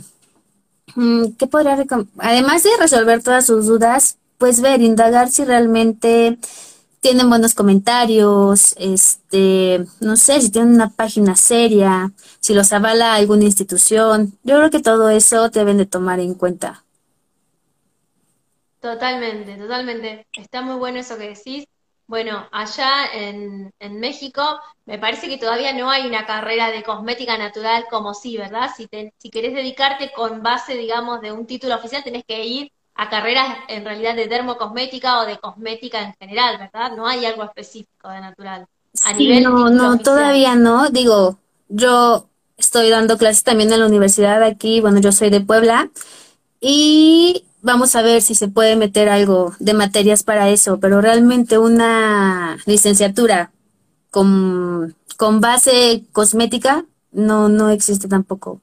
mm, 0.95 1.33
¿qué 1.37 1.45
podría 1.45 1.77
Además 2.17 2.63
de 2.63 2.71
resolver 2.79 3.21
todas 3.21 3.45
sus 3.45 3.67
dudas, 3.67 4.17
pues 4.39 4.59
ver, 4.59 4.81
indagar 4.81 5.29
si 5.29 5.45
realmente 5.45 6.39
tienen 6.99 7.29
buenos 7.29 7.53
comentarios, 7.53 8.73
este, 8.79 9.85
no 9.99 10.17
sé, 10.17 10.41
si 10.41 10.49
tienen 10.49 10.73
una 10.73 10.89
página 10.89 11.35
seria, 11.35 12.11
si 12.39 12.55
los 12.55 12.73
avala 12.73 13.13
alguna 13.13 13.45
institución. 13.45 14.33
Yo 14.43 14.57
creo 14.57 14.71
que 14.71 14.79
todo 14.79 15.09
eso 15.11 15.49
deben 15.49 15.77
de 15.77 15.85
tomar 15.85 16.19
en 16.19 16.33
cuenta. 16.33 16.86
Totalmente, 18.93 19.57
totalmente. 19.57 20.27
Está 20.33 20.61
muy 20.61 20.75
bueno 20.75 20.99
eso 20.99 21.17
que 21.17 21.29
decís. 21.35 21.67
Bueno, 22.07 22.47
allá 22.53 23.05
en, 23.13 23.69
en 23.79 23.99
México 23.99 24.41
me 24.85 24.97
parece 24.97 25.27
que 25.27 25.37
todavía 25.37 25.73
no 25.73 25.89
hay 25.89 26.07
una 26.07 26.25
carrera 26.25 26.71
de 26.71 26.83
cosmética 26.83 27.37
natural 27.37 27.85
como 27.89 28.13
sí, 28.13 28.37
¿verdad? 28.37 28.71
Si, 28.77 28.87
te, 28.87 29.13
si 29.17 29.29
querés 29.29 29.53
dedicarte 29.53 30.13
con 30.15 30.41
base, 30.41 30.75
digamos, 30.75 31.19
de 31.19 31.33
un 31.33 31.45
título 31.45 31.75
oficial, 31.75 32.01
tenés 32.01 32.23
que 32.25 32.45
ir 32.45 32.71
a 32.95 33.09
carreras 33.09 33.57
en 33.67 33.83
realidad 33.83 34.15
de 34.15 34.27
dermocosmética 34.27 35.19
o 35.19 35.25
de 35.25 35.37
cosmética 35.37 36.01
en 36.01 36.13
general, 36.13 36.57
¿verdad? 36.57 36.95
No 36.95 37.05
hay 37.05 37.25
algo 37.25 37.43
específico 37.43 38.07
de 38.07 38.21
natural. 38.21 38.67
A 39.03 39.11
nivel 39.11 39.43
no, 39.43 39.69
no, 39.69 39.99
todavía 39.99 40.55
no. 40.55 40.89
Digo, 40.89 41.37
yo 41.67 42.29
estoy 42.55 42.89
dando 42.89 43.17
clases 43.17 43.43
también 43.43 43.71
en 43.73 43.81
la 43.81 43.85
universidad 43.85 44.41
aquí, 44.43 44.79
bueno, 44.79 45.01
yo 45.01 45.11
soy 45.11 45.29
de 45.29 45.41
Puebla 45.41 45.89
y 46.61 47.43
vamos 47.67 47.95
a 47.95 48.01
ver 48.01 48.21
si 48.21 48.33
se 48.33 48.47
puede 48.47 48.77
meter 48.77 49.09
algo 49.09 49.53
de 49.59 49.73
materias 49.73 50.23
para 50.23 50.49
eso, 50.49 50.79
pero 50.79 51.01
realmente 51.01 51.57
una 51.57 52.57
licenciatura 52.65 53.51
con, 54.09 54.95
con 55.17 55.41
base 55.41 56.05
cosmética 56.13 56.85
no, 57.11 57.49
no 57.49 57.69
existe 57.69 58.07
tampoco. 58.07 58.61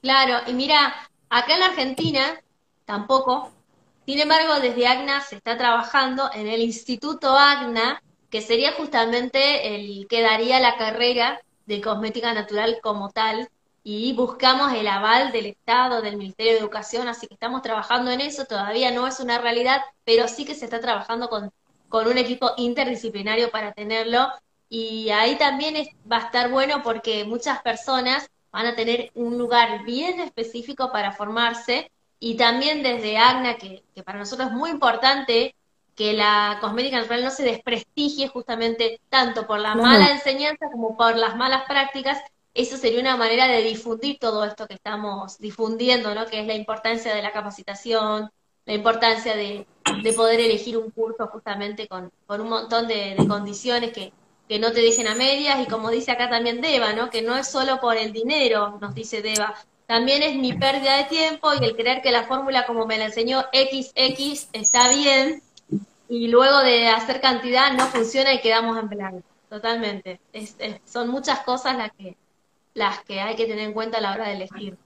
Claro, 0.00 0.38
y 0.48 0.54
mira, 0.54 0.94
acá 1.28 1.56
en 1.56 1.62
Argentina 1.62 2.40
tampoco. 2.86 3.52
Sin 4.06 4.18
embargo, 4.18 4.58
desde 4.60 4.86
AGNA 4.86 5.20
se 5.20 5.36
está 5.36 5.58
trabajando 5.58 6.30
en 6.32 6.48
el 6.48 6.62
Instituto 6.62 7.36
AGNA, 7.36 8.02
que 8.30 8.40
sería 8.40 8.72
justamente 8.72 9.74
el 9.74 10.08
que 10.08 10.22
daría 10.22 10.58
la 10.58 10.78
carrera 10.78 11.40
de 11.66 11.82
cosmética 11.82 12.32
natural 12.32 12.78
como 12.82 13.10
tal, 13.10 13.50
y 13.82 14.12
buscamos 14.12 14.72
el 14.74 14.86
aval 14.88 15.32
del 15.32 15.46
Estado, 15.46 16.02
del 16.02 16.16
Ministerio 16.16 16.52
de 16.52 16.58
Educación, 16.58 17.08
así 17.08 17.26
que 17.26 17.34
estamos 17.34 17.62
trabajando 17.62 18.10
en 18.10 18.20
eso, 18.20 18.44
todavía 18.44 18.90
no 18.90 19.06
es 19.06 19.20
una 19.20 19.38
realidad, 19.38 19.80
pero 20.04 20.28
sí 20.28 20.44
que 20.44 20.54
se 20.54 20.66
está 20.66 20.80
trabajando 20.80 21.28
con, 21.28 21.50
con 21.88 22.06
un 22.06 22.18
equipo 22.18 22.52
interdisciplinario 22.56 23.50
para 23.50 23.72
tenerlo 23.72 24.28
y 24.68 25.10
ahí 25.10 25.36
también 25.36 25.74
va 26.10 26.18
a 26.18 26.26
estar 26.26 26.50
bueno 26.50 26.82
porque 26.82 27.24
muchas 27.24 27.60
personas 27.62 28.30
van 28.52 28.66
a 28.66 28.76
tener 28.76 29.10
un 29.14 29.38
lugar 29.38 29.84
bien 29.84 30.20
específico 30.20 30.92
para 30.92 31.12
formarse 31.12 31.90
y 32.18 32.36
también 32.36 32.82
desde 32.82 33.16
AGNA, 33.16 33.56
que, 33.56 33.82
que 33.94 34.02
para 34.02 34.18
nosotros 34.18 34.48
es 34.48 34.54
muy 34.54 34.70
importante 34.70 35.54
que 35.96 36.12
la 36.12 36.58
cosmética 36.60 36.98
natural 36.98 37.24
no 37.24 37.30
se 37.30 37.42
desprestigie 37.42 38.28
justamente 38.28 39.00
tanto 39.08 39.46
por 39.46 39.58
la 39.58 39.74
mala 39.74 40.12
enseñanza 40.12 40.70
como 40.70 40.96
por 40.96 41.16
las 41.16 41.36
malas 41.36 41.64
prácticas, 41.66 42.18
eso 42.54 42.76
sería 42.76 43.00
una 43.00 43.16
manera 43.16 43.46
de 43.46 43.62
difundir 43.62 44.18
todo 44.18 44.44
esto 44.44 44.66
que 44.66 44.74
estamos 44.74 45.38
difundiendo, 45.38 46.14
¿no? 46.14 46.26
Que 46.26 46.40
es 46.40 46.46
la 46.46 46.54
importancia 46.54 47.14
de 47.14 47.22
la 47.22 47.32
capacitación, 47.32 48.30
la 48.66 48.74
importancia 48.74 49.36
de, 49.36 49.66
poder 50.16 50.40
elegir 50.40 50.76
un 50.76 50.90
curso 50.90 51.26
justamente 51.28 51.88
con, 51.88 52.10
un 52.28 52.48
montón 52.48 52.88
de, 52.88 53.16
condiciones 53.28 53.92
que, 53.92 54.12
no 54.58 54.72
te 54.72 54.80
dejen 54.80 55.06
a 55.06 55.14
medias 55.14 55.60
y 55.60 55.66
como 55.66 55.90
dice 55.90 56.10
acá 56.10 56.28
también 56.28 56.60
Deva, 56.60 56.92
¿no? 56.92 57.08
Que 57.08 57.22
no 57.22 57.36
es 57.36 57.46
solo 57.46 57.78
por 57.80 57.96
el 57.96 58.12
dinero, 58.12 58.78
nos 58.80 58.96
dice 58.96 59.22
Deva, 59.22 59.54
también 59.86 60.24
es 60.24 60.34
mi 60.34 60.52
pérdida 60.52 60.96
de 60.96 61.04
tiempo 61.04 61.50
y 61.54 61.64
el 61.64 61.76
creer 61.76 62.02
que 62.02 62.10
la 62.10 62.24
fórmula 62.24 62.66
como 62.66 62.84
me 62.84 62.98
la 62.98 63.06
enseñó 63.06 63.42
XX 63.52 64.48
está 64.52 64.88
bien 64.88 65.40
y 66.08 66.26
luego 66.26 66.58
de 66.60 66.88
hacer 66.88 67.20
cantidad 67.20 67.72
no 67.74 67.86
funciona 67.86 68.34
y 68.34 68.40
quedamos 68.40 68.76
en 68.76 68.88
blanco. 68.88 69.22
Totalmente. 69.48 70.20
son 70.84 71.08
muchas 71.10 71.40
cosas 71.40 71.76
las 71.76 71.92
que 71.92 72.16
las 72.80 73.04
que 73.04 73.20
hay 73.20 73.36
que 73.36 73.46
tener 73.46 73.64
en 73.66 73.72
cuenta 73.72 73.98
a 73.98 74.00
la 74.00 74.12
hora 74.12 74.26
de 74.28 74.34
elegir. 74.34 74.76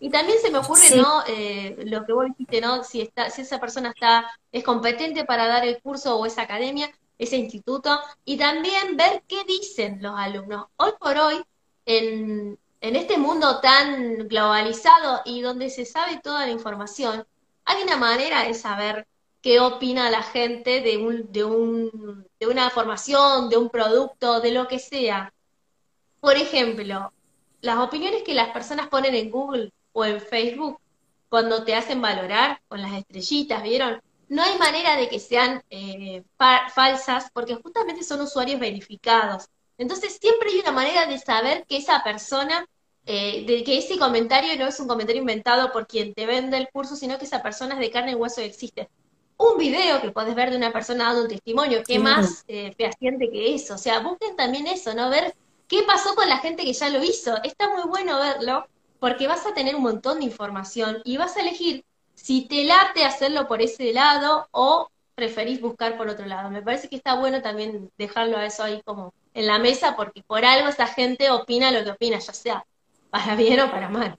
Y 0.00 0.10
también 0.10 0.38
se 0.40 0.50
me 0.50 0.58
ocurre, 0.58 0.96
¿no? 0.96 1.22
Eh, 1.26 1.76
lo 1.86 2.04
que 2.04 2.12
vos 2.12 2.26
dijiste, 2.26 2.60
¿no? 2.60 2.82
Si, 2.82 3.00
está, 3.00 3.30
si 3.30 3.42
esa 3.42 3.60
persona 3.60 3.90
está, 3.90 4.26
es 4.50 4.64
competente 4.64 5.24
para 5.24 5.46
dar 5.46 5.64
el 5.64 5.80
curso 5.80 6.16
o 6.16 6.26
esa 6.26 6.42
academia, 6.42 6.90
ese 7.18 7.36
instituto, 7.36 8.00
y 8.24 8.36
también 8.36 8.96
ver 8.96 9.22
qué 9.28 9.44
dicen 9.44 10.02
los 10.02 10.14
alumnos. 10.18 10.66
Hoy 10.76 10.92
por 10.98 11.16
hoy, 11.16 11.42
en, 11.86 12.58
en 12.80 12.96
este 12.96 13.18
mundo 13.18 13.60
tan 13.60 14.26
globalizado 14.28 15.22
y 15.24 15.40
donde 15.42 15.70
se 15.70 15.84
sabe 15.84 16.20
toda 16.22 16.46
la 16.46 16.52
información, 16.52 17.24
hay 17.64 17.82
una 17.82 17.96
manera 17.96 18.44
de 18.44 18.54
saber 18.54 19.06
qué 19.40 19.60
opina 19.60 20.10
la 20.10 20.22
gente 20.22 20.80
de, 20.80 20.96
un, 20.96 21.30
de, 21.30 21.44
un, 21.44 22.26
de 22.40 22.46
una 22.46 22.70
formación, 22.70 23.48
de 23.50 23.58
un 23.58 23.68
producto, 23.68 24.40
de 24.40 24.52
lo 24.52 24.66
que 24.66 24.78
sea. 24.78 25.32
Por 26.24 26.38
ejemplo, 26.38 27.12
las 27.60 27.76
opiniones 27.80 28.22
que 28.22 28.32
las 28.32 28.48
personas 28.48 28.88
ponen 28.88 29.14
en 29.14 29.30
Google 29.30 29.70
o 29.92 30.06
en 30.06 30.22
Facebook 30.22 30.80
cuando 31.28 31.64
te 31.64 31.74
hacen 31.74 32.00
valorar 32.00 32.62
con 32.66 32.80
las 32.80 32.94
estrellitas, 32.94 33.62
¿vieron? 33.62 34.00
no 34.30 34.42
hay 34.42 34.56
manera 34.56 34.96
de 34.96 35.10
que 35.10 35.20
sean 35.20 35.62
eh, 35.68 36.24
falsas 36.74 37.26
porque 37.34 37.56
justamente 37.56 38.02
son 38.02 38.22
usuarios 38.22 38.58
verificados. 38.58 39.50
Entonces 39.76 40.16
siempre 40.18 40.48
hay 40.48 40.60
una 40.60 40.72
manera 40.72 41.04
de 41.04 41.18
saber 41.18 41.66
que 41.68 41.76
esa 41.76 42.02
persona, 42.02 42.66
eh, 43.04 43.44
de 43.46 43.62
que 43.62 43.76
ese 43.76 43.98
comentario 43.98 44.56
no 44.56 44.66
es 44.66 44.80
un 44.80 44.88
comentario 44.88 45.20
inventado 45.20 45.72
por 45.72 45.86
quien 45.86 46.14
te 46.14 46.24
vende 46.24 46.56
el 46.56 46.70
curso, 46.72 46.96
sino 46.96 47.18
que 47.18 47.26
esa 47.26 47.42
persona 47.42 47.74
es 47.74 47.80
de 47.80 47.90
carne 47.90 48.12
y 48.12 48.14
hueso 48.14 48.40
y 48.40 48.44
existe. 48.44 48.88
Un 49.36 49.58
video 49.58 50.00
que 50.00 50.10
puedes 50.10 50.34
ver 50.34 50.50
de 50.50 50.56
una 50.56 50.72
persona 50.72 51.04
dando 51.04 51.24
un 51.24 51.28
testimonio, 51.28 51.82
¿qué 51.86 51.98
más 51.98 52.44
eh, 52.48 52.72
fehaciente 52.78 53.30
que 53.30 53.54
eso? 53.54 53.74
O 53.74 53.78
sea, 53.78 53.98
busquen 53.98 54.36
también 54.36 54.66
eso, 54.68 54.94
¿no? 54.94 55.10
Ver 55.10 55.34
qué 55.68 55.82
pasó 55.82 56.14
con 56.14 56.28
la 56.28 56.38
gente 56.38 56.64
que 56.64 56.72
ya 56.72 56.88
lo 56.90 57.02
hizo. 57.02 57.42
Está 57.42 57.68
muy 57.68 57.84
bueno 57.88 58.18
verlo 58.18 58.66
porque 59.00 59.26
vas 59.26 59.46
a 59.46 59.54
tener 59.54 59.74
un 59.76 59.82
montón 59.82 60.18
de 60.18 60.24
información 60.24 60.98
y 61.04 61.16
vas 61.16 61.36
a 61.36 61.40
elegir 61.40 61.84
si 62.14 62.42
te 62.42 62.64
late 62.64 63.04
hacerlo 63.04 63.46
por 63.48 63.60
ese 63.60 63.92
lado 63.92 64.48
o 64.50 64.88
preferís 65.14 65.60
buscar 65.60 65.96
por 65.96 66.08
otro 66.08 66.26
lado. 66.26 66.50
Me 66.50 66.62
parece 66.62 66.88
que 66.88 66.96
está 66.96 67.14
bueno 67.14 67.42
también 67.42 67.90
dejarlo 67.98 68.36
a 68.36 68.46
eso 68.46 68.62
ahí 68.62 68.80
como 68.84 69.12
en 69.34 69.46
la 69.46 69.58
mesa 69.58 69.96
porque 69.96 70.22
por 70.22 70.44
algo 70.44 70.68
esa 70.68 70.86
gente 70.86 71.30
opina 71.30 71.70
lo 71.70 71.84
que 71.84 71.90
opina, 71.90 72.18
ya 72.18 72.32
sea 72.32 72.64
para 73.10 73.36
bien 73.36 73.60
o 73.60 73.70
para 73.70 73.88
mal. 73.88 74.18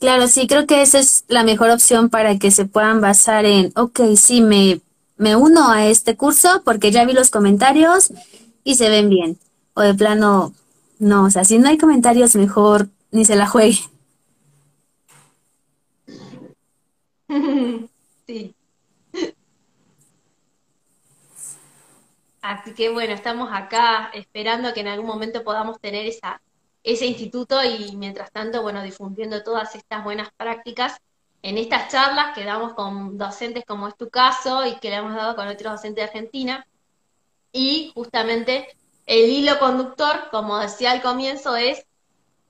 Claro, 0.00 0.26
sí, 0.26 0.48
creo 0.48 0.66
que 0.66 0.82
esa 0.82 0.98
es 0.98 1.24
la 1.28 1.44
mejor 1.44 1.70
opción 1.70 2.10
para 2.10 2.36
que 2.36 2.50
se 2.50 2.64
puedan 2.64 3.00
basar 3.00 3.44
en, 3.44 3.72
ok, 3.76 4.00
sí, 4.16 4.40
me, 4.40 4.80
me 5.16 5.36
uno 5.36 5.70
a 5.70 5.86
este 5.86 6.16
curso 6.16 6.62
porque 6.64 6.90
ya 6.90 7.04
vi 7.04 7.12
los 7.12 7.30
comentarios 7.30 8.12
y 8.64 8.74
se 8.76 8.88
ven 8.88 9.08
bien. 9.08 9.38
O 9.74 9.82
de 9.82 9.94
plano, 9.94 10.52
no, 10.98 11.24
o 11.24 11.30
sea, 11.30 11.44
si 11.44 11.58
no 11.58 11.68
hay 11.68 11.78
comentarios, 11.78 12.36
mejor 12.36 12.88
ni 13.10 13.24
se 13.24 13.36
la 13.36 13.46
juegue. 13.46 13.78
sí. 18.26 18.54
Así 22.42 22.74
que 22.74 22.90
bueno, 22.90 23.14
estamos 23.14 23.50
acá 23.52 24.10
esperando 24.14 24.72
que 24.74 24.80
en 24.80 24.88
algún 24.88 25.06
momento 25.06 25.44
podamos 25.44 25.80
tener 25.80 26.06
esa, 26.06 26.42
ese 26.82 27.06
instituto 27.06 27.62
y 27.62 27.96
mientras 27.96 28.32
tanto, 28.32 28.62
bueno, 28.62 28.82
difundiendo 28.82 29.42
todas 29.44 29.74
estas 29.76 30.02
buenas 30.04 30.28
prácticas 30.36 30.96
en 31.42 31.58
estas 31.58 31.88
charlas 31.88 32.34
que 32.34 32.44
damos 32.44 32.74
con 32.74 33.16
docentes 33.16 33.64
como 33.64 33.88
es 33.88 33.96
tu 33.96 34.10
caso 34.10 34.66
y 34.66 34.76
que 34.78 34.90
le 34.90 34.96
hemos 34.96 35.14
dado 35.14 35.36
con 35.36 35.48
otros 35.48 35.72
docentes 35.72 35.96
de 35.96 36.10
Argentina. 36.10 36.66
Y 37.52 37.92
justamente 37.94 38.68
el 39.06 39.30
hilo 39.30 39.58
conductor, 39.58 40.28
como 40.30 40.58
decía 40.58 40.92
al 40.92 41.02
comienzo, 41.02 41.56
es 41.56 41.86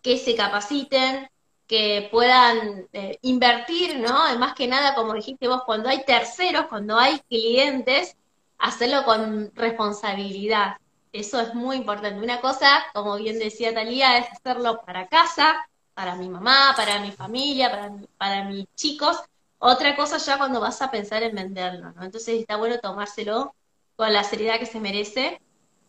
que 0.02 0.18
se 0.18 0.34
capaciten, 0.34 1.28
que 1.66 2.08
puedan 2.10 2.88
eh, 2.92 3.18
invertir, 3.22 3.98
¿no? 3.98 4.38
Más 4.38 4.54
que 4.54 4.68
nada, 4.68 4.94
como 4.94 5.14
dijiste 5.14 5.48
vos, 5.48 5.62
cuando 5.64 5.88
hay 5.88 6.04
terceros, 6.04 6.66
cuando 6.66 6.98
hay 6.98 7.18
clientes, 7.28 8.16
hacerlo 8.58 9.04
con 9.04 9.50
responsabilidad. 9.54 10.76
Eso 11.12 11.40
es 11.40 11.54
muy 11.54 11.76
importante. 11.76 12.22
Una 12.22 12.40
cosa, 12.40 12.84
como 12.94 13.16
bien 13.16 13.38
decía 13.38 13.74
Talía, 13.74 14.18
es 14.18 14.26
hacerlo 14.32 14.82
para 14.84 15.08
casa, 15.08 15.56
para 15.94 16.14
mi 16.14 16.28
mamá, 16.28 16.74
para 16.76 17.00
mi 17.00 17.10
familia, 17.10 17.70
para, 17.70 17.92
para 18.18 18.44
mis 18.44 18.66
chicos. 18.74 19.18
Otra 19.58 19.96
cosa 19.96 20.18
ya 20.18 20.38
cuando 20.38 20.60
vas 20.60 20.82
a 20.82 20.90
pensar 20.90 21.22
en 21.22 21.34
venderlo, 21.34 21.92
¿no? 21.92 22.02
Entonces 22.02 22.40
está 22.40 22.56
bueno 22.56 22.78
tomárselo 22.80 23.54
con 23.96 24.12
la 24.12 24.24
seriedad 24.24 24.58
que 24.58 24.66
se 24.66 24.80
merece 24.80 25.40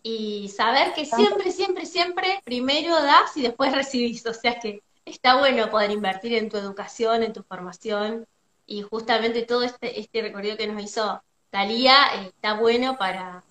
y 0.04 0.50
saber 0.50 0.94
que 0.94 1.06
siempre, 1.06 1.52
siempre, 1.52 1.86
siempre 1.86 2.42
primero 2.44 2.96
das 3.02 3.36
y 3.36 3.42
después 3.42 3.72
recibís. 3.72 4.26
O 4.26 4.34
sea 4.34 4.60
que 4.60 4.82
está 5.06 5.38
bueno 5.40 5.70
poder 5.70 5.92
invertir 5.92 6.34
en 6.34 6.50
tu 6.50 6.58
educación, 6.58 7.24
en 7.24 7.34
tu 7.34 7.44
formación, 7.44 8.26
y 8.66 8.82
justamente 8.82 9.44
todo 9.44 9.64
este, 9.64 10.00
este 10.00 10.22
recorrido 10.22 10.58
que 10.58 10.68
nos 10.68 10.82
hizo 10.82 11.22
Talía 11.50 11.96
eh, 12.16 12.28
está 12.28 12.54
bueno 12.56 12.98
para, 12.98 13.44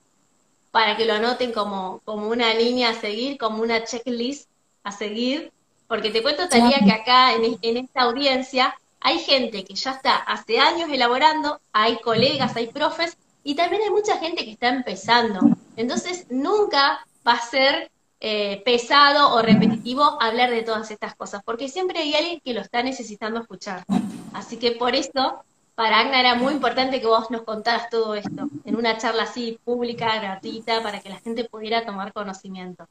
para 0.70 0.96
que 0.96 1.04
lo 1.04 1.14
anoten 1.14 1.52
como, 1.52 2.00
como 2.04 2.28
una 2.28 2.52
línea 2.54 2.90
a 2.90 2.94
seguir, 2.94 3.38
como 3.38 3.62
una 3.62 3.84
checklist 3.84 4.48
a 4.82 4.90
seguir, 4.90 5.52
porque 5.86 6.10
te 6.10 6.22
cuento, 6.22 6.48
Talía, 6.48 6.80
que 6.84 6.92
acá 6.92 7.34
en, 7.34 7.58
en 7.62 7.76
esta 7.76 8.02
audiencia 8.02 8.74
hay 9.00 9.18
gente 9.18 9.64
que 9.64 9.74
ya 9.74 9.92
está 9.92 10.16
hace 10.16 10.58
años 10.58 10.90
elaborando, 10.90 11.60
hay 11.72 11.98
colegas, 11.98 12.56
hay 12.56 12.68
profes, 12.68 13.16
y 13.44 13.54
también 13.54 13.82
hay 13.82 13.90
mucha 13.90 14.18
gente 14.18 14.44
que 14.44 14.52
está 14.52 14.68
empezando. 14.68 15.40
Entonces, 15.76 16.26
nunca 16.30 17.04
va 17.26 17.32
a 17.32 17.40
ser 17.40 17.90
eh, 18.20 18.62
pesado 18.64 19.34
o 19.34 19.42
repetitivo 19.42 20.20
hablar 20.22 20.50
de 20.50 20.62
todas 20.62 20.90
estas 20.90 21.14
cosas, 21.16 21.42
porque 21.44 21.68
siempre 21.68 21.98
hay 21.98 22.14
alguien 22.14 22.40
que 22.44 22.54
lo 22.54 22.60
está 22.60 22.82
necesitando 22.82 23.40
escuchar. 23.40 23.84
Así 24.32 24.58
que 24.58 24.72
por 24.72 24.94
eso, 24.94 25.42
para 25.74 25.98
Agna 26.00 26.20
era 26.20 26.34
muy 26.36 26.52
importante 26.52 27.00
que 27.00 27.06
vos 27.06 27.30
nos 27.30 27.42
contaras 27.42 27.90
todo 27.90 28.14
esto, 28.14 28.48
en 28.64 28.76
una 28.76 28.96
charla 28.98 29.24
así 29.24 29.58
pública, 29.64 30.20
gratuita, 30.20 30.82
para 30.82 31.00
que 31.00 31.08
la 31.08 31.18
gente 31.18 31.44
pudiera 31.44 31.84
tomar 31.84 32.12
conocimiento. 32.12 32.86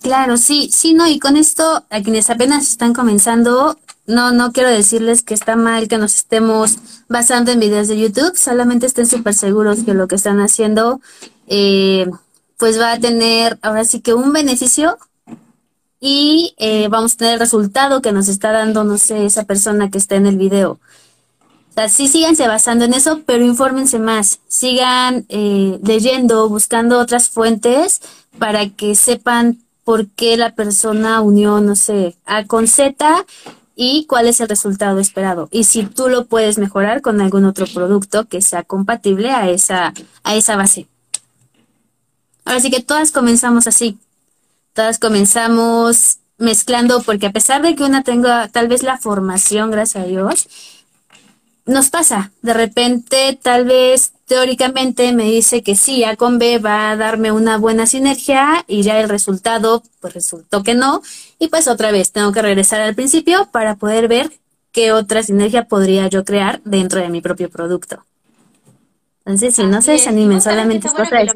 Claro, 0.00 0.36
sí, 0.36 0.68
sí, 0.72 0.94
no, 0.94 1.08
y 1.08 1.18
con 1.18 1.36
esto, 1.36 1.84
a 1.88 2.00
quienes 2.02 2.28
apenas 2.30 2.68
están 2.68 2.92
comenzando, 2.92 3.76
no, 4.06 4.32
no 4.32 4.52
quiero 4.52 4.68
decirles 4.68 5.22
que 5.22 5.34
está 5.34 5.56
mal 5.56 5.88
que 5.88 5.98
nos 5.98 6.14
estemos 6.14 6.78
basando 7.08 7.52
en 7.52 7.60
videos 7.60 7.88
de 7.88 7.98
YouTube, 7.98 8.36
solamente 8.36 8.86
estén 8.86 9.06
súper 9.06 9.34
seguros 9.34 9.84
que 9.84 9.94
lo 9.94 10.08
que 10.08 10.16
están 10.16 10.40
haciendo 10.40 11.00
eh, 11.46 12.10
pues 12.56 12.80
va 12.80 12.92
a 12.92 13.00
tener 13.00 13.58
ahora 13.62 13.84
sí 13.84 14.00
que 14.00 14.14
un 14.14 14.32
beneficio 14.32 14.98
y 16.00 16.54
eh, 16.58 16.88
vamos 16.88 17.14
a 17.14 17.16
tener 17.16 17.34
el 17.34 17.40
resultado 17.40 18.02
que 18.02 18.12
nos 18.12 18.28
está 18.28 18.50
dando, 18.50 18.82
no 18.82 18.98
sé, 18.98 19.24
esa 19.24 19.44
persona 19.44 19.90
que 19.90 19.98
está 19.98 20.16
en 20.16 20.26
el 20.26 20.36
video. 20.36 20.80
O 21.70 21.74
sea, 21.74 21.88
sí 21.88 22.08
síganse 22.08 22.46
basando 22.48 22.84
en 22.84 22.94
eso, 22.94 23.22
pero 23.24 23.44
infórmense 23.44 23.98
más, 23.98 24.40
sigan 24.48 25.26
eh, 25.28 25.78
leyendo, 25.82 26.48
buscando 26.48 26.98
otras 26.98 27.28
fuentes 27.28 28.00
para 28.38 28.68
que 28.68 28.94
sepan 28.94 29.58
por 29.84 30.08
qué 30.08 30.36
la 30.36 30.54
persona 30.54 31.20
unió, 31.20 31.60
no 31.60 31.76
sé, 31.76 32.16
A 32.26 32.44
con 32.44 32.66
Z 32.66 33.24
y 33.74 34.06
cuál 34.06 34.26
es 34.26 34.40
el 34.40 34.48
resultado 34.48 34.98
esperado. 35.00 35.48
Y 35.50 35.64
si 35.64 35.84
tú 35.84 36.08
lo 36.08 36.26
puedes 36.26 36.58
mejorar 36.58 37.00
con 37.00 37.20
algún 37.20 37.44
otro 37.44 37.66
producto 37.66 38.26
que 38.26 38.42
sea 38.42 38.62
compatible 38.62 39.30
a 39.30 39.48
esa, 39.48 39.92
a 40.22 40.34
esa 40.34 40.56
base. 40.56 40.86
Ahora 42.44 42.60
sí 42.60 42.70
que 42.70 42.80
todas 42.80 43.12
comenzamos 43.12 43.66
así. 43.66 43.98
Todas 44.74 44.98
comenzamos 44.98 46.18
mezclando, 46.38 47.02
porque 47.02 47.26
a 47.26 47.32
pesar 47.32 47.62
de 47.62 47.74
que 47.74 47.84
una 47.84 48.02
tenga 48.02 48.48
tal 48.48 48.68
vez 48.68 48.82
la 48.82 48.98
formación, 48.98 49.70
gracias 49.70 50.04
a 50.04 50.06
Dios, 50.06 50.48
nos 51.64 51.90
pasa. 51.90 52.32
De 52.42 52.54
repente, 52.54 53.38
tal 53.40 53.64
vez 53.64 54.12
teóricamente 54.26 55.12
me 55.12 55.24
dice 55.24 55.62
que 55.62 55.76
sí, 55.76 56.04
A 56.04 56.16
con 56.16 56.38
B 56.38 56.58
va 56.58 56.90
a 56.90 56.96
darme 56.96 57.32
una 57.32 57.58
buena 57.58 57.86
sinergia 57.86 58.64
y 58.66 58.82
ya 58.82 59.00
el 59.00 59.08
resultado, 59.08 59.82
pues 60.00 60.14
resultó 60.14 60.62
que 60.62 60.74
no. 60.74 61.02
Y 61.42 61.48
pues 61.48 61.66
otra 61.66 61.90
vez 61.90 62.12
tengo 62.12 62.30
que 62.30 62.40
regresar 62.40 62.80
al 62.82 62.94
principio 62.94 63.48
para 63.50 63.74
poder 63.74 64.06
ver 64.06 64.30
qué 64.70 64.92
otra 64.92 65.24
sinergia 65.24 65.64
podría 65.64 66.06
yo 66.06 66.24
crear 66.24 66.60
dentro 66.62 67.00
de 67.00 67.08
mi 67.08 67.20
propio 67.20 67.50
producto. 67.50 68.06
Entonces, 69.24 69.56
si 69.56 69.64
no 69.64 69.82
se 69.82 69.90
desanimen, 69.90 70.40
solamente 70.40 70.86
es 70.86 70.94
cosa 70.94 71.26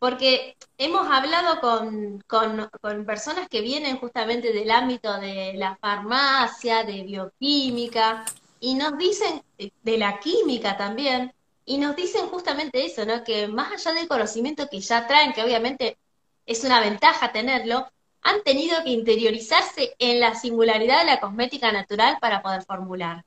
porque 0.00 0.56
hemos 0.76 1.08
hablado 1.08 1.60
con, 1.60 3.04
personas 3.06 3.48
que 3.48 3.60
vienen 3.60 3.98
justamente 3.98 4.52
del 4.52 4.72
ámbito 4.72 5.20
de 5.20 5.52
la 5.54 5.76
farmacia, 5.76 6.82
de 6.82 7.04
bioquímica, 7.04 8.24
y 8.58 8.74
nos 8.74 8.98
dicen, 8.98 9.40
eh, 9.58 9.70
de 9.84 9.98
la 9.98 10.18
química 10.18 10.76
también, 10.76 11.32
y 11.64 11.78
nos 11.78 11.94
dicen 11.94 12.26
justamente 12.26 12.84
eso, 12.84 13.06
¿no? 13.06 13.22
Que 13.22 13.46
más 13.46 13.70
allá 13.70 13.96
del 13.96 14.08
conocimiento 14.08 14.66
que 14.68 14.80
ya 14.80 15.06
traen, 15.06 15.32
que 15.32 15.44
obviamente 15.44 15.96
es 16.44 16.64
una 16.64 16.80
ventaja 16.80 17.30
tenerlo, 17.30 17.86
han 18.22 18.42
tenido 18.42 18.82
que 18.84 18.90
interiorizarse 18.90 19.94
en 19.98 20.20
la 20.20 20.34
singularidad 20.34 21.00
de 21.00 21.06
la 21.06 21.20
cosmética 21.20 21.72
natural 21.72 22.18
para 22.20 22.42
poder 22.42 22.62
formular. 22.62 23.24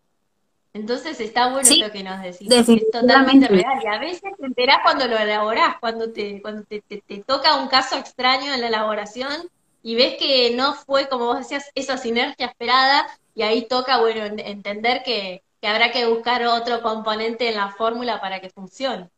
Entonces 0.73 1.19
está 1.21 1.49
bueno 1.53 1.69
lo 1.79 1.91
que 1.91 2.03
nos 2.03 2.21
decís. 2.21 2.51
Es 2.51 2.67
totalmente 2.91 3.47
real. 3.47 3.79
Y 3.81 3.87
a 3.87 3.97
veces 3.97 4.31
te 4.37 4.45
enterás 4.45 4.79
cuando 4.83 5.07
lo 5.07 5.17
elaborás, 5.17 5.77
cuando 5.79 6.11
te, 6.11 6.41
cuando 6.41 6.63
te, 6.63 6.81
toca 7.25 7.55
un 7.57 7.69
caso 7.69 7.97
extraño 7.97 8.53
en 8.53 8.59
la 8.59 8.67
elaboración 8.67 9.49
y 9.83 9.95
ves 9.95 10.15
que 10.17 10.53
no 10.53 10.73
fue, 10.73 11.07
como 11.07 11.27
vos 11.27 11.37
decías, 11.39 11.71
esa 11.75 11.97
sinergia 11.97 12.47
esperada, 12.47 13.07
y 13.35 13.43
ahí 13.43 13.67
toca, 13.67 13.99
bueno, 13.99 14.25
entender 14.25 15.03
que, 15.03 15.43
que 15.61 15.67
habrá 15.67 15.91
que 15.91 16.07
buscar 16.07 16.45
otro 16.45 16.81
componente 16.81 17.47
en 17.47 17.55
la 17.55 17.69
fórmula 17.69 18.19
para 18.19 18.41
que 18.41 18.49
funcione. 18.49 19.09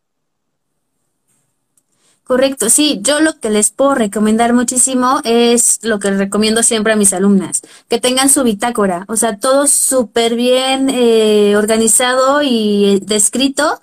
Correcto, 2.28 2.69
sí, 2.69 2.99
yo 3.01 3.21
lo 3.21 3.39
que 3.39 3.49
les 3.49 3.71
puedo 3.71 3.95
recomendar 3.95 4.51
muchísimo 4.51 5.21
es 5.23 5.80
lo 5.84 5.97
que 5.97 6.11
recomiendo 6.11 6.61
siempre 6.61 6.91
a 6.91 6.97
mis 6.97 7.13
alumnas, 7.13 7.61
que 7.88 8.01
tengan 8.01 8.28
su 8.28 8.43
bitácora, 8.43 9.05
o 9.07 9.15
sea, 9.15 9.38
todo 9.39 9.65
súper 9.65 10.36
bien 10.36 10.89
eh, 10.89 11.55
organizado 11.55 12.41
y 12.43 12.99
descrito. 13.05 13.80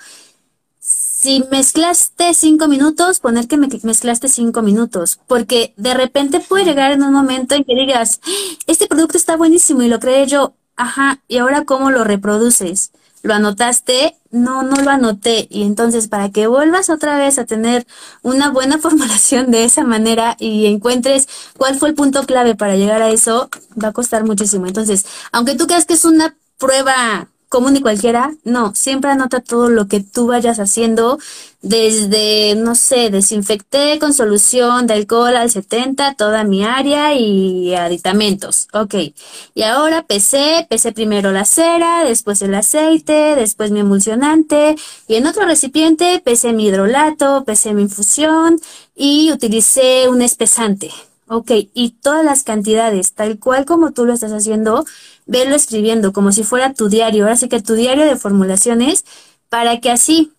Si 0.79 1.43
mezclaste 1.51 2.35
cinco 2.35 2.69
minutos, 2.69 3.19
poner 3.21 3.49
que 3.49 3.57
me 3.57 3.69
mezclaste 3.83 4.29
cinco 4.29 4.61
minutos, 4.61 5.19
porque 5.27 5.73
de 5.79 5.95
repente 5.95 6.41
puede 6.41 6.67
llegar 6.67 6.93
en 6.93 7.03
un 7.03 7.15
momento 7.15 7.55
en 7.55 7.65
que 7.65 7.75
digas, 7.75 8.21
este 8.67 8.89
producto 8.89 9.17
está 9.17 9.39
buenísimo 9.39 9.81
y 9.83 9.89
lo 9.89 10.01
creé 10.01 10.27
yo, 10.27 10.53
ajá, 10.77 11.23
¿y 11.29 11.39
ahora 11.39 11.65
cómo 11.65 11.91
lo 11.91 12.05
reproduces? 12.05 12.93
¿Lo 13.25 13.33
anotaste? 13.33 14.19
No, 14.31 14.63
no 14.63 14.77
lo 14.77 14.91
anoté. 14.91 15.49
Y 15.51 15.63
entonces, 15.63 16.09
para 16.09 16.29
que 16.29 16.47
vuelvas 16.47 16.91
otra 16.91 17.17
vez 17.17 17.39
a 17.39 17.47
tener 17.47 17.87
una 18.21 18.51
buena 18.51 18.77
formulación 18.85 19.51
de 19.51 19.65
esa 19.65 19.83
manera 19.83 20.37
y 20.39 20.67
encuentres 20.67 21.27
cuál 21.57 21.77
fue 21.79 21.89
el 21.89 21.95
punto 21.95 22.27
clave 22.27 22.55
para 22.55 22.77
llegar 22.77 23.01
a 23.01 23.09
eso, 23.09 23.49
va 23.83 23.89
a 23.89 23.93
costar 23.93 24.25
muchísimo. 24.25 24.67
Entonces, 24.67 25.07
aunque 25.33 25.55
tú 25.55 25.67
creas 25.67 25.87
que 25.87 25.95
es 25.95 26.05
una 26.05 26.37
prueba 26.59 27.29
común 27.55 27.77
y 27.77 27.83
cualquiera, 27.83 28.35
no, 28.43 28.75
siempre 28.75 29.13
anota 29.13 29.39
todo 29.39 29.69
lo 29.71 29.87
que 29.87 30.01
tú 30.01 30.27
vayas 30.27 30.59
haciendo, 30.59 31.21
desde, 31.63 32.57
no 32.57 32.75
sé, 32.75 33.11
desinfecté 33.11 34.01
con 34.01 34.13
solución 34.13 34.89
de 34.89 34.95
alcohol 34.95 35.37
al 35.37 35.53
70 35.53 36.15
toda 36.15 36.43
mi 36.43 36.65
área 36.65 37.15
y 37.15 37.73
aditamentos, 37.77 38.67
ok. 38.73 38.95
Y 39.55 39.63
ahora 39.63 40.03
pesé, 40.03 40.67
pesé 40.69 40.91
primero 40.91 41.31
la 41.31 41.45
cera, 41.45 42.03
después 42.03 42.43
el 42.43 42.57
aceite, 42.57 43.37
después 43.37 43.71
mi 43.71 43.79
emulsionante 43.79 44.75
y 45.07 45.15
en 45.15 45.29
otro 45.29 45.47
recipiente 45.47 46.21
pesé 46.25 46.53
mi 46.55 46.67
hidrolato, 46.67 47.45
pesé 47.45 47.73
mi 47.73 47.83
infusión 47.83 48.59
y 48.97 49.31
utilicé 49.31 50.09
un 50.09 50.23
espesante. 50.23 50.91
Ok, 51.27 51.51
y 51.73 51.91
todas 52.03 52.25
las 52.25 52.43
cantidades, 52.43 53.15
tal 53.15 53.39
cual 53.39 53.65
como 53.65 53.93
tú 53.93 54.05
lo 54.05 54.13
estás 54.13 54.33
haciendo, 54.33 54.85
velo 55.27 55.55
escribiendo 55.57 56.13
como 56.13 56.33
si 56.33 56.45
fuera 56.45 56.75
tu 56.75 56.89
diario, 56.89 57.25
ahora 57.25 57.37
sí 57.37 57.49
que 57.49 57.63
tu 57.63 57.75
diario 57.75 58.05
de 58.05 58.17
formulaciones, 58.17 59.05
para 59.49 59.81
que 59.81 59.91
así, 59.91 60.33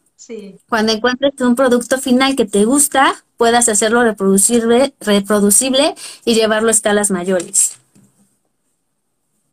cuando 0.69 0.91
encuentres 0.93 1.33
un 1.41 1.55
producto 1.55 1.97
final 1.99 2.36
que 2.36 2.45
te 2.45 2.65
gusta, 2.65 3.25
puedas 3.38 3.67
hacerlo 3.67 4.03
reproducible, 4.03 4.93
reproducible 4.99 5.95
y 6.23 6.36
llevarlo 6.36 6.69
a 6.69 6.71
escalas 6.71 7.11
mayores. 7.11 7.77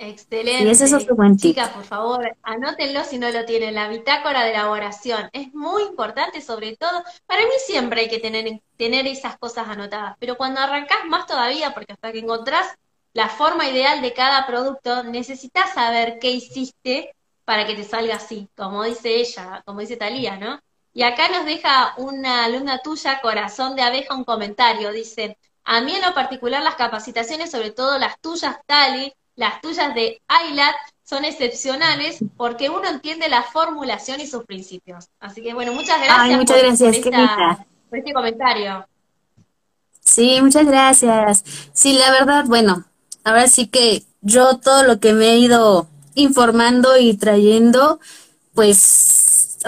Excelente. 0.03 0.65
Y 0.65 0.69
ese 0.69 0.87
es 0.87 0.93
otro 0.93 1.15
buen 1.15 1.37
Chicas, 1.37 1.69
por 1.69 1.85
favor, 1.85 2.37
anótenlo 2.43 3.05
si 3.05 3.19
no 3.19 3.31
lo 3.31 3.45
tienen, 3.45 3.77
la 3.77 3.87
bitácora 3.87 4.43
de 4.43 4.51
elaboración. 4.51 5.29
Es 5.33 5.55
muy 5.55 5.85
importante, 5.85 6.41
sobre 6.41 6.77
todo, 6.77 7.05
para 7.25 7.43
mí 7.43 7.53
siempre 7.65 8.01
hay 8.01 8.09
que 8.09 8.19
tener, 8.19 8.61
tener 8.77 9.07
esas 9.07 9.39
cosas 9.39 9.69
anotadas, 9.69 10.17
pero 10.19 10.37
cuando 10.37 10.61
arrancás 10.61 11.05
más 11.07 11.27
todavía, 11.27 11.73
porque 11.73 11.93
hasta 11.93 12.11
que 12.11 12.19
encontrás 12.19 12.67
la 13.13 13.29
forma 13.29 13.69
ideal 13.69 14.03
de 14.03 14.13
cada 14.13 14.45
producto, 14.45 15.05
necesitas 15.05 15.73
saber 15.73 16.19
qué 16.21 16.33
hiciste 16.33 17.15
para 17.45 17.65
que 17.65 17.77
te 17.77 17.85
salga 17.85 18.17
así, 18.17 18.49
como 18.57 18.83
dice 18.83 19.21
ella, 19.21 19.63
como 19.65 19.81
dice 19.81 19.97
Talía, 19.97 20.37
¿no? 20.37 20.61
Y 20.93 21.05
acá 21.05 21.29
nos 21.29 21.47
deja 21.47 21.95
una 21.97 22.45
alumna 22.45 22.79
tuya, 22.79 23.21
Corazón 23.21 23.77
de 23.77 23.83
Abeja, 23.83 24.15
un 24.15 24.25
comentario. 24.25 24.91
Dice, 24.91 25.39
a 25.65 25.81
mí 25.81 25.95
en 25.95 26.03
lo 26.03 26.13
particular 26.13 26.63
las 26.63 26.75
capacitaciones, 26.75 27.53
sobre 27.53 27.71
todo 27.71 27.99
las 27.99 28.19
tuyas, 28.21 28.57
Tali, 28.67 29.15
las 29.37 29.61
tuyas 29.61 29.95
de 29.95 30.21
ILAT 30.51 30.75
son 31.05 31.25
excepcionales 31.25 32.19
porque 32.37 32.71
uno 32.71 32.89
entiende 32.89 33.29
la 33.29 33.43
formulación 33.43 34.21
y 34.21 34.27
sus 34.27 34.45
principios. 34.45 35.09
Así 35.21 35.43
que 35.43 35.55
bueno, 35.55 35.73
muchas 35.73 36.01
gracias, 36.03 36.39
muchas 36.39 36.57
por, 36.57 36.67
gracias. 37.11 37.59
este 37.93 38.13
comentario. 38.13 38.87
Sí, 40.01 40.41
muchas 40.41 40.67
gracias. 40.67 41.45
Sí, 41.73 41.95
la 41.95 42.11
verdad, 42.11 42.45
bueno, 42.47 42.85
ahora 43.25 43.47
sí 43.49 43.67
que 43.67 44.05
yo 44.21 44.59
todo 44.59 44.85
lo 44.85 45.01
que 45.01 45.13
me 45.13 45.31
he 45.31 45.39
ido 45.39 45.89
informando 46.15 46.97
y 46.99 47.17
trayendo, 47.17 48.01
pues 48.55 49.59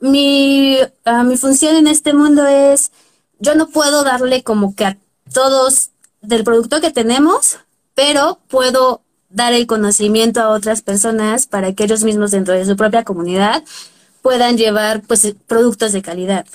mi, 0.00 0.78
mi 1.24 1.36
función 1.36 1.76
en 1.76 1.86
este 1.86 2.12
mundo 2.12 2.46
es, 2.46 2.92
yo 3.38 3.54
no 3.54 3.68
puedo 3.68 4.04
darle 4.04 4.42
como 4.42 4.74
que 4.74 4.84
a 4.84 4.98
todos 5.32 5.90
del 6.20 6.44
producto 6.44 6.80
que 6.80 6.90
tenemos, 6.90 7.58
pero 7.94 8.40
puedo 8.48 9.02
dar 9.30 9.52
el 9.52 9.66
conocimiento 9.66 10.40
a 10.40 10.50
otras 10.50 10.82
personas 10.82 11.46
para 11.46 11.72
que 11.72 11.84
ellos 11.84 12.04
mismos 12.04 12.30
dentro 12.30 12.54
de 12.54 12.64
su 12.64 12.76
propia 12.76 13.04
comunidad 13.04 13.64
puedan 14.22 14.56
llevar 14.56 15.02
pues 15.02 15.34
productos 15.46 15.92
de 15.92 16.02
calidad. 16.02 16.46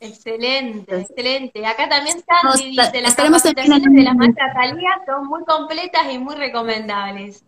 Excelente, 0.00 1.00
excelente. 1.00 1.66
Acá 1.66 1.88
también 1.88 2.22
Sandy 2.24 2.70
dice, 2.70 3.00
las 3.02 3.14
capacitaciones 3.14 3.92
de 3.92 4.02
la 4.02 4.14
maestra 4.14 4.52
Talía 4.54 4.90
son 5.06 5.26
muy 5.26 5.44
completas 5.44 6.02
y 6.12 6.18
muy 6.18 6.36
recomendables. 6.36 7.42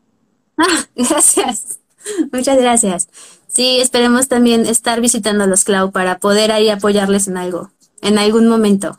Ah, 0.57 0.84
gracias. 0.96 1.78
Muchas 2.32 2.59
gracias. 2.59 3.09
Sí, 3.46 3.80
esperemos 3.80 4.28
también 4.28 4.66
estar 4.66 5.01
visitando 5.01 5.44
a 5.44 5.46
los 5.46 5.64
Clau 5.64 5.92
para 5.92 6.18
poder 6.18 6.51
ahí 6.53 6.70
apoyarles 6.70 7.28
en 7.28 7.36
algo, 7.36 7.70
en 8.03 8.18
algún 8.18 8.48
momento. 8.48 8.98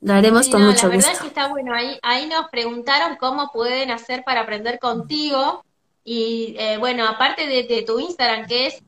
Lo 0.00 0.14
haremos 0.14 0.48
con 0.48 0.62
mucho 0.62 0.88
gusto. 0.88 0.88
La 0.88 0.96
verdad 0.96 1.12
es 1.12 1.20
que 1.20 1.26
está 1.26 1.48
bueno. 1.48 1.74
Ahí, 1.74 1.98
ahí 2.02 2.26
nos 2.26 2.48
preguntaron 2.48 3.16
cómo 3.16 3.50
pueden 3.52 3.90
hacer 3.90 4.24
para 4.24 4.42
aprender 4.42 4.78
contigo. 4.78 5.64
Y 6.04 6.56
eh, 6.58 6.78
bueno, 6.78 7.06
aparte 7.06 7.46
de, 7.46 7.82
tu 7.82 8.00
Instagram, 8.00 8.46
que 8.46 8.68
es 8.68 8.82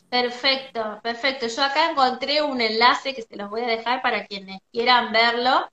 Perfecto, 0.10 1.02
perfecto. 1.04 1.48
Yo 1.48 1.62
acá 1.62 1.92
encontré 1.92 2.42
un 2.42 2.62
enlace 2.62 3.14
que 3.14 3.22
se 3.22 3.36
los 3.36 3.50
voy 3.50 3.64
a 3.64 3.68
dejar 3.68 4.02
para 4.02 4.26
quienes 4.26 4.60
quieran 4.72 5.12
verlo 5.12 5.68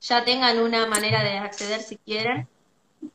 ya 0.00 0.24
tengan 0.24 0.58
una 0.58 0.86
manera 0.86 1.22
de 1.22 1.38
acceder 1.38 1.80
si 1.80 1.96
quieren. 1.96 2.48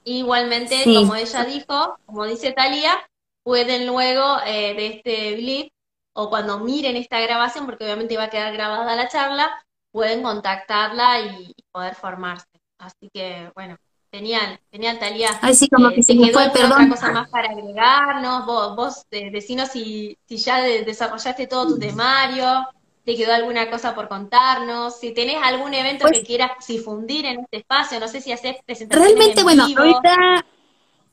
Igualmente, 0.03 0.83
como 0.85 1.15
ella 1.15 1.45
dijo, 1.45 1.97
como 2.05 2.25
dice 2.25 2.53
Talía, 2.53 2.97
pueden 3.43 3.85
luego 3.85 4.37
eh, 4.45 4.73
de 4.73 4.87
este 4.87 5.35
blip 5.35 5.73
o 6.13 6.29
cuando 6.29 6.59
miren 6.59 6.95
esta 6.95 7.19
grabación, 7.19 7.65
porque 7.65 7.83
obviamente 7.83 8.17
va 8.17 8.25
a 8.25 8.29
quedar 8.29 8.53
grabada 8.53 8.95
la 8.95 9.07
charla, 9.07 9.49
pueden 9.91 10.23
contactarla 10.23 11.21
y, 11.21 11.53
poder 11.71 11.95
formarse. 11.95 12.47
Así 12.77 13.09
que, 13.11 13.51
bueno, 13.55 13.77
genial, 14.11 14.59
genial, 14.71 14.99
Talía. 14.99 15.29
Ay, 15.41 15.55
sí, 15.55 15.67
como 15.67 15.89
eh, 15.89 15.95
que 15.95 16.03
se 16.03 16.13
me 16.13 16.31
fue, 16.31 16.49
perdón. 16.51 16.73
otra 16.73 16.89
cosa 16.89 17.11
más 17.11 17.29
para 17.29 17.49
agregarnos? 17.49 18.45
Vos, 18.45 18.75
vos 18.75 19.05
eh, 19.09 19.31
decinos 19.31 19.69
si, 19.69 20.17
si 20.27 20.37
ya 20.37 20.61
desarrollaste 20.61 21.47
todo 21.47 21.67
tu 21.67 21.79
temario, 21.79 22.67
¿Te 23.05 23.15
quedó 23.15 23.33
alguna 23.33 23.69
cosa 23.69 23.93
por 23.93 24.07
contarnos? 24.07 24.99
Si 24.99 25.13
tenés 25.13 25.37
algún 25.43 25.73
evento 25.73 26.05
que 26.05 26.11
pues 26.11 26.27
quieras 26.27 26.51
difundir 26.67 27.25
en 27.25 27.41
este 27.41 27.57
espacio, 27.57 27.99
no 27.99 28.07
sé 28.07 28.21
si 28.21 28.31
haces 28.31 28.55
presentaciones 28.65 29.15
Realmente, 29.15 29.43
bueno, 29.43 29.63
ahorita 29.63 30.45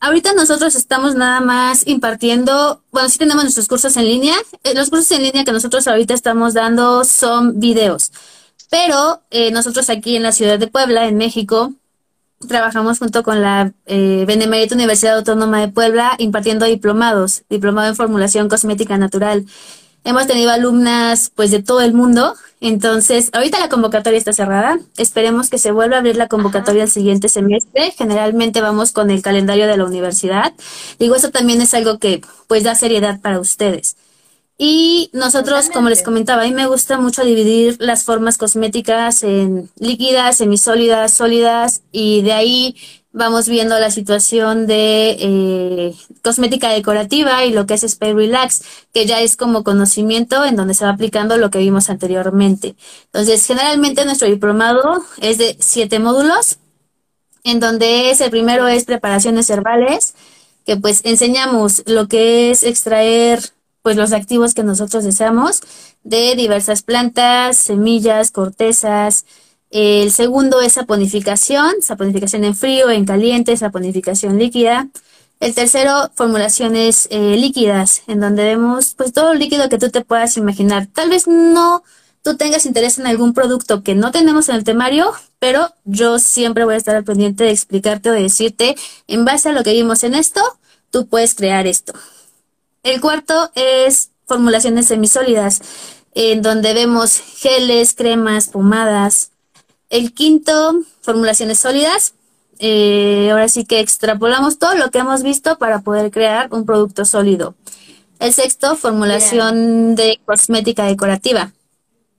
ahorita 0.00 0.32
nosotros 0.32 0.74
estamos 0.74 1.14
nada 1.14 1.40
más 1.40 1.86
impartiendo, 1.86 2.82
bueno, 2.90 3.08
sí 3.08 3.18
tenemos 3.18 3.44
nuestros 3.44 3.68
cursos 3.68 3.96
en 3.96 4.06
línea. 4.06 4.34
Eh, 4.64 4.74
los 4.74 4.90
cursos 4.90 5.10
en 5.12 5.22
línea 5.22 5.44
que 5.44 5.52
nosotros 5.52 5.86
ahorita 5.86 6.14
estamos 6.14 6.54
dando 6.54 7.04
son 7.04 7.60
videos. 7.60 8.12
Pero 8.70 9.22
eh, 9.30 9.50
nosotros 9.50 9.90
aquí 9.90 10.16
en 10.16 10.22
la 10.22 10.32
ciudad 10.32 10.58
de 10.58 10.68
Puebla, 10.68 11.06
en 11.06 11.16
México, 11.16 11.72
trabajamos 12.48 12.98
junto 12.98 13.22
con 13.22 13.42
la 13.42 13.72
eh, 13.86 14.24
Benemérita 14.26 14.74
Universidad 14.74 15.18
Autónoma 15.18 15.60
de 15.60 15.68
Puebla 15.68 16.14
impartiendo 16.18 16.66
diplomados, 16.66 17.42
diplomado 17.50 17.88
en 17.88 17.96
formulación 17.96 18.48
cosmética 18.48 18.96
natural. 18.96 19.44
Hemos 20.04 20.26
tenido 20.26 20.50
alumnas 20.50 21.30
pues 21.34 21.50
de 21.50 21.62
todo 21.62 21.80
el 21.82 21.92
mundo, 21.92 22.34
entonces 22.60 23.30
ahorita 23.32 23.58
la 23.60 23.68
convocatoria 23.68 24.18
está 24.18 24.32
cerrada. 24.32 24.78
Esperemos 24.96 25.50
que 25.50 25.58
se 25.58 25.72
vuelva 25.72 25.96
a 25.96 25.98
abrir 26.00 26.16
la 26.16 26.28
convocatoria 26.28 26.84
el 26.84 26.90
siguiente 26.90 27.28
semestre. 27.28 27.92
Generalmente 27.96 28.60
vamos 28.60 28.92
con 28.92 29.10
el 29.10 29.22
calendario 29.22 29.66
de 29.66 29.76
la 29.76 29.84
universidad. 29.84 30.52
Digo, 30.98 31.16
eso 31.16 31.30
también 31.30 31.60
es 31.60 31.74
algo 31.74 31.98
que 31.98 32.22
pues 32.48 32.64
da 32.64 32.74
seriedad 32.74 33.20
para 33.20 33.40
ustedes. 33.40 33.96
Y 34.62 35.08
nosotros, 35.14 35.70
como 35.70 35.88
les 35.88 36.02
comentaba, 36.02 36.42
a 36.42 36.44
mí 36.44 36.52
me 36.52 36.66
gusta 36.66 36.98
mucho 36.98 37.24
dividir 37.24 37.78
las 37.80 38.04
formas 38.04 38.36
cosméticas 38.36 39.22
en 39.22 39.70
líquidas, 39.78 40.36
semisólidas, 40.36 41.14
sólidas, 41.14 41.80
y 41.92 42.20
de 42.20 42.34
ahí 42.34 42.76
vamos 43.12 43.48
viendo 43.48 43.78
la 43.78 43.90
situación 43.90 44.66
de 44.66 45.16
eh, 45.18 45.94
cosmética 46.22 46.70
decorativa 46.70 47.44
y 47.44 47.52
lo 47.52 47.66
que 47.66 47.74
es 47.74 47.82
Spay 47.82 48.12
Relax, 48.12 48.62
que 48.92 49.06
ya 49.06 49.20
es 49.20 49.36
como 49.36 49.64
conocimiento 49.64 50.44
en 50.44 50.56
donde 50.56 50.74
se 50.74 50.84
va 50.84 50.92
aplicando 50.92 51.36
lo 51.36 51.50
que 51.50 51.58
vimos 51.58 51.90
anteriormente. 51.90 52.76
Entonces, 53.06 53.44
generalmente 53.46 54.04
nuestro 54.04 54.28
diplomado 54.28 55.02
es 55.20 55.38
de 55.38 55.56
siete 55.58 55.98
módulos, 55.98 56.58
en 57.42 57.58
donde 57.58 58.10
es, 58.10 58.20
el 58.20 58.30
primero 58.30 58.68
es 58.68 58.84
preparaciones 58.84 59.50
herbales, 59.50 60.14
que 60.64 60.76
pues 60.76 61.00
enseñamos 61.04 61.82
lo 61.86 62.06
que 62.06 62.50
es 62.50 62.62
extraer 62.62 63.40
pues 63.82 63.96
los 63.96 64.12
activos 64.12 64.52
que 64.52 64.62
nosotros 64.62 65.04
deseamos 65.04 65.62
de 66.02 66.34
diversas 66.36 66.82
plantas, 66.82 67.56
semillas, 67.56 68.30
cortezas. 68.30 69.24
El 69.70 70.10
segundo 70.10 70.60
es 70.60 70.72
saponificación, 70.74 71.80
saponificación 71.80 72.44
en 72.44 72.56
frío, 72.56 72.90
en 72.90 73.04
caliente, 73.04 73.56
saponificación 73.56 74.38
líquida. 74.38 74.88
El 75.38 75.54
tercero, 75.54 76.10
formulaciones 76.14 77.06
eh, 77.10 77.36
líquidas, 77.36 78.02
en 78.08 78.20
donde 78.20 78.44
vemos 78.44 78.94
pues 78.94 79.12
todo 79.12 79.32
el 79.32 79.38
líquido 79.38 79.68
que 79.68 79.78
tú 79.78 79.90
te 79.90 80.04
puedas 80.04 80.36
imaginar. 80.36 80.86
Tal 80.92 81.10
vez 81.10 81.26
no 81.28 81.82
tú 82.22 82.36
tengas 82.36 82.66
interés 82.66 82.98
en 82.98 83.06
algún 83.06 83.32
producto 83.32 83.82
que 83.82 83.94
no 83.94 84.10
tenemos 84.10 84.48
en 84.48 84.56
el 84.56 84.64
temario, 84.64 85.12
pero 85.38 85.72
yo 85.84 86.18
siempre 86.18 86.64
voy 86.64 86.74
a 86.74 86.78
estar 86.78 86.96
al 86.96 87.04
pendiente 87.04 87.44
de 87.44 87.50
explicarte 87.50 88.10
o 88.10 88.12
de 88.12 88.22
decirte, 88.22 88.76
en 89.06 89.24
base 89.24 89.48
a 89.48 89.52
lo 89.52 89.62
que 89.62 89.72
vimos 89.72 90.04
en 90.04 90.14
esto, 90.14 90.42
tú 90.90 91.06
puedes 91.06 91.34
crear 91.34 91.66
esto. 91.66 91.92
El 92.82 93.00
cuarto 93.00 93.50
es 93.54 94.10
formulaciones 94.26 94.86
semisólidas, 94.86 95.60
en 96.14 96.42
donde 96.42 96.74
vemos 96.74 97.18
geles, 97.18 97.94
cremas, 97.94 98.48
pomadas. 98.48 99.29
El 99.90 100.14
quinto, 100.14 100.80
formulaciones 101.02 101.58
sólidas, 101.58 102.14
eh, 102.60 103.28
ahora 103.32 103.48
sí 103.48 103.64
que 103.64 103.80
extrapolamos 103.80 104.58
todo 104.58 104.74
lo 104.76 104.90
que 104.90 104.98
hemos 104.98 105.22
visto 105.22 105.58
para 105.58 105.80
poder 105.80 106.10
crear 106.10 106.48
un 106.52 106.64
producto 106.64 107.04
sólido. 107.04 107.54
El 108.20 108.32
sexto, 108.32 108.76
formulación 108.76 109.96
de 109.96 110.20
cosmética 110.24 110.84
decorativa, 110.84 111.52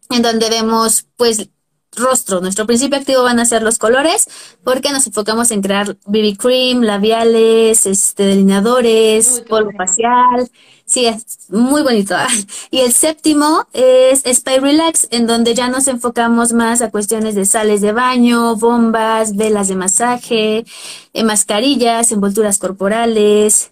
en 0.09 0.21
donde 0.21 0.49
vemos 0.49 1.05
pues 1.15 1.47
rostro. 1.95 2.41
Nuestro 2.41 2.65
principio 2.65 2.97
activo 2.97 3.23
van 3.23 3.39
a 3.39 3.45
ser 3.45 3.63
los 3.63 3.77
colores, 3.77 4.27
porque 4.63 4.91
nos 4.91 5.07
enfocamos 5.07 5.51
en 5.51 5.61
crear 5.61 5.97
BB 6.05 6.37
cream, 6.37 6.81
labiales, 6.81 7.85
este, 7.85 8.23
delineadores, 8.23 9.43
polvo 9.47 9.71
facial. 9.77 10.49
Sí, 10.85 11.05
es 11.05 11.49
muy 11.49 11.83
bonito. 11.83 12.15
Y 12.71 12.79
el 12.79 12.93
séptimo 12.93 13.65
es 13.73 14.23
Spy 14.25 14.59
Relax, 14.59 15.07
en 15.11 15.27
donde 15.27 15.53
ya 15.53 15.69
nos 15.69 15.87
enfocamos 15.87 16.53
más 16.53 16.81
a 16.81 16.89
cuestiones 16.89 17.35
de 17.35 17.45
sales 17.45 17.81
de 17.81 17.91
baño, 17.91 18.55
bombas, 18.55 19.35
velas 19.35 19.67
de 19.67 19.75
masaje, 19.75 20.65
eh, 21.13 21.23
mascarillas, 21.23 22.11
envolturas 22.11 22.57
corporales. 22.59 23.71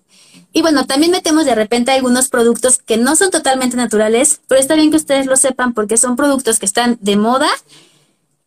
Y 0.51 0.61
bueno, 0.61 0.85
también 0.85 1.11
metemos 1.11 1.45
de 1.45 1.55
repente 1.55 1.91
algunos 1.91 2.27
productos 2.29 2.79
que 2.79 2.97
no 2.97 3.15
son 3.15 3.29
totalmente 3.29 3.77
naturales, 3.77 4.41
pero 4.47 4.59
está 4.59 4.75
bien 4.75 4.89
que 4.89 4.97
ustedes 4.97 5.27
lo 5.27 5.37
sepan 5.37 5.73
porque 5.73 5.97
son 5.97 6.15
productos 6.15 6.57
que 6.57 6.65
están 6.65 6.97
de 7.01 7.17
moda 7.17 7.49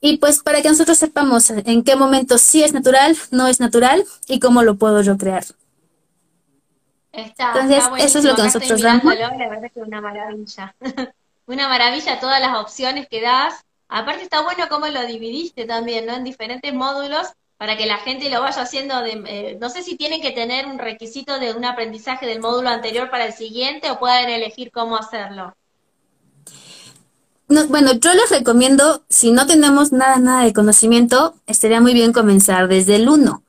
y 0.04 0.16
pues 0.16 0.42
para 0.42 0.60
que 0.60 0.68
nosotros 0.68 0.98
sepamos 0.98 1.48
en 1.50 1.84
qué 1.84 1.94
momento 1.94 2.36
sí 2.36 2.64
es 2.64 2.74
natural, 2.74 3.16
no 3.30 3.46
es 3.46 3.60
natural 3.60 4.04
y 4.26 4.40
cómo 4.40 4.64
lo 4.64 4.74
puedo 4.74 5.00
yo 5.00 5.16
crear. 5.16 5.44
Está, 7.12 7.52
Entonces, 7.54 7.84
eso 8.04 8.18
es 8.18 8.24
lo 8.24 8.34
que 8.34 8.42
nosotros 8.42 8.82
damos. 8.82 9.14
La 9.16 9.48
verdad 9.48 9.70
que 9.72 9.80
una 9.80 10.00
maravilla. 10.00 10.74
una 11.46 11.68
maravilla 11.68 12.18
todas 12.18 12.40
las 12.40 12.56
opciones 12.58 13.06
que 13.08 13.20
das. 13.20 13.64
Aparte 13.88 14.24
está 14.24 14.42
bueno 14.42 14.66
cómo 14.68 14.88
lo 14.88 15.06
dividiste 15.06 15.66
también, 15.66 16.06
¿no? 16.06 16.14
En 16.14 16.24
diferentes 16.24 16.74
módulos 16.74 17.28
para 17.56 17.76
que 17.76 17.86
la 17.86 17.98
gente 17.98 18.28
lo 18.28 18.40
vaya 18.40 18.62
haciendo. 18.62 19.00
De, 19.02 19.22
eh, 19.26 19.58
no 19.60 19.68
sé 19.68 19.84
si 19.84 19.96
tienen 19.96 20.20
que 20.20 20.32
tener 20.32 20.66
un 20.66 20.80
requisito 20.80 21.38
de 21.38 21.52
un 21.52 21.64
aprendizaje 21.64 22.26
del 22.26 22.40
módulo 22.40 22.70
anterior 22.70 23.08
para 23.08 23.26
el 23.26 23.34
siguiente 23.34 23.88
o 23.92 24.00
pueden 24.00 24.30
elegir 24.30 24.72
cómo 24.72 24.96
hacerlo. 24.96 25.54
No, 27.52 27.66
bueno, 27.68 27.92
yo 27.92 28.14
les 28.14 28.30
recomiendo, 28.30 29.04
si 29.08 29.30
no 29.30 29.46
tenemos 29.46 29.92
nada, 29.92 30.18
nada 30.18 30.44
de 30.44 30.52
conocimiento, 30.52 31.34
estaría 31.46 31.80
muy 31.80 31.92
bien 31.94 32.12
comenzar 32.12 32.68
desde 32.68 32.96
el 32.96 33.08
1 33.08 33.42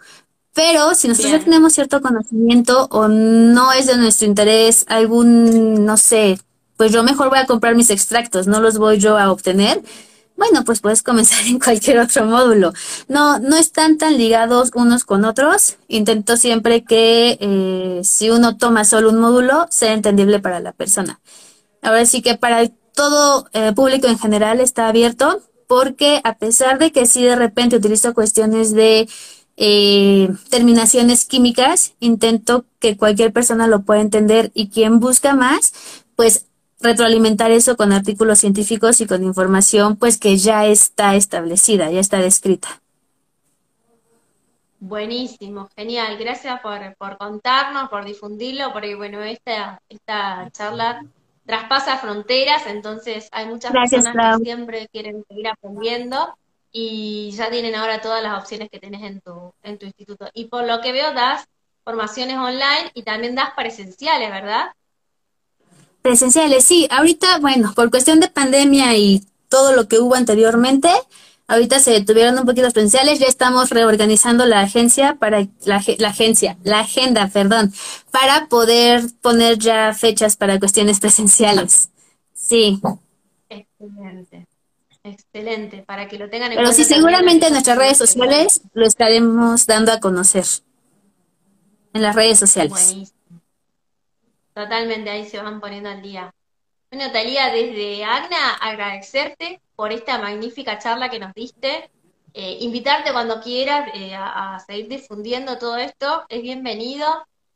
pero 0.54 0.94
si 0.94 1.08
nosotros 1.08 1.32
ya 1.32 1.40
tenemos 1.40 1.74
cierto 1.74 2.02
conocimiento 2.02 2.88
o 2.92 3.08
no 3.08 3.72
es 3.74 3.88
de 3.88 3.98
nuestro 3.98 4.28
interés 4.28 4.86
algún, 4.88 5.84
no 5.84 5.98
sé, 5.98 6.40
pues 6.78 6.92
yo 6.92 7.04
mejor 7.04 7.30
voy 7.30 7.40
a 7.40 7.48
comprar 7.48 7.76
mis 7.76 7.90
extractos, 7.90 8.46
no 8.48 8.62
los 8.62 8.78
voy 8.78 9.00
yo 9.00 9.18
a 9.18 9.32
obtener. 9.32 9.82
Bueno, 10.36 10.64
pues 10.64 10.80
puedes 10.80 11.02
comenzar 11.02 11.40
en 11.48 11.60
cualquier 11.60 12.00
otro 12.00 12.26
módulo. 12.26 12.74
No, 13.08 13.40
no 13.40 13.56
están 13.56 13.98
tan 13.98 14.18
ligados 14.18 14.72
unos 14.76 15.06
con 15.06 15.26
otros. 15.26 15.78
Intento 15.88 16.38
siempre 16.38 16.84
que 16.84 17.38
eh, 17.40 18.02
si 18.04 18.30
uno 18.30 18.58
toma 18.58 18.86
solo 18.86 19.10
un 19.10 19.20
módulo, 19.20 19.66
sea 19.70 19.94
entendible 19.94 20.40
para 20.40 20.60
la 20.60 20.72
persona. 20.72 21.20
Ahora 21.82 22.06
sí 22.06 22.22
que 22.22 22.38
para 22.38 22.70
todo 22.94 23.48
eh, 23.54 23.74
público 23.74 24.08
en 24.08 24.20
general 24.20 24.60
está 24.60 24.88
abierto, 24.88 25.42
porque 25.68 26.22
a 26.24 26.38
pesar 26.38 26.80
de 26.80 26.92
que 26.92 27.06
si 27.06 27.24
de 27.24 27.36
repente 27.36 27.76
utilizo 27.76 28.14
cuestiones 28.14 28.74
de 28.74 29.10
eh, 29.58 30.30
terminaciones 30.50 31.26
químicas, 31.26 31.94
intento 32.00 32.66
que 32.80 32.98
cualquier 32.98 33.32
persona 33.34 33.68
lo 33.68 33.84
pueda 33.84 34.02
entender 34.02 34.52
y 34.54 34.70
quien 34.70 35.00
busca 35.00 35.36
más, 35.36 35.74
pues 36.16 36.48
retroalimentar 36.80 37.52
eso 37.52 37.78
con 37.78 37.94
artículos 37.94 38.40
científicos 38.40 39.00
y 39.02 39.08
con 39.08 39.24
información 39.24 39.96
pues 39.96 40.18
que 40.18 40.38
ya 40.38 40.66
está 40.66 41.16
establecida, 41.16 41.90
ya 41.90 42.00
está 42.00 42.18
descrita. 42.18 42.82
Buenísimo, 44.80 45.70
genial. 45.78 46.18
Gracias 46.18 46.60
por, 46.60 46.94
por 46.98 47.18
contarnos, 47.18 47.90
por 47.90 48.04
difundirlo, 48.04 48.74
porque 48.74 48.96
bueno, 48.96 49.22
esta, 49.22 49.82
esta 49.88 50.50
charla 50.52 51.06
traspasa 51.46 51.98
fronteras, 51.98 52.66
entonces 52.68 53.28
hay 53.32 53.46
muchas 53.46 53.72
personas 53.72 54.38
que 54.38 54.44
siempre 54.44 54.88
quieren 54.92 55.24
seguir 55.28 55.48
aprendiendo 55.48 56.36
y 56.72 57.32
ya 57.32 57.50
tienen 57.52 57.76
ahora 57.76 58.02
todas 58.02 58.24
las 58.24 58.40
opciones 58.42 58.70
que 58.70 58.80
tienes 58.80 59.04
en 59.04 59.22
tu, 59.22 59.54
en 59.62 59.78
tu 59.78 59.86
instituto. 59.86 60.30
Y 60.34 60.46
por 60.46 60.66
lo 60.66 60.82
que 60.82 60.92
veo, 60.92 61.14
das 61.14 61.46
formaciones 61.84 62.38
online 62.38 62.92
y 62.94 63.04
también 63.04 63.36
das 63.36 63.52
presenciales, 63.56 64.30
¿verdad? 64.32 64.72
Presenciales, 66.02 66.66
sí. 66.66 66.88
Ahorita, 66.90 67.40
bueno, 67.40 67.74
por 67.76 67.92
cuestión 67.92 68.20
de 68.20 68.30
pandemia 68.30 68.96
y 68.98 69.24
todo 69.50 69.74
lo 69.74 69.88
que 69.88 70.00
hubo 70.00 70.16
anteriormente, 70.16 70.90
ahorita 71.48 71.80
se 71.80 71.92
detuvieron 71.92 72.38
un 72.38 72.46
poquito 72.46 72.64
los 72.64 72.74
presenciales, 72.74 73.20
ya 73.20 73.28
estamos 73.28 73.70
reorganizando 73.70 74.46
la 74.46 74.62
agencia 74.62 75.16
para 75.16 75.48
la, 75.66 75.84
la 75.98 76.08
agencia, 76.08 76.58
la 76.64 76.80
agenda, 76.80 77.28
perdón, 77.28 77.74
para 78.12 78.48
poder 78.48 79.04
poner 79.22 79.58
ya 79.60 79.94
fechas 79.94 80.36
para 80.36 80.60
cuestiones 80.60 81.00
presenciales. 81.00 81.90
Sí. 82.34 82.80
Excelente. 83.50 84.48
Excelente, 85.06 85.84
para 85.86 86.08
que 86.08 86.18
lo 86.18 86.30
tengan 86.30 86.54
en 86.54 86.58
Pero 86.58 86.72
sí, 86.72 86.86
seguramente 86.86 87.48
en 87.48 87.54
nuestras 87.54 87.78
redes 87.78 87.98
sociales 87.98 88.62
lo 88.74 88.86
estaremos 88.86 89.66
dando 89.66 89.92
a 89.92 90.00
conocer. 90.00 90.46
En 91.94 92.02
las 92.02 92.16
redes 92.16 92.40
sociales. 92.40 92.72
Buenísimo. 92.72 93.20
Totalmente, 94.54 95.10
ahí 95.10 95.28
se 95.28 95.42
van 95.42 95.60
poniendo 95.60 95.90
al 95.90 96.02
día. 96.02 96.34
Bueno, 96.90 97.12
Talía, 97.12 97.52
desde 97.52 98.06
Agna, 98.06 98.54
agradecerte 98.62 99.60
por 99.84 99.92
esta 99.92 100.18
magnífica 100.18 100.80
charla 100.80 101.10
que 101.10 101.20
nos 101.20 101.34
diste. 101.34 101.90
Eh, 102.34 102.60
invitarte 102.62 103.12
cuando 103.12 103.42
quieras 103.42 103.90
eh, 103.94 104.16
a, 104.16 104.58
seguir 104.66 104.88
difundiendo 104.88 105.58
todo 105.58 105.76
esto, 105.76 106.24
es 106.30 106.42
bienvenido. 106.42 107.06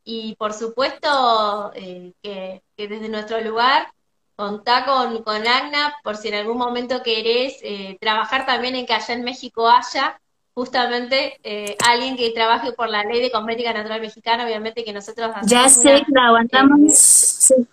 Y 0.03 0.35
por 0.35 0.51
supuesto 0.51 1.71
eh, 1.73 2.11
que, 2.21 2.61
que 2.75 2.87
desde 2.89 3.07
nuestro 3.07 3.39
lugar 3.39 3.87
contá 4.35 4.83
con, 4.83 5.23
con 5.23 5.47
Agna 5.47 5.95
por 6.03 6.17
si 6.17 6.27
en 6.27 6.35
algún 6.35 6.57
momento 6.57 7.01
querés 7.01 7.59
eh, 7.61 7.97
trabajar 8.01 8.45
también 8.45 8.75
en 8.75 8.85
que 8.85 8.93
allá 8.93 9.13
en 9.13 9.23
México 9.23 9.69
haya 9.69 10.19
justamente 10.53 11.39
eh, 11.45 11.77
alguien 11.87 12.17
que 12.17 12.31
trabaje 12.31 12.73
por 12.73 12.89
la 12.89 13.05
ley 13.05 13.21
de 13.21 13.31
cosmética 13.31 13.71
natural 13.71 14.01
mexicana, 14.01 14.43
obviamente 14.43 14.83
que 14.83 14.91
nosotros 14.91 15.31
hacemos 15.33 15.49
ya 15.49 15.69
sé, 15.69 16.03
una, 16.09 16.27
aguantamos 16.27 17.51
eh, 17.51 17.63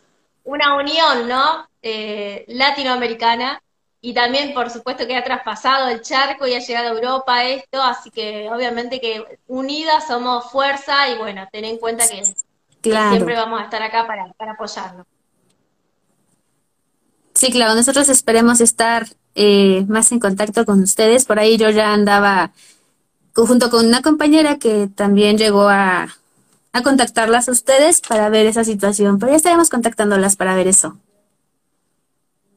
una 0.44 0.76
unión, 0.76 1.26
¿no? 1.26 1.66
latinoamericana 2.46 3.60
y 4.04 4.12
también, 4.12 4.52
por 4.52 4.68
supuesto, 4.68 5.06
que 5.06 5.16
ha 5.16 5.24
traspasado 5.24 5.88
el 5.88 6.02
charco 6.02 6.46
y 6.46 6.52
ha 6.52 6.58
llegado 6.58 6.88
a 6.88 6.92
Europa 6.92 7.42
esto, 7.46 7.80
así 7.80 8.10
que 8.10 8.50
obviamente 8.50 9.00
que 9.00 9.24
unidas 9.46 10.06
somos 10.06 10.50
fuerza 10.52 11.08
y 11.08 11.16
bueno, 11.16 11.48
ten 11.50 11.64
en 11.64 11.78
cuenta 11.78 12.04
que, 12.06 12.22
siempre 12.82 13.34
vamos 13.34 13.62
a 13.62 13.64
estar 13.64 13.82
acá 13.82 14.06
para, 14.06 14.30
para 14.34 14.52
apoyarnos. 14.52 15.06
Sí, 17.32 17.50
claro, 17.50 17.74
nosotros 17.74 18.10
esperemos 18.10 18.60
estar 18.60 19.06
eh, 19.34 19.86
más 19.88 20.12
en 20.12 20.20
contacto 20.20 20.66
con 20.66 20.82
ustedes. 20.82 21.24
Por 21.24 21.38
ahí 21.38 21.56
yo 21.56 21.70
ya 21.70 21.94
andaba 21.94 22.52
junto 23.34 23.70
con 23.70 23.86
una 23.86 24.02
compañera 24.02 24.58
que 24.58 24.86
también 24.94 25.38
llegó 25.38 25.70
a, 25.70 26.08
a 26.74 26.82
contactarlas 26.82 27.48
a 27.48 27.52
ustedes 27.52 28.02
para 28.02 28.28
ver 28.28 28.44
esa 28.44 28.64
situación, 28.64 29.18
pero 29.18 29.32
ya 29.32 29.36
estaremos 29.36 29.70
contactándolas 29.70 30.36
para 30.36 30.54
ver 30.54 30.68
eso. 30.68 30.98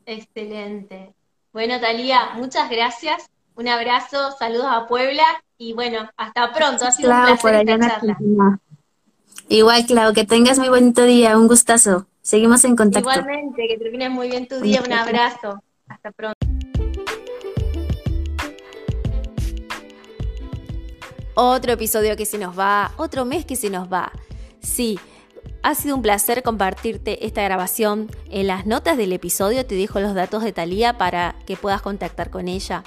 Excelente. 0.05 1.16
Bueno, 1.57 1.79
Talía, 1.79 2.33
muchas 2.35 2.69
gracias. 2.69 3.31
Un 3.55 3.67
abrazo, 3.67 4.29
saludos 4.37 4.67
a 4.69 4.85
Puebla 4.85 5.23
y 5.57 5.73
bueno, 5.73 6.07
hasta 6.15 6.53
pronto. 6.53 6.85
Ha 6.85 6.91
sido 6.91 7.09
un 7.09 7.23
placer 7.23 7.39
por 7.41 7.55
allá 7.55 8.59
Igual, 9.49 9.85
Clau, 9.87 10.13
que 10.13 10.23
tengas 10.23 10.59
muy 10.59 10.69
bonito 10.69 11.01
día, 11.01 11.35
un 11.35 11.47
gustazo. 11.47 12.05
Seguimos 12.21 12.63
en 12.63 12.75
contacto. 12.75 13.09
Igualmente, 13.09 13.67
que 13.67 13.75
termines 13.79 14.11
muy 14.11 14.29
bien 14.29 14.47
tu 14.47 14.59
día. 14.59 14.83
Un 14.85 14.93
abrazo. 14.93 15.59
Hasta 15.87 16.11
pronto. 16.11 16.37
Otro 21.33 21.73
episodio 21.73 22.15
que 22.15 22.27
se 22.27 22.37
nos 22.37 22.55
va, 22.55 22.91
otro 22.97 23.25
mes 23.25 23.45
que 23.45 23.55
se 23.55 23.71
nos 23.71 23.91
va. 23.91 24.11
Sí, 24.61 24.99
ha 25.63 25.75
sido 25.75 25.95
un 25.95 26.01
placer 26.01 26.43
compartirte 26.43 27.25
esta 27.25 27.43
grabación. 27.43 28.09
En 28.29 28.47
las 28.47 28.65
notas 28.65 28.97
del 28.97 29.13
episodio 29.13 29.65
te 29.65 29.75
dejo 29.75 29.99
los 29.99 30.13
datos 30.13 30.43
de 30.43 30.53
Talía 30.53 30.97
para 30.97 31.35
que 31.45 31.57
puedas 31.57 31.81
contactar 31.81 32.29
con 32.29 32.47
ella. 32.47 32.83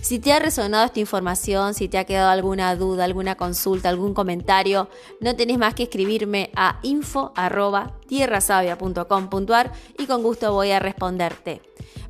Si 0.00 0.18
te 0.18 0.32
ha 0.32 0.38
resonado 0.38 0.84
esta 0.84 1.00
información, 1.00 1.74
si 1.74 1.88
te 1.88 1.98
ha 1.98 2.04
quedado 2.04 2.30
alguna 2.30 2.76
duda, 2.76 3.02
alguna 3.04 3.34
consulta, 3.36 3.88
algún 3.88 4.14
comentario, 4.14 4.88
no 5.20 5.34
tenés 5.34 5.58
más 5.58 5.74
que 5.74 5.82
escribirme 5.84 6.50
a 6.54 6.78
info.tierrasavia.com.ar 6.82 9.72
y 9.98 10.06
con 10.06 10.22
gusto 10.22 10.52
voy 10.52 10.70
a 10.70 10.78
responderte. 10.78 11.62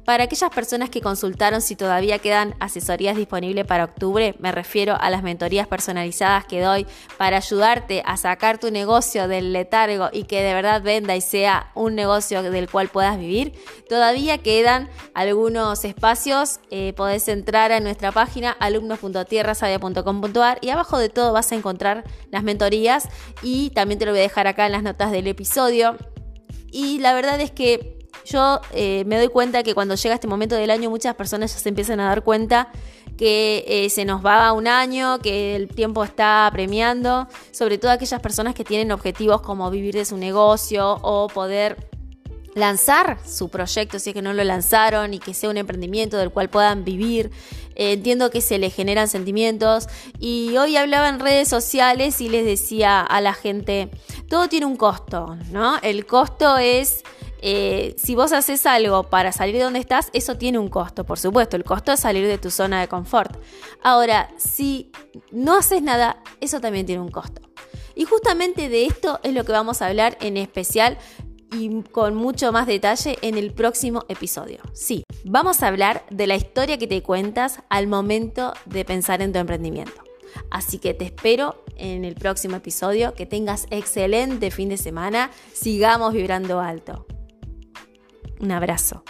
Para 0.08 0.24
aquellas 0.24 0.48
personas 0.48 0.88
que 0.88 1.02
consultaron 1.02 1.60
si 1.60 1.76
todavía 1.76 2.18
quedan 2.18 2.54
asesorías 2.60 3.14
disponibles 3.14 3.66
para 3.66 3.84
octubre, 3.84 4.34
me 4.38 4.52
refiero 4.52 4.96
a 4.98 5.10
las 5.10 5.22
mentorías 5.22 5.66
personalizadas 5.66 6.46
que 6.46 6.62
doy 6.62 6.86
para 7.18 7.36
ayudarte 7.36 8.02
a 8.06 8.16
sacar 8.16 8.56
tu 8.56 8.70
negocio 8.70 9.28
del 9.28 9.52
letargo 9.52 10.08
y 10.10 10.24
que 10.24 10.42
de 10.42 10.54
verdad 10.54 10.80
venda 10.80 11.14
y 11.14 11.20
sea 11.20 11.72
un 11.74 11.94
negocio 11.94 12.42
del 12.42 12.70
cual 12.70 12.88
puedas 12.88 13.18
vivir. 13.18 13.52
Todavía 13.86 14.38
quedan 14.38 14.88
algunos 15.12 15.84
espacios. 15.84 16.60
Eh, 16.70 16.94
podés 16.96 17.28
entrar 17.28 17.70
a 17.70 17.80
nuestra 17.80 18.10
página 18.10 18.52
alumnos.tierrasavia.com.ar 18.52 20.58
y 20.62 20.70
abajo 20.70 20.96
de 20.96 21.10
todo 21.10 21.34
vas 21.34 21.52
a 21.52 21.54
encontrar 21.54 22.04
las 22.30 22.42
mentorías 22.42 23.10
y 23.42 23.68
también 23.74 23.98
te 23.98 24.06
lo 24.06 24.12
voy 24.12 24.20
a 24.20 24.22
dejar 24.22 24.46
acá 24.46 24.64
en 24.64 24.72
las 24.72 24.82
notas 24.82 25.12
del 25.12 25.26
episodio. 25.26 25.98
Y 26.72 26.98
la 26.98 27.12
verdad 27.12 27.38
es 27.42 27.50
que 27.50 27.97
yo 28.24 28.60
eh, 28.72 29.04
me 29.06 29.16
doy 29.16 29.28
cuenta 29.28 29.62
que 29.62 29.74
cuando 29.74 29.94
llega 29.94 30.14
este 30.14 30.26
momento 30.26 30.54
del 30.54 30.70
año 30.70 30.90
muchas 30.90 31.14
personas 31.14 31.52
ya 31.52 31.60
se 31.60 31.68
empiezan 31.68 32.00
a 32.00 32.08
dar 32.08 32.22
cuenta 32.22 32.70
que 33.16 33.64
eh, 33.66 33.90
se 33.90 34.04
nos 34.04 34.24
va 34.24 34.52
un 34.52 34.68
año, 34.68 35.18
que 35.18 35.56
el 35.56 35.68
tiempo 35.68 36.04
está 36.04 36.48
premiando, 36.52 37.26
sobre 37.50 37.76
todo 37.76 37.90
aquellas 37.90 38.20
personas 38.20 38.54
que 38.54 38.64
tienen 38.64 38.92
objetivos 38.92 39.42
como 39.42 39.70
vivir 39.70 39.94
de 39.94 40.04
su 40.04 40.16
negocio 40.16 40.98
o 41.02 41.26
poder 41.26 41.88
lanzar 42.54 43.18
su 43.26 43.48
proyecto 43.48 43.98
si 43.98 44.10
es 44.10 44.14
que 44.14 44.22
no 44.22 44.32
lo 44.32 44.44
lanzaron 44.44 45.14
y 45.14 45.18
que 45.18 45.34
sea 45.34 45.50
un 45.50 45.56
emprendimiento 45.56 46.16
del 46.16 46.30
cual 46.30 46.48
puedan 46.48 46.84
vivir. 46.84 47.30
Eh, 47.74 47.92
entiendo 47.92 48.30
que 48.30 48.40
se 48.40 48.58
les 48.58 48.74
generan 48.74 49.08
sentimientos 49.08 49.88
y 50.18 50.56
hoy 50.56 50.76
hablaba 50.76 51.08
en 51.08 51.20
redes 51.20 51.48
sociales 51.48 52.20
y 52.20 52.28
les 52.28 52.44
decía 52.44 53.00
a 53.00 53.20
la 53.20 53.34
gente, 53.34 53.90
todo 54.28 54.48
tiene 54.48 54.66
un 54.66 54.76
costo, 54.76 55.36
¿no? 55.50 55.78
El 55.82 56.06
costo 56.06 56.58
es 56.58 57.02
eh, 57.40 57.94
si 57.98 58.14
vos 58.14 58.32
haces 58.32 58.66
algo 58.66 59.04
para 59.04 59.32
salir 59.32 59.56
de 59.56 59.62
donde 59.62 59.78
estás, 59.78 60.10
eso 60.12 60.36
tiene 60.36 60.58
un 60.58 60.68
costo, 60.68 61.04
por 61.04 61.18
supuesto. 61.18 61.56
El 61.56 61.64
costo 61.64 61.92
es 61.92 62.00
salir 62.00 62.26
de 62.26 62.38
tu 62.38 62.50
zona 62.50 62.80
de 62.80 62.88
confort. 62.88 63.36
Ahora, 63.82 64.30
si 64.36 64.90
no 65.30 65.56
haces 65.56 65.82
nada, 65.82 66.22
eso 66.40 66.60
también 66.60 66.86
tiene 66.86 67.02
un 67.02 67.10
costo. 67.10 67.42
Y 67.94 68.04
justamente 68.04 68.68
de 68.68 68.86
esto 68.86 69.20
es 69.22 69.32
lo 69.32 69.44
que 69.44 69.52
vamos 69.52 69.82
a 69.82 69.86
hablar 69.86 70.16
en 70.20 70.36
especial 70.36 70.98
y 71.52 71.82
con 71.82 72.14
mucho 72.14 72.52
más 72.52 72.66
detalle 72.66 73.18
en 73.22 73.38
el 73.38 73.52
próximo 73.52 74.04
episodio. 74.08 74.60
Sí, 74.72 75.04
vamos 75.24 75.62
a 75.62 75.68
hablar 75.68 76.04
de 76.10 76.26
la 76.26 76.36
historia 76.36 76.78
que 76.78 76.86
te 76.86 77.02
cuentas 77.02 77.60
al 77.68 77.86
momento 77.86 78.52
de 78.66 78.84
pensar 78.84 79.22
en 79.22 79.32
tu 79.32 79.38
emprendimiento. 79.38 80.02
Así 80.50 80.78
que 80.78 80.94
te 80.94 81.04
espero 81.04 81.64
en 81.76 82.04
el 82.04 82.14
próximo 82.14 82.56
episodio. 82.56 83.14
Que 83.14 83.26
tengas 83.26 83.66
excelente 83.70 84.50
fin 84.50 84.68
de 84.68 84.76
semana. 84.76 85.30
Sigamos 85.52 86.12
vibrando 86.12 86.60
alto. 86.60 87.06
Un 88.40 88.52
abrazo. 88.52 89.02